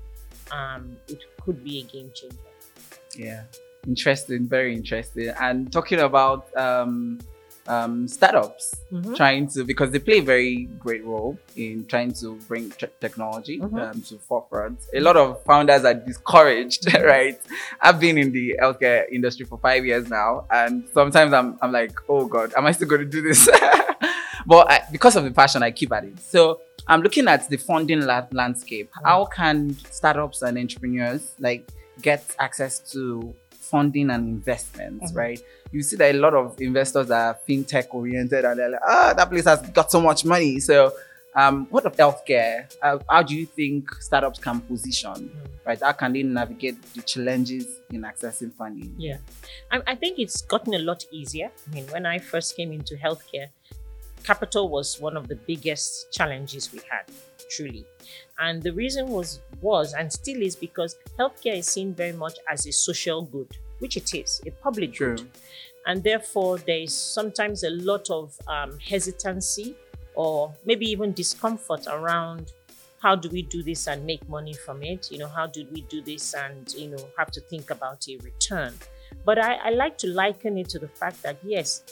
um, 0.51 0.97
it 1.08 1.23
could 1.41 1.63
be 1.63 1.79
a 1.79 1.84
game 1.84 2.12
changer. 2.13 2.38
Yeah, 3.15 3.43
interesting, 3.88 4.47
very 4.47 4.75
interesting. 4.75 5.29
And 5.39 5.71
talking 5.71 5.99
about 5.99 6.55
um, 6.58 7.19
um, 7.67 8.08
startups 8.08 8.75
Mhm. 8.91 9.15
trying 9.15 9.47
to, 9.47 9.63
because 9.63 9.89
they 9.91 9.99
play 9.99 10.19
a 10.19 10.21
very 10.23 10.65
great 10.80 11.04
role 11.04 11.38
in 11.56 11.86
trying 11.88 12.12
to 12.13 12.36
bring 12.47 12.69
te- 12.71 12.88
technology 13.01 13.60
Mhm. 13.60 13.82
um, 13.91 14.01
to 14.04 14.17
forefront. 14.19 14.80
A 14.93 14.99
lot 14.99 15.17
of 15.17 15.43
founders 15.43 15.84
are 15.84 15.93
discouraged, 15.95 16.93
right? 17.04 17.39
I've 17.82 17.99
been 17.99 18.17
in 18.17 18.32
the 18.32 18.56
healthcare 18.62 19.06
industry 19.12 19.45
for 19.45 19.58
five 19.58 19.86
years 19.86 20.10
now, 20.10 20.45
and 20.51 20.88
sometimes 20.93 21.34
I'm, 21.34 21.58
I'm 21.62 21.71
like, 21.71 21.93
oh 22.08 22.25
God, 22.28 22.54
am 22.56 22.65
I 22.65 22.71
still 22.71 22.88
going 22.88 23.01
to 23.01 23.08
do 23.08 23.21
this? 23.21 23.49
but 24.45 24.69
I, 24.69 24.82
because 24.91 25.15
of 25.15 25.23
the 25.23 25.32
passion, 25.32 25.63
I 25.63 25.71
keep 25.71 25.91
at 25.91 26.04
it. 26.06 26.19
So 26.19 26.62
I'm 26.88 27.01
looking 27.01 27.28
at 27.28 27.49
the 27.49 27.58
funding 27.58 28.01
la- 28.01 28.28
landscape. 28.32 28.91
How 29.04 29.25
can 29.25 29.75
startups 29.89 30.43
and 30.43 30.58
entrepreneurs 30.58 31.32
like 31.39 31.67
get 32.01 32.23
access 32.38 32.78
to 32.91 33.34
funding 33.65 34.10
and 34.10 34.28
investments, 34.28 35.12
Mhm. 35.12 35.15
right? 35.17 35.39
You 35.71 35.82
see 35.84 35.95
that 35.97 36.15
a 36.15 36.17
lot 36.17 36.34
of 36.34 36.60
investors 36.62 37.10
are 37.12 37.38
fintech 37.47 37.88
oriented 37.93 38.45
and 38.45 38.60
they're 38.60 38.69
like, 38.69 38.82
ah, 38.86 39.13
that 39.15 39.30
place 39.30 39.45
has 39.45 39.62
got 39.69 39.91
so 39.91 39.99
much 40.01 40.23
money. 40.25 40.60
So, 40.60 40.93
um, 41.36 41.67
what 41.69 41.86
of 41.86 41.95
healthcare? 41.97 42.71
Uh, 42.82 42.99
how 43.10 43.21
do 43.23 43.36
you 43.36 43.45
think 43.45 43.91
startups 43.99 44.39
can 44.39 44.62
position, 44.62 45.12
Mm. 45.13 45.65
right? 45.65 45.82
How 45.82 45.91
can 45.91 46.13
they 46.13 46.23
navigate 46.23 46.82
the 46.93 47.01
challenges 47.01 47.65
in 47.91 48.01
accessing 48.04 48.54
funding? 48.54 48.95
Yeah. 48.97 49.17
I, 49.71 49.82
I 49.88 49.95
think 49.95 50.17
it's 50.19 50.41
gotten 50.43 50.73
a 50.73 50.80
lot 50.80 51.04
easier. 51.12 51.51
I 51.69 51.75
mean, 51.75 51.88
when 51.88 52.06
I 52.06 52.19
first 52.19 52.56
came 52.56 52.71
into 52.71 52.95
healthcare, 52.95 53.49
capital 54.23 54.69
was 54.69 54.99
one 54.99 55.17
of 55.17 55.28
the 55.28 55.36
biggest 55.36 56.12
challenges 56.12 56.71
we 56.71 56.80
had, 56.89 57.06
truly. 57.49 57.86
And 58.39 58.62
the 58.62 58.73
reason 58.73 59.08
was 59.08 59.41
was 59.62 59.93
and 59.93 60.12
still 60.12 60.41
is 60.41 60.55
because 60.55 60.97
healthcare 61.17 61.58
is 61.58 61.67
seen 61.67 61.93
very 61.93 62.13
much 62.13 62.38
as 62.49 62.65
a 62.67 62.71
social 62.71 63.23
good, 63.23 63.58
which 63.79 63.97
it 63.97 64.13
is, 64.13 64.41
a 64.45 64.51
public 64.51 64.93
True. 64.93 65.15
good. 65.15 65.27
And 65.88 66.03
therefore, 66.03 66.58
there 66.58 66.79
is 66.79 66.93
sometimes 66.93 67.63
a 67.63 67.69
lot 67.69 68.10
of 68.10 68.36
um, 68.47 68.79
hesitancy 68.79 69.75
or 70.15 70.53
maybe 70.65 70.86
even 70.88 71.13
discomfort 71.13 71.86
around 71.88 72.51
how 73.05 73.15
do 73.15 73.29
we 73.29 73.43
do 73.43 73.62
this 73.62 73.88
and 73.88 74.03
make 74.03 74.27
money 74.27 74.53
from 74.53 74.81
it? 74.81 75.12
You 75.12 75.19
know, 75.19 75.27
how 75.27 75.45
do 75.45 75.63
we 75.71 75.81
do 75.81 76.01
this 76.01 76.34
and, 76.34 76.73
you 76.73 76.88
know, 76.89 77.05
have 77.17 77.29
to 77.31 77.41
think 77.41 77.69
about 77.69 78.08
a 78.10 78.17
return? 78.17 78.73
But 79.23 79.38
I, 79.38 79.55
I 79.55 79.69
like 79.69 79.97
to 79.99 80.08
liken 80.08 80.58
it 80.58 80.69
to 80.69 80.79
the 80.79 80.88
fact 80.88 81.21
that, 81.21 81.38
yes, 81.43 81.84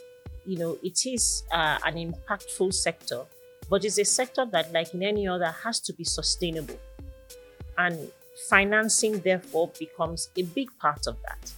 you 0.46 0.58
know, 0.58 0.78
it 0.82 1.06
is 1.06 1.44
uh, 1.52 1.78
an 1.86 1.96
impactful 1.96 2.74
sector, 2.74 3.26
but 3.70 3.86
it's 3.86 3.98
a 3.98 4.06
sector 4.06 4.46
that, 4.52 4.72
like 4.74 4.94
in 4.94 5.04
any 5.04 5.28
other, 5.28 5.54
has 5.64 5.80
to 5.82 5.94
be 5.94 6.04
sustainable. 6.04 6.80
And 7.78 8.12
financing, 8.50 9.20
therefore, 9.20 9.72
becomes 9.80 10.30
a 10.38 10.44
big 10.44 10.70
part 10.80 11.08
of 11.08 11.18
that. 11.24 11.52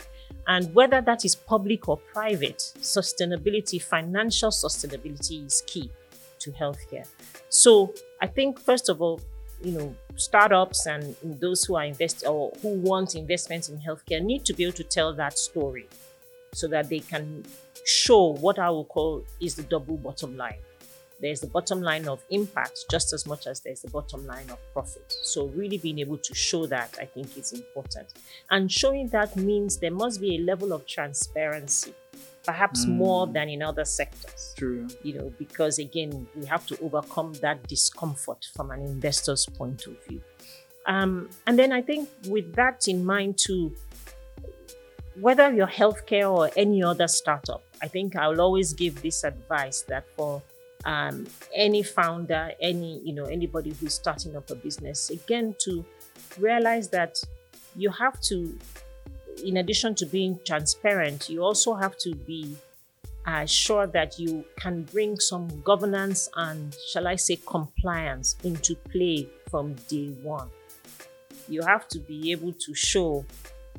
And 0.48 0.74
whether 0.76 1.02
that 1.02 1.26
is 1.26 1.36
public 1.36 1.90
or 1.90 1.98
private, 1.98 2.60
sustainability, 2.80 3.82
financial 3.82 4.52
sustainability 4.52 5.46
is 5.46 5.64
key 5.66 5.90
to 6.40 6.52
healthcare. 6.52 7.08
So 7.50 7.94
I 8.22 8.28
think, 8.28 8.60
first 8.60 8.90
of 8.90 9.02
all, 9.02 9.20
you 9.64 9.72
know, 9.72 9.96
startups 10.16 10.86
and 10.86 11.16
those 11.24 11.64
who 11.64 11.76
are 11.76 11.86
invest 11.86 12.24
or 12.28 12.52
who 12.62 12.76
want 12.76 13.16
investments 13.16 13.70
in 13.70 13.80
healthcare 13.80 14.22
need 14.22 14.46
to 14.46 14.54
be 14.54 14.64
able 14.64 14.74
to 14.74 14.84
tell 14.84 15.14
that 15.16 15.38
story 15.38 15.88
so 16.54 16.68
that 16.68 16.90
they 16.90 17.00
can 17.00 17.44
show 17.86 18.34
what 18.36 18.60
I 18.60 18.70
will 18.70 18.86
call 18.86 19.24
is 19.42 19.56
the 19.56 19.64
double 19.64 19.98
bottom 19.98 20.38
line. 20.38 20.60
There's 21.20 21.40
the 21.42 21.48
bottom 21.48 21.82
line 21.82 22.08
of 22.08 22.24
impact 22.30 22.86
just 22.92 23.14
as 23.14 23.26
much 23.26 23.48
as 23.48 23.62
there's 23.62 23.82
the 23.82 23.90
bottom 23.90 24.26
line 24.28 24.50
of 24.50 24.58
profit. 24.74 25.16
So 25.24 25.48
really 25.48 25.78
being 25.78 26.00
able 26.00 26.18
to 26.18 26.36
show 26.36 26.66
that 26.68 26.98
I 27.00 27.06
think 27.06 27.38
is 27.38 27.54
important. 27.54 28.08
And 28.52 28.72
showing 28.72 29.08
that 29.10 29.36
means 29.36 29.78
there 29.78 29.92
must 29.92 30.20
be 30.20 30.36
a 30.36 30.40
level 30.40 30.74
of 30.74 30.86
transparency, 30.86 31.94
perhaps 32.44 32.86
Mm. 32.86 32.90
more 32.90 33.28
than 33.28 33.50
in 33.50 33.62
other 33.64 33.86
sectors 33.86 34.54
True. 34.58 34.88
you 35.04 35.14
know, 35.14 35.34
because 35.40 35.80
again, 35.80 36.28
we 36.36 36.46
have 36.46 36.66
to 36.68 36.78
overcome 36.82 37.34
that 37.36 37.66
discomfort 37.68 38.46
from 38.54 38.72
an 38.72 38.82
investor's 38.82 39.46
point 39.46 39.88
of 39.88 39.96
view. 40.06 40.22
Um, 40.86 41.30
and 41.48 41.58
then 41.58 41.72
I 41.72 41.82
think 41.82 42.10
with 42.28 42.54
that 42.56 42.88
in 42.88 43.04
mind 43.06 43.40
too, 43.40 43.74
whether 45.20 45.52
you're 45.52 45.66
healthcare 45.68 46.30
or 46.30 46.52
any 46.58 46.84
other 46.84 47.08
startup, 47.08 47.64
I 47.82 47.88
think 47.88 48.16
I'll 48.16 48.42
always 48.42 48.74
give 48.74 49.02
this 49.02 49.24
advice 49.24 49.82
that 49.88 50.06
for 50.16 50.42
um, 50.86 51.26
any 51.54 51.84
founder, 51.84 52.52
any 52.62 53.00
you 53.00 53.14
know 53.14 53.26
anybody 53.26 53.72
who's 53.80 53.94
starting 53.94 54.36
up 54.36 54.50
a 54.50 54.56
business, 54.56 55.10
again 55.10 55.56
to 55.60 55.84
realize 56.40 56.90
that 56.90 57.18
you 57.76 57.90
have 57.90 58.20
to, 58.22 58.58
in 59.44 59.58
addition 59.58 59.96
to 59.96 60.06
being 60.06 60.40
transparent, 60.46 61.30
you 61.30 61.44
also 61.44 61.74
have 61.74 61.98
to 61.98 62.16
be 62.16 62.56
uh, 63.26 63.46
sure 63.46 63.88
that 63.88 64.18
you 64.20 64.46
can 64.58 64.84
bring 64.84 65.20
some 65.20 65.48
governance 65.62 66.30
and, 66.36 66.76
shall 66.92 67.08
I 67.08 67.16
say, 67.16 67.38
compliance 67.48 68.36
into 68.44 68.76
play 68.76 69.28
from 69.50 69.74
day 69.90 70.10
one. 70.22 70.50
You 71.48 71.62
have 71.64 71.88
to 71.90 72.00
be 72.00 72.32
able 72.32 72.54
to 72.54 72.74
show 72.74 73.26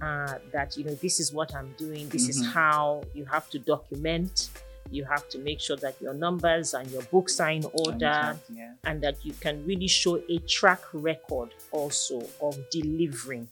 uh, 0.03 0.35
that 0.53 0.77
you 0.77 0.85
know 0.85 0.95
this 0.97 1.21
is 1.21 1.33
what 1.33 1.55
I'm 1.55 1.75
doing. 1.79 2.09
This 2.11 2.29
is 2.29 2.43
Mhm. 2.43 2.53
how 2.53 3.03
you 3.15 3.25
have 3.25 3.49
to 3.51 3.59
document. 3.59 4.51
You 4.91 5.05
have 5.05 5.29
to 5.31 5.39
make 5.39 5.61
sure 5.61 5.77
that 5.79 6.01
your 6.01 6.15
numbers 6.15 6.75
and 6.75 6.91
your 6.91 7.03
books 7.03 7.41
are 7.41 7.51
in 7.51 7.65
order 7.85 8.39
Yeah. 8.53 8.73
and 8.85 9.01
that 9.03 9.25
you 9.25 9.33
can 9.41 9.65
really 9.67 9.89
show 9.89 10.23
a 10.29 10.39
track 10.41 10.81
record 10.93 11.51
also 11.71 12.23
of 12.41 12.59
delivering. 12.71 13.49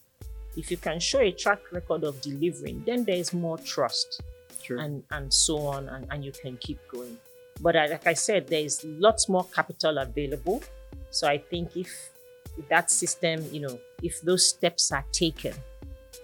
If 0.57 0.71
you 0.71 0.77
can 0.77 1.01
show 1.01 1.19
a 1.21 1.33
track 1.33 1.61
record 1.73 2.05
of 2.05 2.21
delivering, 2.21 2.85
then 2.87 3.05
there 3.05 3.17
is 3.17 3.33
more 3.33 3.59
trust 3.59 4.23
True. 4.63 4.79
and, 4.79 5.03
and 5.11 5.33
so 5.33 5.59
on, 5.67 5.89
and, 5.89 6.07
and 6.11 6.25
you 6.25 6.31
can 6.33 6.57
keep 6.59 6.79
going. 6.89 7.19
But 7.61 7.77
I, 7.77 7.87
like 7.87 8.07
I 8.07 8.15
said, 8.15 8.47
there 8.49 8.61
is 8.63 8.85
lots 8.85 9.29
more 9.29 9.45
capital 9.45 9.99
available. 9.99 10.63
So 11.11 11.29
I 11.29 11.39
think 11.39 11.77
if, 11.77 12.11
if 12.57 12.69
that 12.69 12.91
system, 12.91 13.45
you 13.53 13.61
know, 13.61 13.79
if 14.03 14.21
those 14.23 14.47
steps 14.49 14.93
are 14.93 15.05
taken, 15.13 15.55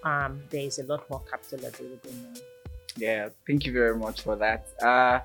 um, 0.03 0.41
there 0.49 0.65
is 0.65 0.79
a 0.79 0.83
lot 0.83 1.09
more 1.09 1.21
capital 1.29 1.65
available 1.67 2.11
now. 2.11 2.41
Yeah, 2.97 3.29
thank 3.47 3.65
you 3.65 3.73
very 3.73 3.95
much 3.95 4.21
for 4.21 4.35
that. 4.37 4.67
Uh, 4.81 5.19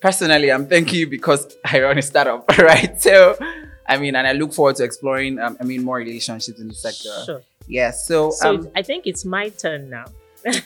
personally, 0.00 0.50
I'm 0.50 0.66
thanking 0.66 1.00
you 1.00 1.06
because 1.06 1.56
I 1.64 1.82
run 1.82 1.98
a 1.98 2.02
startup, 2.02 2.48
right? 2.58 3.00
So, 3.00 3.36
I 3.86 3.96
mean, 3.96 4.16
and 4.16 4.26
I 4.26 4.32
look 4.32 4.52
forward 4.52 4.76
to 4.76 4.84
exploring, 4.84 5.38
um, 5.38 5.56
I 5.60 5.64
mean, 5.64 5.82
more 5.84 5.96
relationships 5.96 6.60
in 6.60 6.68
the 6.68 6.74
sector. 6.74 7.10
Sure. 7.24 7.42
Yeah, 7.66 7.90
so, 7.90 8.30
So 8.30 8.56
um, 8.56 8.70
I 8.76 8.82
think 8.82 9.06
it's 9.06 9.24
my 9.24 9.48
turn 9.48 9.90
now 9.90 10.06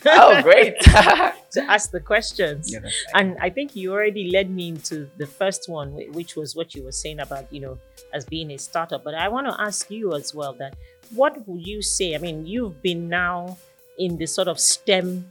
oh, 0.06 0.42
great. 0.42 0.78
to 0.80 1.62
ask 1.68 1.90
the 1.90 2.00
questions. 2.00 2.72
that's 2.72 3.02
fine. 3.12 3.28
And 3.28 3.38
I 3.40 3.50
think 3.50 3.74
you 3.74 3.92
already 3.92 4.30
led 4.30 4.50
me 4.50 4.68
into 4.68 5.08
the 5.16 5.26
first 5.26 5.68
one, 5.68 5.92
which 6.12 6.36
was 6.36 6.54
what 6.54 6.74
you 6.74 6.84
were 6.84 6.92
saying 6.92 7.20
about, 7.20 7.52
you 7.52 7.60
know, 7.60 7.78
as 8.12 8.24
being 8.24 8.50
a 8.50 8.58
startup. 8.58 9.04
But 9.04 9.14
I 9.14 9.28
want 9.28 9.46
to 9.46 9.60
ask 9.60 9.90
you 9.90 10.14
as 10.14 10.34
well 10.34 10.52
that 10.54 10.76
what 11.14 11.46
would 11.48 11.66
you 11.66 11.82
say? 11.82 12.14
I 12.14 12.18
mean, 12.18 12.46
you've 12.46 12.82
been 12.82 13.08
now 13.08 13.58
in 13.98 14.16
the 14.16 14.26
sort 14.26 14.48
of 14.48 14.58
STEM 14.58 15.26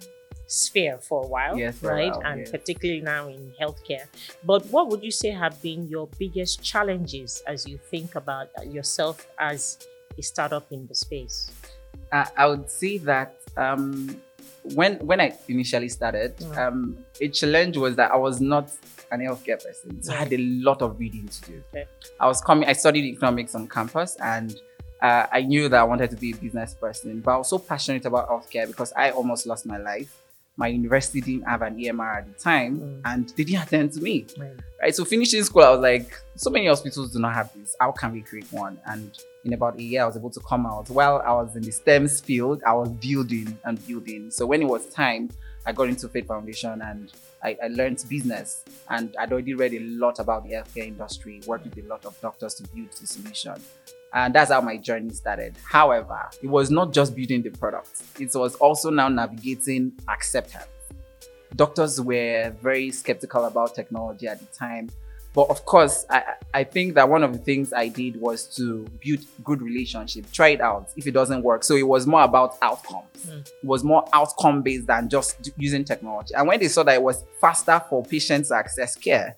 sphere 0.49 0.97
for 0.97 1.23
a 1.23 1.27
while, 1.27 1.55
Yes, 1.57 1.81
right? 1.83 2.11
and 2.25 2.39
yes. 2.41 2.49
particularly 2.51 3.01
now 3.01 3.27
in 3.27 3.53
healthcare. 3.61 4.05
But 4.43 4.65
what 4.73 4.89
would 4.89 5.03
you 5.03 5.11
say 5.11 5.29
have 5.29 5.61
been 5.61 5.87
your 5.87 6.07
biggest 6.17 6.63
challenges 6.63 7.43
as 7.47 7.67
you 7.67 7.77
think 7.77 8.15
about 8.15 8.49
yourself 8.65 9.27
as 9.39 9.77
a 10.17 10.23
startup 10.23 10.65
in 10.71 10.87
the 10.87 10.95
space? 10.95 11.51
Uh, 12.11 12.25
I 12.35 12.47
would 12.47 12.69
say 12.69 12.97
that 12.99 13.35
um, 13.57 14.19
when 14.73 14.97
when 15.05 15.21
I 15.21 15.33
initially 15.47 15.89
started, 15.89 16.35
Mm. 16.37 16.57
um, 16.57 16.97
a 17.21 17.27
challenge 17.29 17.77
was 17.77 17.95
that 17.97 18.11
I 18.11 18.17
was 18.17 18.41
not 18.41 18.71
an 19.11 19.19
healthcare 19.21 19.63
person, 19.63 20.01
so 20.01 20.13
I 20.13 20.17
had 20.17 20.33
a 20.33 20.37
lot 20.37 20.81
of 20.81 20.99
reading 20.99 21.27
to 21.27 21.41
do. 21.51 21.63
Okay. 21.69 21.85
I 22.19 22.25
was 22.27 22.41
coming. 22.41 22.67
I 22.67 22.73
studied 22.73 23.05
economics 23.05 23.53
on 23.55 23.67
campus, 23.67 24.15
and 24.21 24.55
uh, 25.01 25.25
I 25.31 25.41
knew 25.43 25.69
that 25.69 25.79
I 25.79 25.83
wanted 25.83 26.09
to 26.09 26.15
be 26.15 26.31
a 26.31 26.35
business 26.35 26.73
person. 26.73 27.21
But 27.21 27.31
I 27.35 27.37
was 27.37 27.49
so 27.49 27.59
passionate 27.59 28.05
about 28.05 28.29
healthcare 28.29 28.65
because 28.67 28.91
I 28.95 29.11
almost 29.11 29.45
lost 29.45 29.65
my 29.67 29.77
life. 29.77 30.11
My 30.59 30.67
university 30.67 31.21
didn't 31.21 31.43
have 31.47 31.61
an 31.61 31.77
EMR 31.79 32.17
at 32.19 32.25
the 32.27 32.37
time, 32.49 32.73
Mm. 32.79 33.01
and 33.05 33.29
they 33.35 33.45
didn't 33.45 33.63
attend 33.63 33.93
to 33.93 34.01
me 34.01 34.25
Right. 34.37 34.51
right? 34.81 34.93
So 34.95 35.05
finishing 35.05 35.43
school, 35.45 35.63
I 35.63 35.69
was 35.69 35.79
like, 35.79 36.07
so 36.35 36.49
many 36.49 36.67
hospitals 36.67 37.13
do 37.13 37.19
not 37.19 37.33
have 37.33 37.49
this. 37.55 37.75
How 37.79 37.91
can 37.93 38.11
we 38.11 38.21
create 38.21 38.47
one? 38.51 38.77
And 38.85 39.09
in 39.45 39.53
about 39.53 39.77
a 39.77 39.81
year, 39.81 40.03
I 40.03 40.05
was 40.05 40.17
able 40.17 40.29
to 40.31 40.41
come 40.41 40.65
out. 40.65 40.89
While 40.89 41.17
I 41.25 41.31
was 41.31 41.55
in 41.55 41.61
the 41.63 41.71
STEMS 41.71 42.19
field, 42.21 42.61
I 42.65 42.73
was 42.73 42.89
building 42.89 43.57
and 43.63 43.75
building. 43.87 44.31
So 44.31 44.45
when 44.45 44.61
it 44.61 44.67
was 44.75 44.85
time, 44.87 45.29
I 45.65 45.71
got 45.71 45.87
into 45.87 46.09
FATE 46.09 46.27
Foundation 46.27 46.81
and 46.81 47.09
I, 47.41 47.57
I 47.63 47.67
learned 47.69 48.03
business. 48.09 48.65
And 48.89 49.15
I'd 49.17 49.31
already 49.31 49.53
read 49.53 49.73
a 49.73 49.79
lot 49.79 50.19
about 50.19 50.43
the 50.43 50.51
healthcare 50.55 50.87
industry, 50.87 51.41
worked 51.47 51.65
with 51.73 51.85
a 51.85 51.87
lot 51.87 52.05
of 52.05 52.19
doctors 52.19 52.55
to 52.55 52.63
build 52.75 52.91
the 52.99 53.07
solution. 53.07 53.55
And 54.13 54.33
that's 54.33 54.51
how 54.51 54.61
my 54.61 54.77
journey 54.77 55.13
started. 55.13 55.55
However, 55.63 56.29
it 56.41 56.47
was 56.47 56.71
not 56.71 56.93
just 56.93 57.15
building 57.15 57.43
the 57.43 57.51
product, 57.51 58.01
it 58.19 58.33
was 58.33 58.55
also 58.55 58.89
now 58.89 59.07
navigating 59.07 59.93
acceptance 60.07 60.67
doctors 61.55 61.99
were 61.99 62.53
very 62.61 62.91
skeptical 62.91 63.45
about 63.45 63.75
technology 63.75 64.27
at 64.27 64.39
the 64.39 64.45
time. 64.47 64.89
But 65.33 65.49
of 65.49 65.63
course, 65.65 66.05
I, 66.09 66.23
I 66.53 66.63
think 66.63 66.95
that 66.95 67.07
one 67.07 67.23
of 67.23 67.33
the 67.33 67.39
things 67.39 67.71
I 67.71 67.87
did 67.87 68.19
was 68.19 68.45
to 68.55 68.87
build 69.03 69.19
good 69.43 69.61
relationship, 69.61 70.31
try 70.31 70.49
it 70.49 70.61
out 70.61 70.89
if 70.97 71.05
it 71.05 71.11
doesn't 71.11 71.43
work. 71.43 71.63
So 71.63 71.75
it 71.75 71.87
was 71.87 72.07
more 72.07 72.23
about 72.23 72.57
outcomes. 72.63 73.05
Mm. 73.27 73.47
It 73.47 73.63
was 73.63 73.83
more 73.83 74.07
outcome 74.11 74.63
based 74.63 74.87
than 74.87 75.07
just 75.07 75.51
using 75.57 75.83
technology. 75.83 76.33
And 76.33 76.47
when 76.47 76.59
they 76.59 76.67
saw 76.67 76.83
that 76.83 76.95
it 76.95 77.03
was 77.03 77.23
faster 77.39 77.81
for 77.89 78.03
patients 78.03 78.49
to 78.49 78.55
access 78.55 78.95
care, 78.95 79.37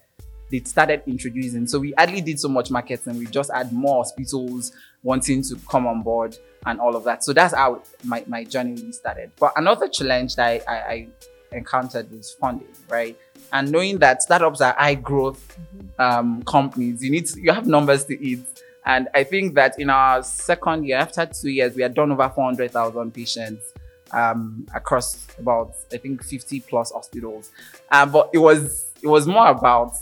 they 0.51 0.59
started 0.59 1.01
introducing. 1.07 1.65
So 1.65 1.79
we 1.79 1.93
hardly 1.97 2.21
did 2.21 2.39
so 2.39 2.49
much 2.49 2.69
marketing. 2.69 3.17
We 3.17 3.25
just 3.27 3.51
had 3.51 3.71
more 3.71 4.03
hospitals 4.03 4.73
wanting 5.01 5.41
to 5.43 5.55
come 5.69 5.87
on 5.87 6.03
board 6.03 6.37
and 6.65 6.79
all 6.79 6.95
of 6.95 7.03
that. 7.05 7.23
So 7.23 7.33
that's 7.33 7.53
how 7.53 7.81
my, 8.03 8.23
my 8.27 8.43
journey 8.43 8.73
really 8.73 8.91
started. 8.91 9.31
But 9.39 9.53
another 9.55 9.87
challenge 9.87 10.35
that 10.35 10.63
I, 10.67 10.73
I, 10.73 10.75
I 10.75 11.07
encountered 11.53 12.11
was 12.11 12.31
funding, 12.33 12.67
right? 12.89 13.17
And 13.53 13.71
knowing 13.71 13.97
that 13.99 14.21
startups 14.21 14.61
are 14.61 14.73
high 14.73 14.95
growth 14.95 15.57
um, 15.97 16.43
companies, 16.43 17.03
you 17.03 17.11
need 17.11 17.25
to, 17.27 17.41
you 17.41 17.51
have 17.51 17.65
numbers 17.65 18.05
to 18.05 18.23
eat. 18.23 18.45
And 18.85 19.07
I 19.13 19.23
think 19.23 19.55
that 19.55 19.79
in 19.79 19.89
our 19.89 20.23
second 20.23 20.85
year, 20.85 20.97
after 20.97 21.25
two 21.25 21.49
years, 21.49 21.75
we 21.75 21.81
had 21.81 21.93
done 21.93 22.11
over 22.11 22.29
400,000 22.29 23.13
patients 23.13 23.73
um, 24.11 24.67
across 24.73 25.27
about, 25.37 25.75
I 25.93 25.97
think, 25.97 26.23
50 26.23 26.61
plus 26.61 26.91
hospitals. 26.91 27.51
Um, 27.91 28.11
but 28.11 28.29
it 28.33 28.39
was, 28.39 28.91
it 29.01 29.07
was 29.07 29.27
more 29.27 29.47
about 29.47 29.93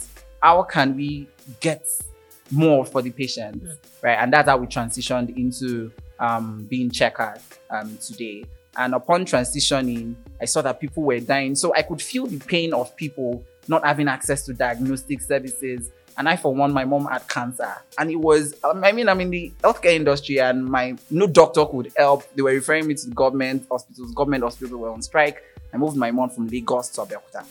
how 0.41 0.63
can 0.63 0.95
we 0.95 1.27
get 1.59 1.85
more 2.51 2.85
for 2.85 3.01
the 3.01 3.11
patient, 3.11 3.63
Mm. 3.63 3.77
right? 4.01 4.17
And 4.19 4.33
that's 4.33 4.49
how 4.49 4.57
we 4.57 4.67
transitioned 4.67 5.35
into 5.37 5.91
um, 6.19 6.65
being 6.69 6.89
checkers 6.89 7.39
um, 7.69 7.97
today. 7.97 8.45
And 8.77 8.93
upon 8.95 9.25
transitioning, 9.25 10.15
I 10.41 10.45
saw 10.45 10.61
that 10.61 10.79
people 10.79 11.03
were 11.03 11.19
dying. 11.19 11.55
So 11.55 11.73
I 11.75 11.81
could 11.81 12.01
feel 12.01 12.25
the 12.27 12.39
pain 12.39 12.73
of 12.73 12.95
people 12.95 13.43
not 13.67 13.85
having 13.85 14.07
access 14.07 14.45
to 14.45 14.53
diagnostic 14.53 15.21
services. 15.21 15.89
And 16.17 16.27
I, 16.27 16.35
for 16.35 16.53
one, 16.53 16.73
my 16.73 16.85
mom 16.85 17.05
had 17.05 17.27
cancer. 17.29 17.73
And 17.97 18.09
it 18.11 18.15
was, 18.17 18.53
um, 18.63 18.83
I 18.83 18.91
mean, 18.91 19.07
I'm 19.07 19.21
in 19.21 19.29
the 19.29 19.51
healthcare 19.63 19.93
industry 19.95 20.39
and 20.39 20.65
my 20.65 20.95
no 21.09 21.27
doctor 21.27 21.65
could 21.65 21.91
help. 21.95 22.23
They 22.35 22.41
were 22.41 22.51
referring 22.51 22.87
me 22.87 22.95
to 22.95 23.07
the 23.09 23.15
government 23.15 23.65
hospitals. 23.71 24.13
Government 24.13 24.43
hospitals 24.43 24.79
were 24.79 24.89
on 24.91 25.01
strike. 25.01 25.43
I 25.73 25.77
moved 25.77 25.95
my 25.97 26.11
mom 26.11 26.29
from 26.29 26.47
Lagos 26.47 26.89
to 26.89 27.01
Abeokuta. 27.01 27.45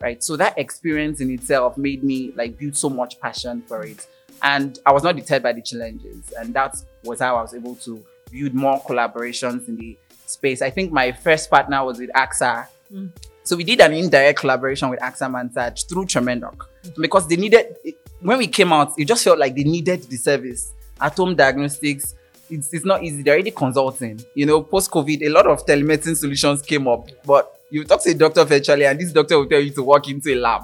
Right. 0.00 0.22
So 0.22 0.36
that 0.36 0.56
experience 0.56 1.20
in 1.20 1.30
itself 1.30 1.76
made 1.76 2.04
me 2.04 2.32
like 2.36 2.56
build 2.56 2.76
so 2.76 2.88
much 2.88 3.18
passion 3.20 3.62
for 3.66 3.84
it. 3.84 4.06
And 4.42 4.78
I 4.86 4.92
was 4.92 5.02
not 5.02 5.16
deterred 5.16 5.42
by 5.42 5.52
the 5.52 5.62
challenges. 5.62 6.32
And 6.38 6.54
that 6.54 6.76
was 7.02 7.20
how 7.20 7.36
I 7.36 7.42
was 7.42 7.54
able 7.54 7.74
to 7.76 8.04
build 8.30 8.54
more 8.54 8.80
collaborations 8.82 9.66
in 9.66 9.76
the 9.76 9.98
space. 10.26 10.62
I 10.62 10.70
think 10.70 10.92
my 10.92 11.10
first 11.12 11.50
partner 11.50 11.84
was 11.84 11.98
with 11.98 12.10
AXA. 12.14 12.68
Mm. 12.92 13.10
So 13.42 13.56
we 13.56 13.64
did 13.64 13.80
an 13.80 13.92
indirect 13.94 14.38
collaboration 14.40 14.90
with 14.90 15.00
AXA 15.00 15.30
Mansard 15.30 15.78
through 15.88 16.04
Tremendoc 16.06 16.68
because 16.96 17.26
they 17.26 17.36
needed, 17.36 17.74
when 18.20 18.38
we 18.38 18.46
came 18.46 18.72
out, 18.72 18.92
it 18.98 19.06
just 19.06 19.24
felt 19.24 19.38
like 19.38 19.54
they 19.56 19.64
needed 19.64 20.02
the 20.04 20.16
service. 20.16 20.72
At 21.00 21.16
home 21.16 21.34
diagnostics, 21.34 22.14
it's, 22.50 22.72
it's 22.72 22.84
not 22.84 23.02
easy. 23.02 23.22
They're 23.22 23.34
already 23.34 23.50
consulting. 23.50 24.22
You 24.34 24.46
know, 24.46 24.62
post 24.62 24.90
COVID, 24.90 25.22
a 25.22 25.28
lot 25.30 25.46
of 25.46 25.64
telemedicine 25.64 26.16
solutions 26.16 26.62
came 26.62 26.86
up, 26.88 27.08
but 27.24 27.57
you 27.70 27.84
talk 27.84 28.02
to 28.02 28.10
a 28.10 28.14
doctor 28.14 28.44
virtually, 28.44 28.86
and 28.86 28.98
this 28.98 29.12
doctor 29.12 29.38
will 29.38 29.46
tell 29.46 29.60
you 29.60 29.70
to 29.70 29.82
walk 29.82 30.08
into 30.08 30.32
a 30.32 30.36
lab 30.36 30.62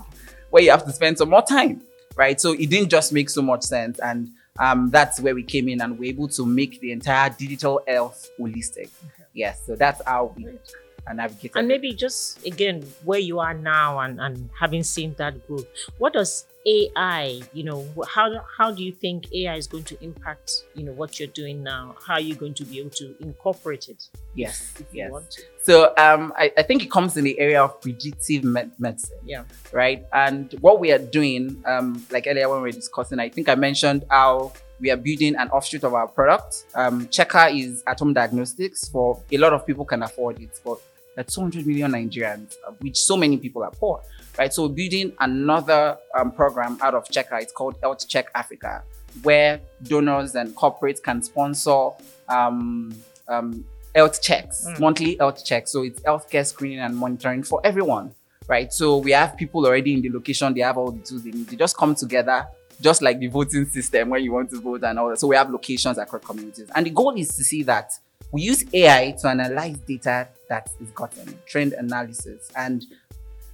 where 0.50 0.62
you 0.62 0.70
have 0.70 0.84
to 0.84 0.92
spend 0.92 1.18
some 1.18 1.30
more 1.30 1.42
time, 1.42 1.82
right? 2.16 2.40
So 2.40 2.52
it 2.52 2.70
didn't 2.70 2.88
just 2.88 3.12
make 3.12 3.28
so 3.28 3.42
much 3.42 3.62
sense. 3.62 3.98
And 3.98 4.30
um, 4.58 4.90
that's 4.90 5.20
where 5.20 5.34
we 5.34 5.42
came 5.42 5.68
in 5.68 5.80
and 5.80 5.98
we're 5.98 6.10
able 6.10 6.28
to 6.28 6.46
make 6.46 6.80
the 6.80 6.92
entire 6.92 7.30
digital 7.30 7.82
health 7.88 8.30
holistic. 8.38 8.88
Yes, 9.32 9.60
so 9.66 9.74
that's 9.74 10.00
how 10.06 10.32
we 10.36 10.46
navigated. 11.12 11.56
And 11.56 11.68
maybe 11.68 11.92
just 11.92 12.44
again 12.46 12.86
where 13.04 13.18
you 13.18 13.40
are 13.40 13.52
now 13.52 13.98
and, 13.98 14.20
and 14.20 14.48
having 14.58 14.82
seen 14.82 15.14
that 15.18 15.46
growth, 15.46 15.66
what 15.98 16.12
does 16.12 16.46
AI, 16.66 17.42
you 17.52 17.64
know, 17.64 17.86
how 18.08 18.44
how 18.56 18.70
do 18.70 18.82
you 18.82 18.92
think 18.92 19.32
AI 19.32 19.56
is 19.56 19.66
going 19.66 19.84
to 19.84 20.02
impact, 20.02 20.64
you 20.74 20.84
know, 20.84 20.92
what 20.92 21.18
you're 21.18 21.28
doing 21.28 21.62
now? 21.62 21.94
How 22.06 22.14
are 22.14 22.20
you 22.20 22.34
going 22.34 22.54
to 22.54 22.64
be 22.64 22.80
able 22.80 22.90
to 22.90 23.14
incorporate 23.20 23.88
it? 23.88 24.08
yes, 24.34 24.72
yes. 24.92 25.12
So 25.62 25.94
um, 25.96 26.32
I, 26.36 26.52
I 26.58 26.62
think 26.62 26.82
it 26.82 26.90
comes 26.90 27.16
in 27.16 27.24
the 27.24 27.38
area 27.38 27.62
of 27.62 27.80
predictive 27.80 28.44
med- 28.44 28.72
medicine. 28.78 29.18
Yeah. 29.24 29.44
right? 29.72 30.04
And 30.12 30.52
what 30.60 30.78
we 30.80 30.92
are 30.92 30.98
doing, 30.98 31.62
um, 31.66 32.04
like 32.10 32.26
earlier 32.26 32.48
when 32.48 32.62
we 32.62 32.68
were 32.68 32.72
discussing, 32.72 33.18
I 33.18 33.28
think 33.28 33.48
I 33.48 33.54
mentioned 33.54 34.04
how 34.10 34.52
we 34.80 34.90
are 34.90 34.96
building 34.96 35.36
an 35.36 35.48
offshoot 35.50 35.84
of 35.84 35.94
our 35.94 36.08
product. 36.08 36.64
Um, 36.74 37.06
Chekker 37.06 37.58
is 37.58 37.82
at 37.86 37.98
home 37.98 38.12
diagnostics 38.12 38.88
for 38.88 39.22
a 39.30 39.38
lot 39.38 39.52
of 39.52 39.66
people 39.66 39.84
can 39.84 40.02
afford 40.02 40.40
it, 40.40 40.60
but 40.64 40.78
there 41.14 41.24
200 41.24 41.66
million 41.66 41.92
Nigerians, 41.92 42.56
which 42.80 42.98
so 42.98 43.16
many 43.16 43.36
people 43.36 43.62
are 43.62 43.70
poor, 43.70 44.02
right? 44.38 44.52
So 44.52 44.68
building 44.68 45.12
another 45.20 45.98
um, 46.14 46.30
program 46.32 46.78
out 46.82 46.94
of 46.94 47.04
Chekker. 47.06 47.40
It's 47.42 47.52
called 47.52 47.76
Health 47.82 48.08
Check 48.08 48.26
Africa, 48.34 48.82
where 49.22 49.60
donors 49.82 50.34
and 50.34 50.54
corporates 50.54 51.02
can 51.02 51.22
sponsor 51.22 51.90
um, 52.28 52.94
um, 53.28 53.64
health 53.94 54.20
checks, 54.22 54.66
Mm. 54.68 54.80
monthly 54.80 55.16
health 55.16 55.44
checks. 55.44 55.72
So 55.72 55.82
it's 55.82 56.00
healthcare 56.00 56.46
screening 56.46 56.80
and 56.80 56.96
monitoring 56.96 57.42
for 57.42 57.60
everyone 57.64 58.14
right? 58.46 58.70
So 58.74 58.98
we 58.98 59.12
have 59.12 59.38
people 59.38 59.64
already 59.64 59.94
in 59.94 60.02
the 60.02 60.10
location, 60.10 60.52
they 60.52 60.60
have 60.60 60.76
all 60.76 60.90
the 60.90 60.98
tools 61.02 61.22
they 61.24 61.30
need. 61.30 61.46
They 61.46 61.56
just 61.56 61.78
come 61.78 61.94
together, 61.94 62.46
just 62.78 63.00
like 63.00 63.18
the 63.18 63.26
voting 63.28 63.64
system 63.70 64.10
when 64.10 64.22
you 64.22 64.32
want 64.32 64.50
to 64.50 64.60
vote 64.60 64.84
and 64.84 64.98
all 64.98 65.08
that. 65.08 65.18
So 65.18 65.28
we 65.28 65.36
have 65.36 65.48
locations 65.48 65.96
across 65.96 66.22
communities. 66.22 66.68
And 66.74 66.84
the 66.84 66.90
goal 66.90 67.14
is 67.16 67.34
to 67.36 67.42
see 67.42 67.62
that 67.62 67.92
we 68.32 68.42
use 68.42 68.62
AI 68.74 69.12
to 69.22 69.28
analyze 69.28 69.78
data 69.78 70.28
that 70.50 70.68
is 70.78 70.90
gotten, 70.90 71.38
trend 71.46 71.72
analysis. 71.72 72.50
And 72.54 72.84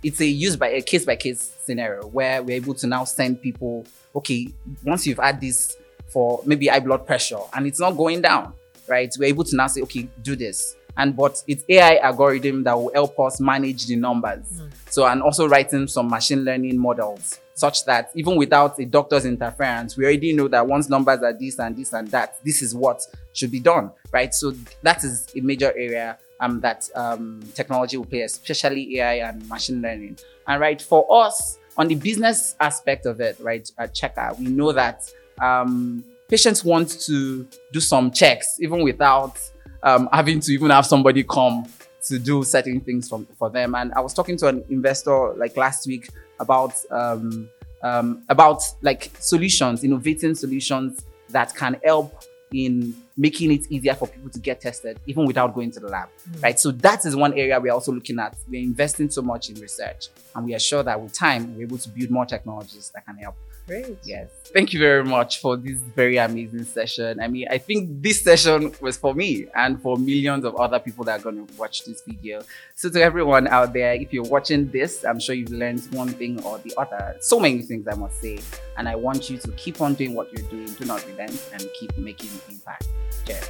it's 0.02 0.20
a 0.20 0.26
use 0.26 0.56
by 0.56 0.68
a 0.68 0.82
case 0.82 1.04
by 1.04 1.16
case 1.16 1.56
scenario 1.64 2.06
where 2.06 2.42
we're 2.42 2.56
able 2.56 2.74
to 2.74 2.86
now 2.86 3.04
send 3.04 3.40
people, 3.40 3.84
okay, 4.14 4.48
once 4.84 5.06
you've 5.06 5.18
had 5.18 5.40
this 5.40 5.76
for 6.08 6.40
maybe 6.44 6.66
high 6.66 6.80
blood 6.80 7.06
pressure 7.06 7.40
and 7.54 7.66
it's 7.66 7.80
not 7.80 7.92
going 7.96 8.20
down, 8.20 8.52
right? 8.88 9.14
We're 9.18 9.26
able 9.26 9.44
to 9.44 9.56
now 9.56 9.66
say, 9.66 9.82
okay, 9.82 10.08
do 10.22 10.36
this. 10.36 10.76
And 10.96 11.16
but 11.16 11.42
it's 11.46 11.64
AI 11.68 11.96
algorithm 11.96 12.64
that 12.64 12.76
will 12.76 12.92
help 12.92 13.18
us 13.20 13.40
manage 13.40 13.86
the 13.86 13.96
numbers. 13.96 14.44
Mm. 14.52 14.70
So 14.90 15.06
and 15.06 15.22
also 15.22 15.48
writing 15.48 15.86
some 15.86 16.08
machine 16.08 16.44
learning 16.44 16.78
models 16.78 17.38
such 17.54 17.84
that 17.84 18.10
even 18.14 18.36
without 18.36 18.78
a 18.80 18.86
doctor's 18.86 19.24
interference, 19.24 19.96
we 19.96 20.04
already 20.04 20.32
know 20.32 20.48
that 20.48 20.66
once 20.66 20.88
numbers 20.88 21.22
are 21.22 21.32
this 21.32 21.58
and 21.58 21.76
this 21.76 21.92
and 21.92 22.08
that, 22.08 22.42
this 22.42 22.62
is 22.62 22.74
what 22.74 23.02
should 23.34 23.50
be 23.50 23.60
done, 23.60 23.92
right? 24.12 24.34
So 24.34 24.52
that 24.82 25.04
is 25.04 25.28
a 25.36 25.40
major 25.40 25.72
area 25.76 26.18
um, 26.40 26.60
that 26.60 26.88
um, 26.94 27.40
technology 27.54 27.96
will 27.96 28.06
play, 28.06 28.22
especially 28.22 28.98
AI 28.98 29.28
and 29.28 29.48
machine 29.48 29.80
learning. 29.80 30.18
And 30.46 30.60
right 30.60 30.80
for 30.80 31.06
us 31.24 31.58
on 31.76 31.88
the 31.88 31.94
business 31.94 32.56
aspect 32.60 33.06
of 33.06 33.20
it, 33.20 33.36
right, 33.40 33.70
at 33.78 33.94
Chekker, 33.94 34.38
we 34.38 34.46
know 34.46 34.72
that 34.72 35.08
um, 35.40 36.04
patients 36.28 36.64
want 36.64 37.00
to 37.02 37.46
do 37.72 37.80
some 37.80 38.10
checks 38.10 38.58
even 38.60 38.82
without 38.82 39.38
um, 39.82 40.08
having 40.12 40.40
to 40.40 40.52
even 40.52 40.70
have 40.70 40.86
somebody 40.86 41.24
come 41.24 41.66
to 42.02 42.18
do 42.18 42.42
certain 42.42 42.80
things 42.80 43.08
from, 43.08 43.26
for 43.38 43.50
them. 43.50 43.74
And 43.74 43.92
I 43.94 44.00
was 44.00 44.14
talking 44.14 44.36
to 44.38 44.48
an 44.48 44.64
investor 44.70 45.34
like 45.34 45.56
last 45.56 45.86
week 45.86 46.08
about 46.38 46.74
um, 46.90 47.48
um, 47.82 48.22
about 48.28 48.62
like 48.82 49.10
solutions, 49.18 49.84
innovating 49.84 50.34
solutions 50.34 51.04
that 51.30 51.54
can 51.54 51.80
help 51.84 52.22
in 52.52 52.94
making 53.20 53.52
it 53.52 53.70
easier 53.70 53.94
for 53.94 54.08
people 54.08 54.30
to 54.30 54.38
get 54.38 54.62
tested 54.62 54.98
even 55.06 55.26
without 55.26 55.54
going 55.54 55.70
to 55.70 55.78
the 55.78 55.86
lab 55.88 56.08
mm. 56.08 56.42
right? 56.42 56.58
So 56.58 56.70
that 56.70 57.04
is 57.04 57.14
one 57.14 57.34
area 57.34 57.60
we're 57.60 57.72
also 57.72 57.92
looking 57.92 58.18
at. 58.18 58.34
We're 58.48 58.62
investing 58.62 59.10
so 59.10 59.20
much 59.20 59.50
in 59.50 59.60
research 59.60 60.08
and 60.34 60.46
we 60.46 60.54
are 60.54 60.58
sure 60.58 60.82
that 60.82 60.98
with 61.00 61.12
time 61.12 61.54
we're 61.54 61.64
able 61.64 61.76
to 61.76 61.88
build 61.90 62.10
more 62.10 62.24
technologies 62.24 62.90
that 62.94 63.04
can 63.04 63.16
help 63.16 63.36
Great. 63.70 63.98
Yes. 64.02 64.30
Thank 64.52 64.72
you 64.72 64.80
very 64.80 65.04
much 65.04 65.40
for 65.40 65.56
this 65.56 65.78
very 65.94 66.16
amazing 66.16 66.64
session. 66.64 67.20
I 67.20 67.28
mean, 67.28 67.46
I 67.48 67.58
think 67.58 68.02
this 68.02 68.20
session 68.20 68.74
was 68.80 68.96
for 68.96 69.14
me 69.14 69.46
and 69.54 69.80
for 69.80 69.96
millions 69.96 70.44
of 70.44 70.56
other 70.56 70.80
people 70.80 71.04
that 71.04 71.20
are 71.20 71.22
going 71.22 71.46
to 71.46 71.54
watch 71.54 71.84
this 71.84 72.02
video. 72.02 72.42
So, 72.74 72.90
to 72.90 73.00
everyone 73.00 73.46
out 73.46 73.72
there, 73.72 73.94
if 73.94 74.12
you're 74.12 74.24
watching 74.24 74.68
this, 74.72 75.04
I'm 75.04 75.20
sure 75.20 75.36
you've 75.36 75.52
learned 75.52 75.86
one 75.92 76.08
thing 76.08 76.42
or 76.42 76.58
the 76.58 76.74
other. 76.76 77.14
So 77.20 77.38
many 77.38 77.62
things, 77.62 77.86
I 77.86 77.94
must 77.94 78.20
say. 78.20 78.40
And 78.76 78.88
I 78.88 78.96
want 78.96 79.30
you 79.30 79.38
to 79.38 79.52
keep 79.52 79.80
on 79.80 79.94
doing 79.94 80.14
what 80.14 80.32
you're 80.32 80.48
doing. 80.50 80.66
Do 80.66 80.84
not 80.84 81.06
relent 81.06 81.40
and 81.52 81.64
keep 81.78 81.96
making 81.96 82.30
impact. 82.50 82.88
Cheers. 83.24 83.48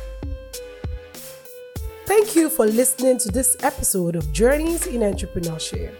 Thank 2.04 2.36
you 2.36 2.50
for 2.50 2.66
listening 2.66 3.16
to 3.20 3.30
this 3.30 3.56
episode 3.62 4.16
of 4.16 4.30
Journeys 4.34 4.86
in 4.86 5.00
Entrepreneurship. 5.00 5.94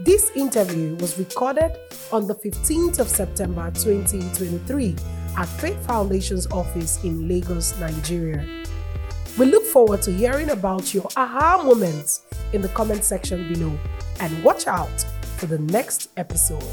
This 0.00 0.30
interview 0.34 0.96
was 0.96 1.18
recorded 1.18 1.76
on 2.12 2.26
the 2.26 2.34
15th 2.34 2.98
of 2.98 3.08
September 3.08 3.70
2023 3.74 4.96
at 5.36 5.46
FATE 5.46 5.78
Foundation's 5.80 6.46
office 6.50 7.04
in 7.04 7.28
Lagos, 7.28 7.78
Nigeria. 7.78 8.64
We 9.38 9.46
look 9.46 9.64
forward 9.64 10.00
to 10.02 10.12
hearing 10.12 10.50
about 10.50 10.94
your 10.94 11.06
aha 11.16 11.62
moments 11.62 12.22
in 12.54 12.62
the 12.62 12.68
comment 12.68 13.04
section 13.04 13.52
below 13.52 13.78
and 14.18 14.42
watch 14.42 14.66
out 14.66 15.02
for 15.36 15.46
the 15.46 15.58
next 15.58 16.08
episode. 16.16 16.64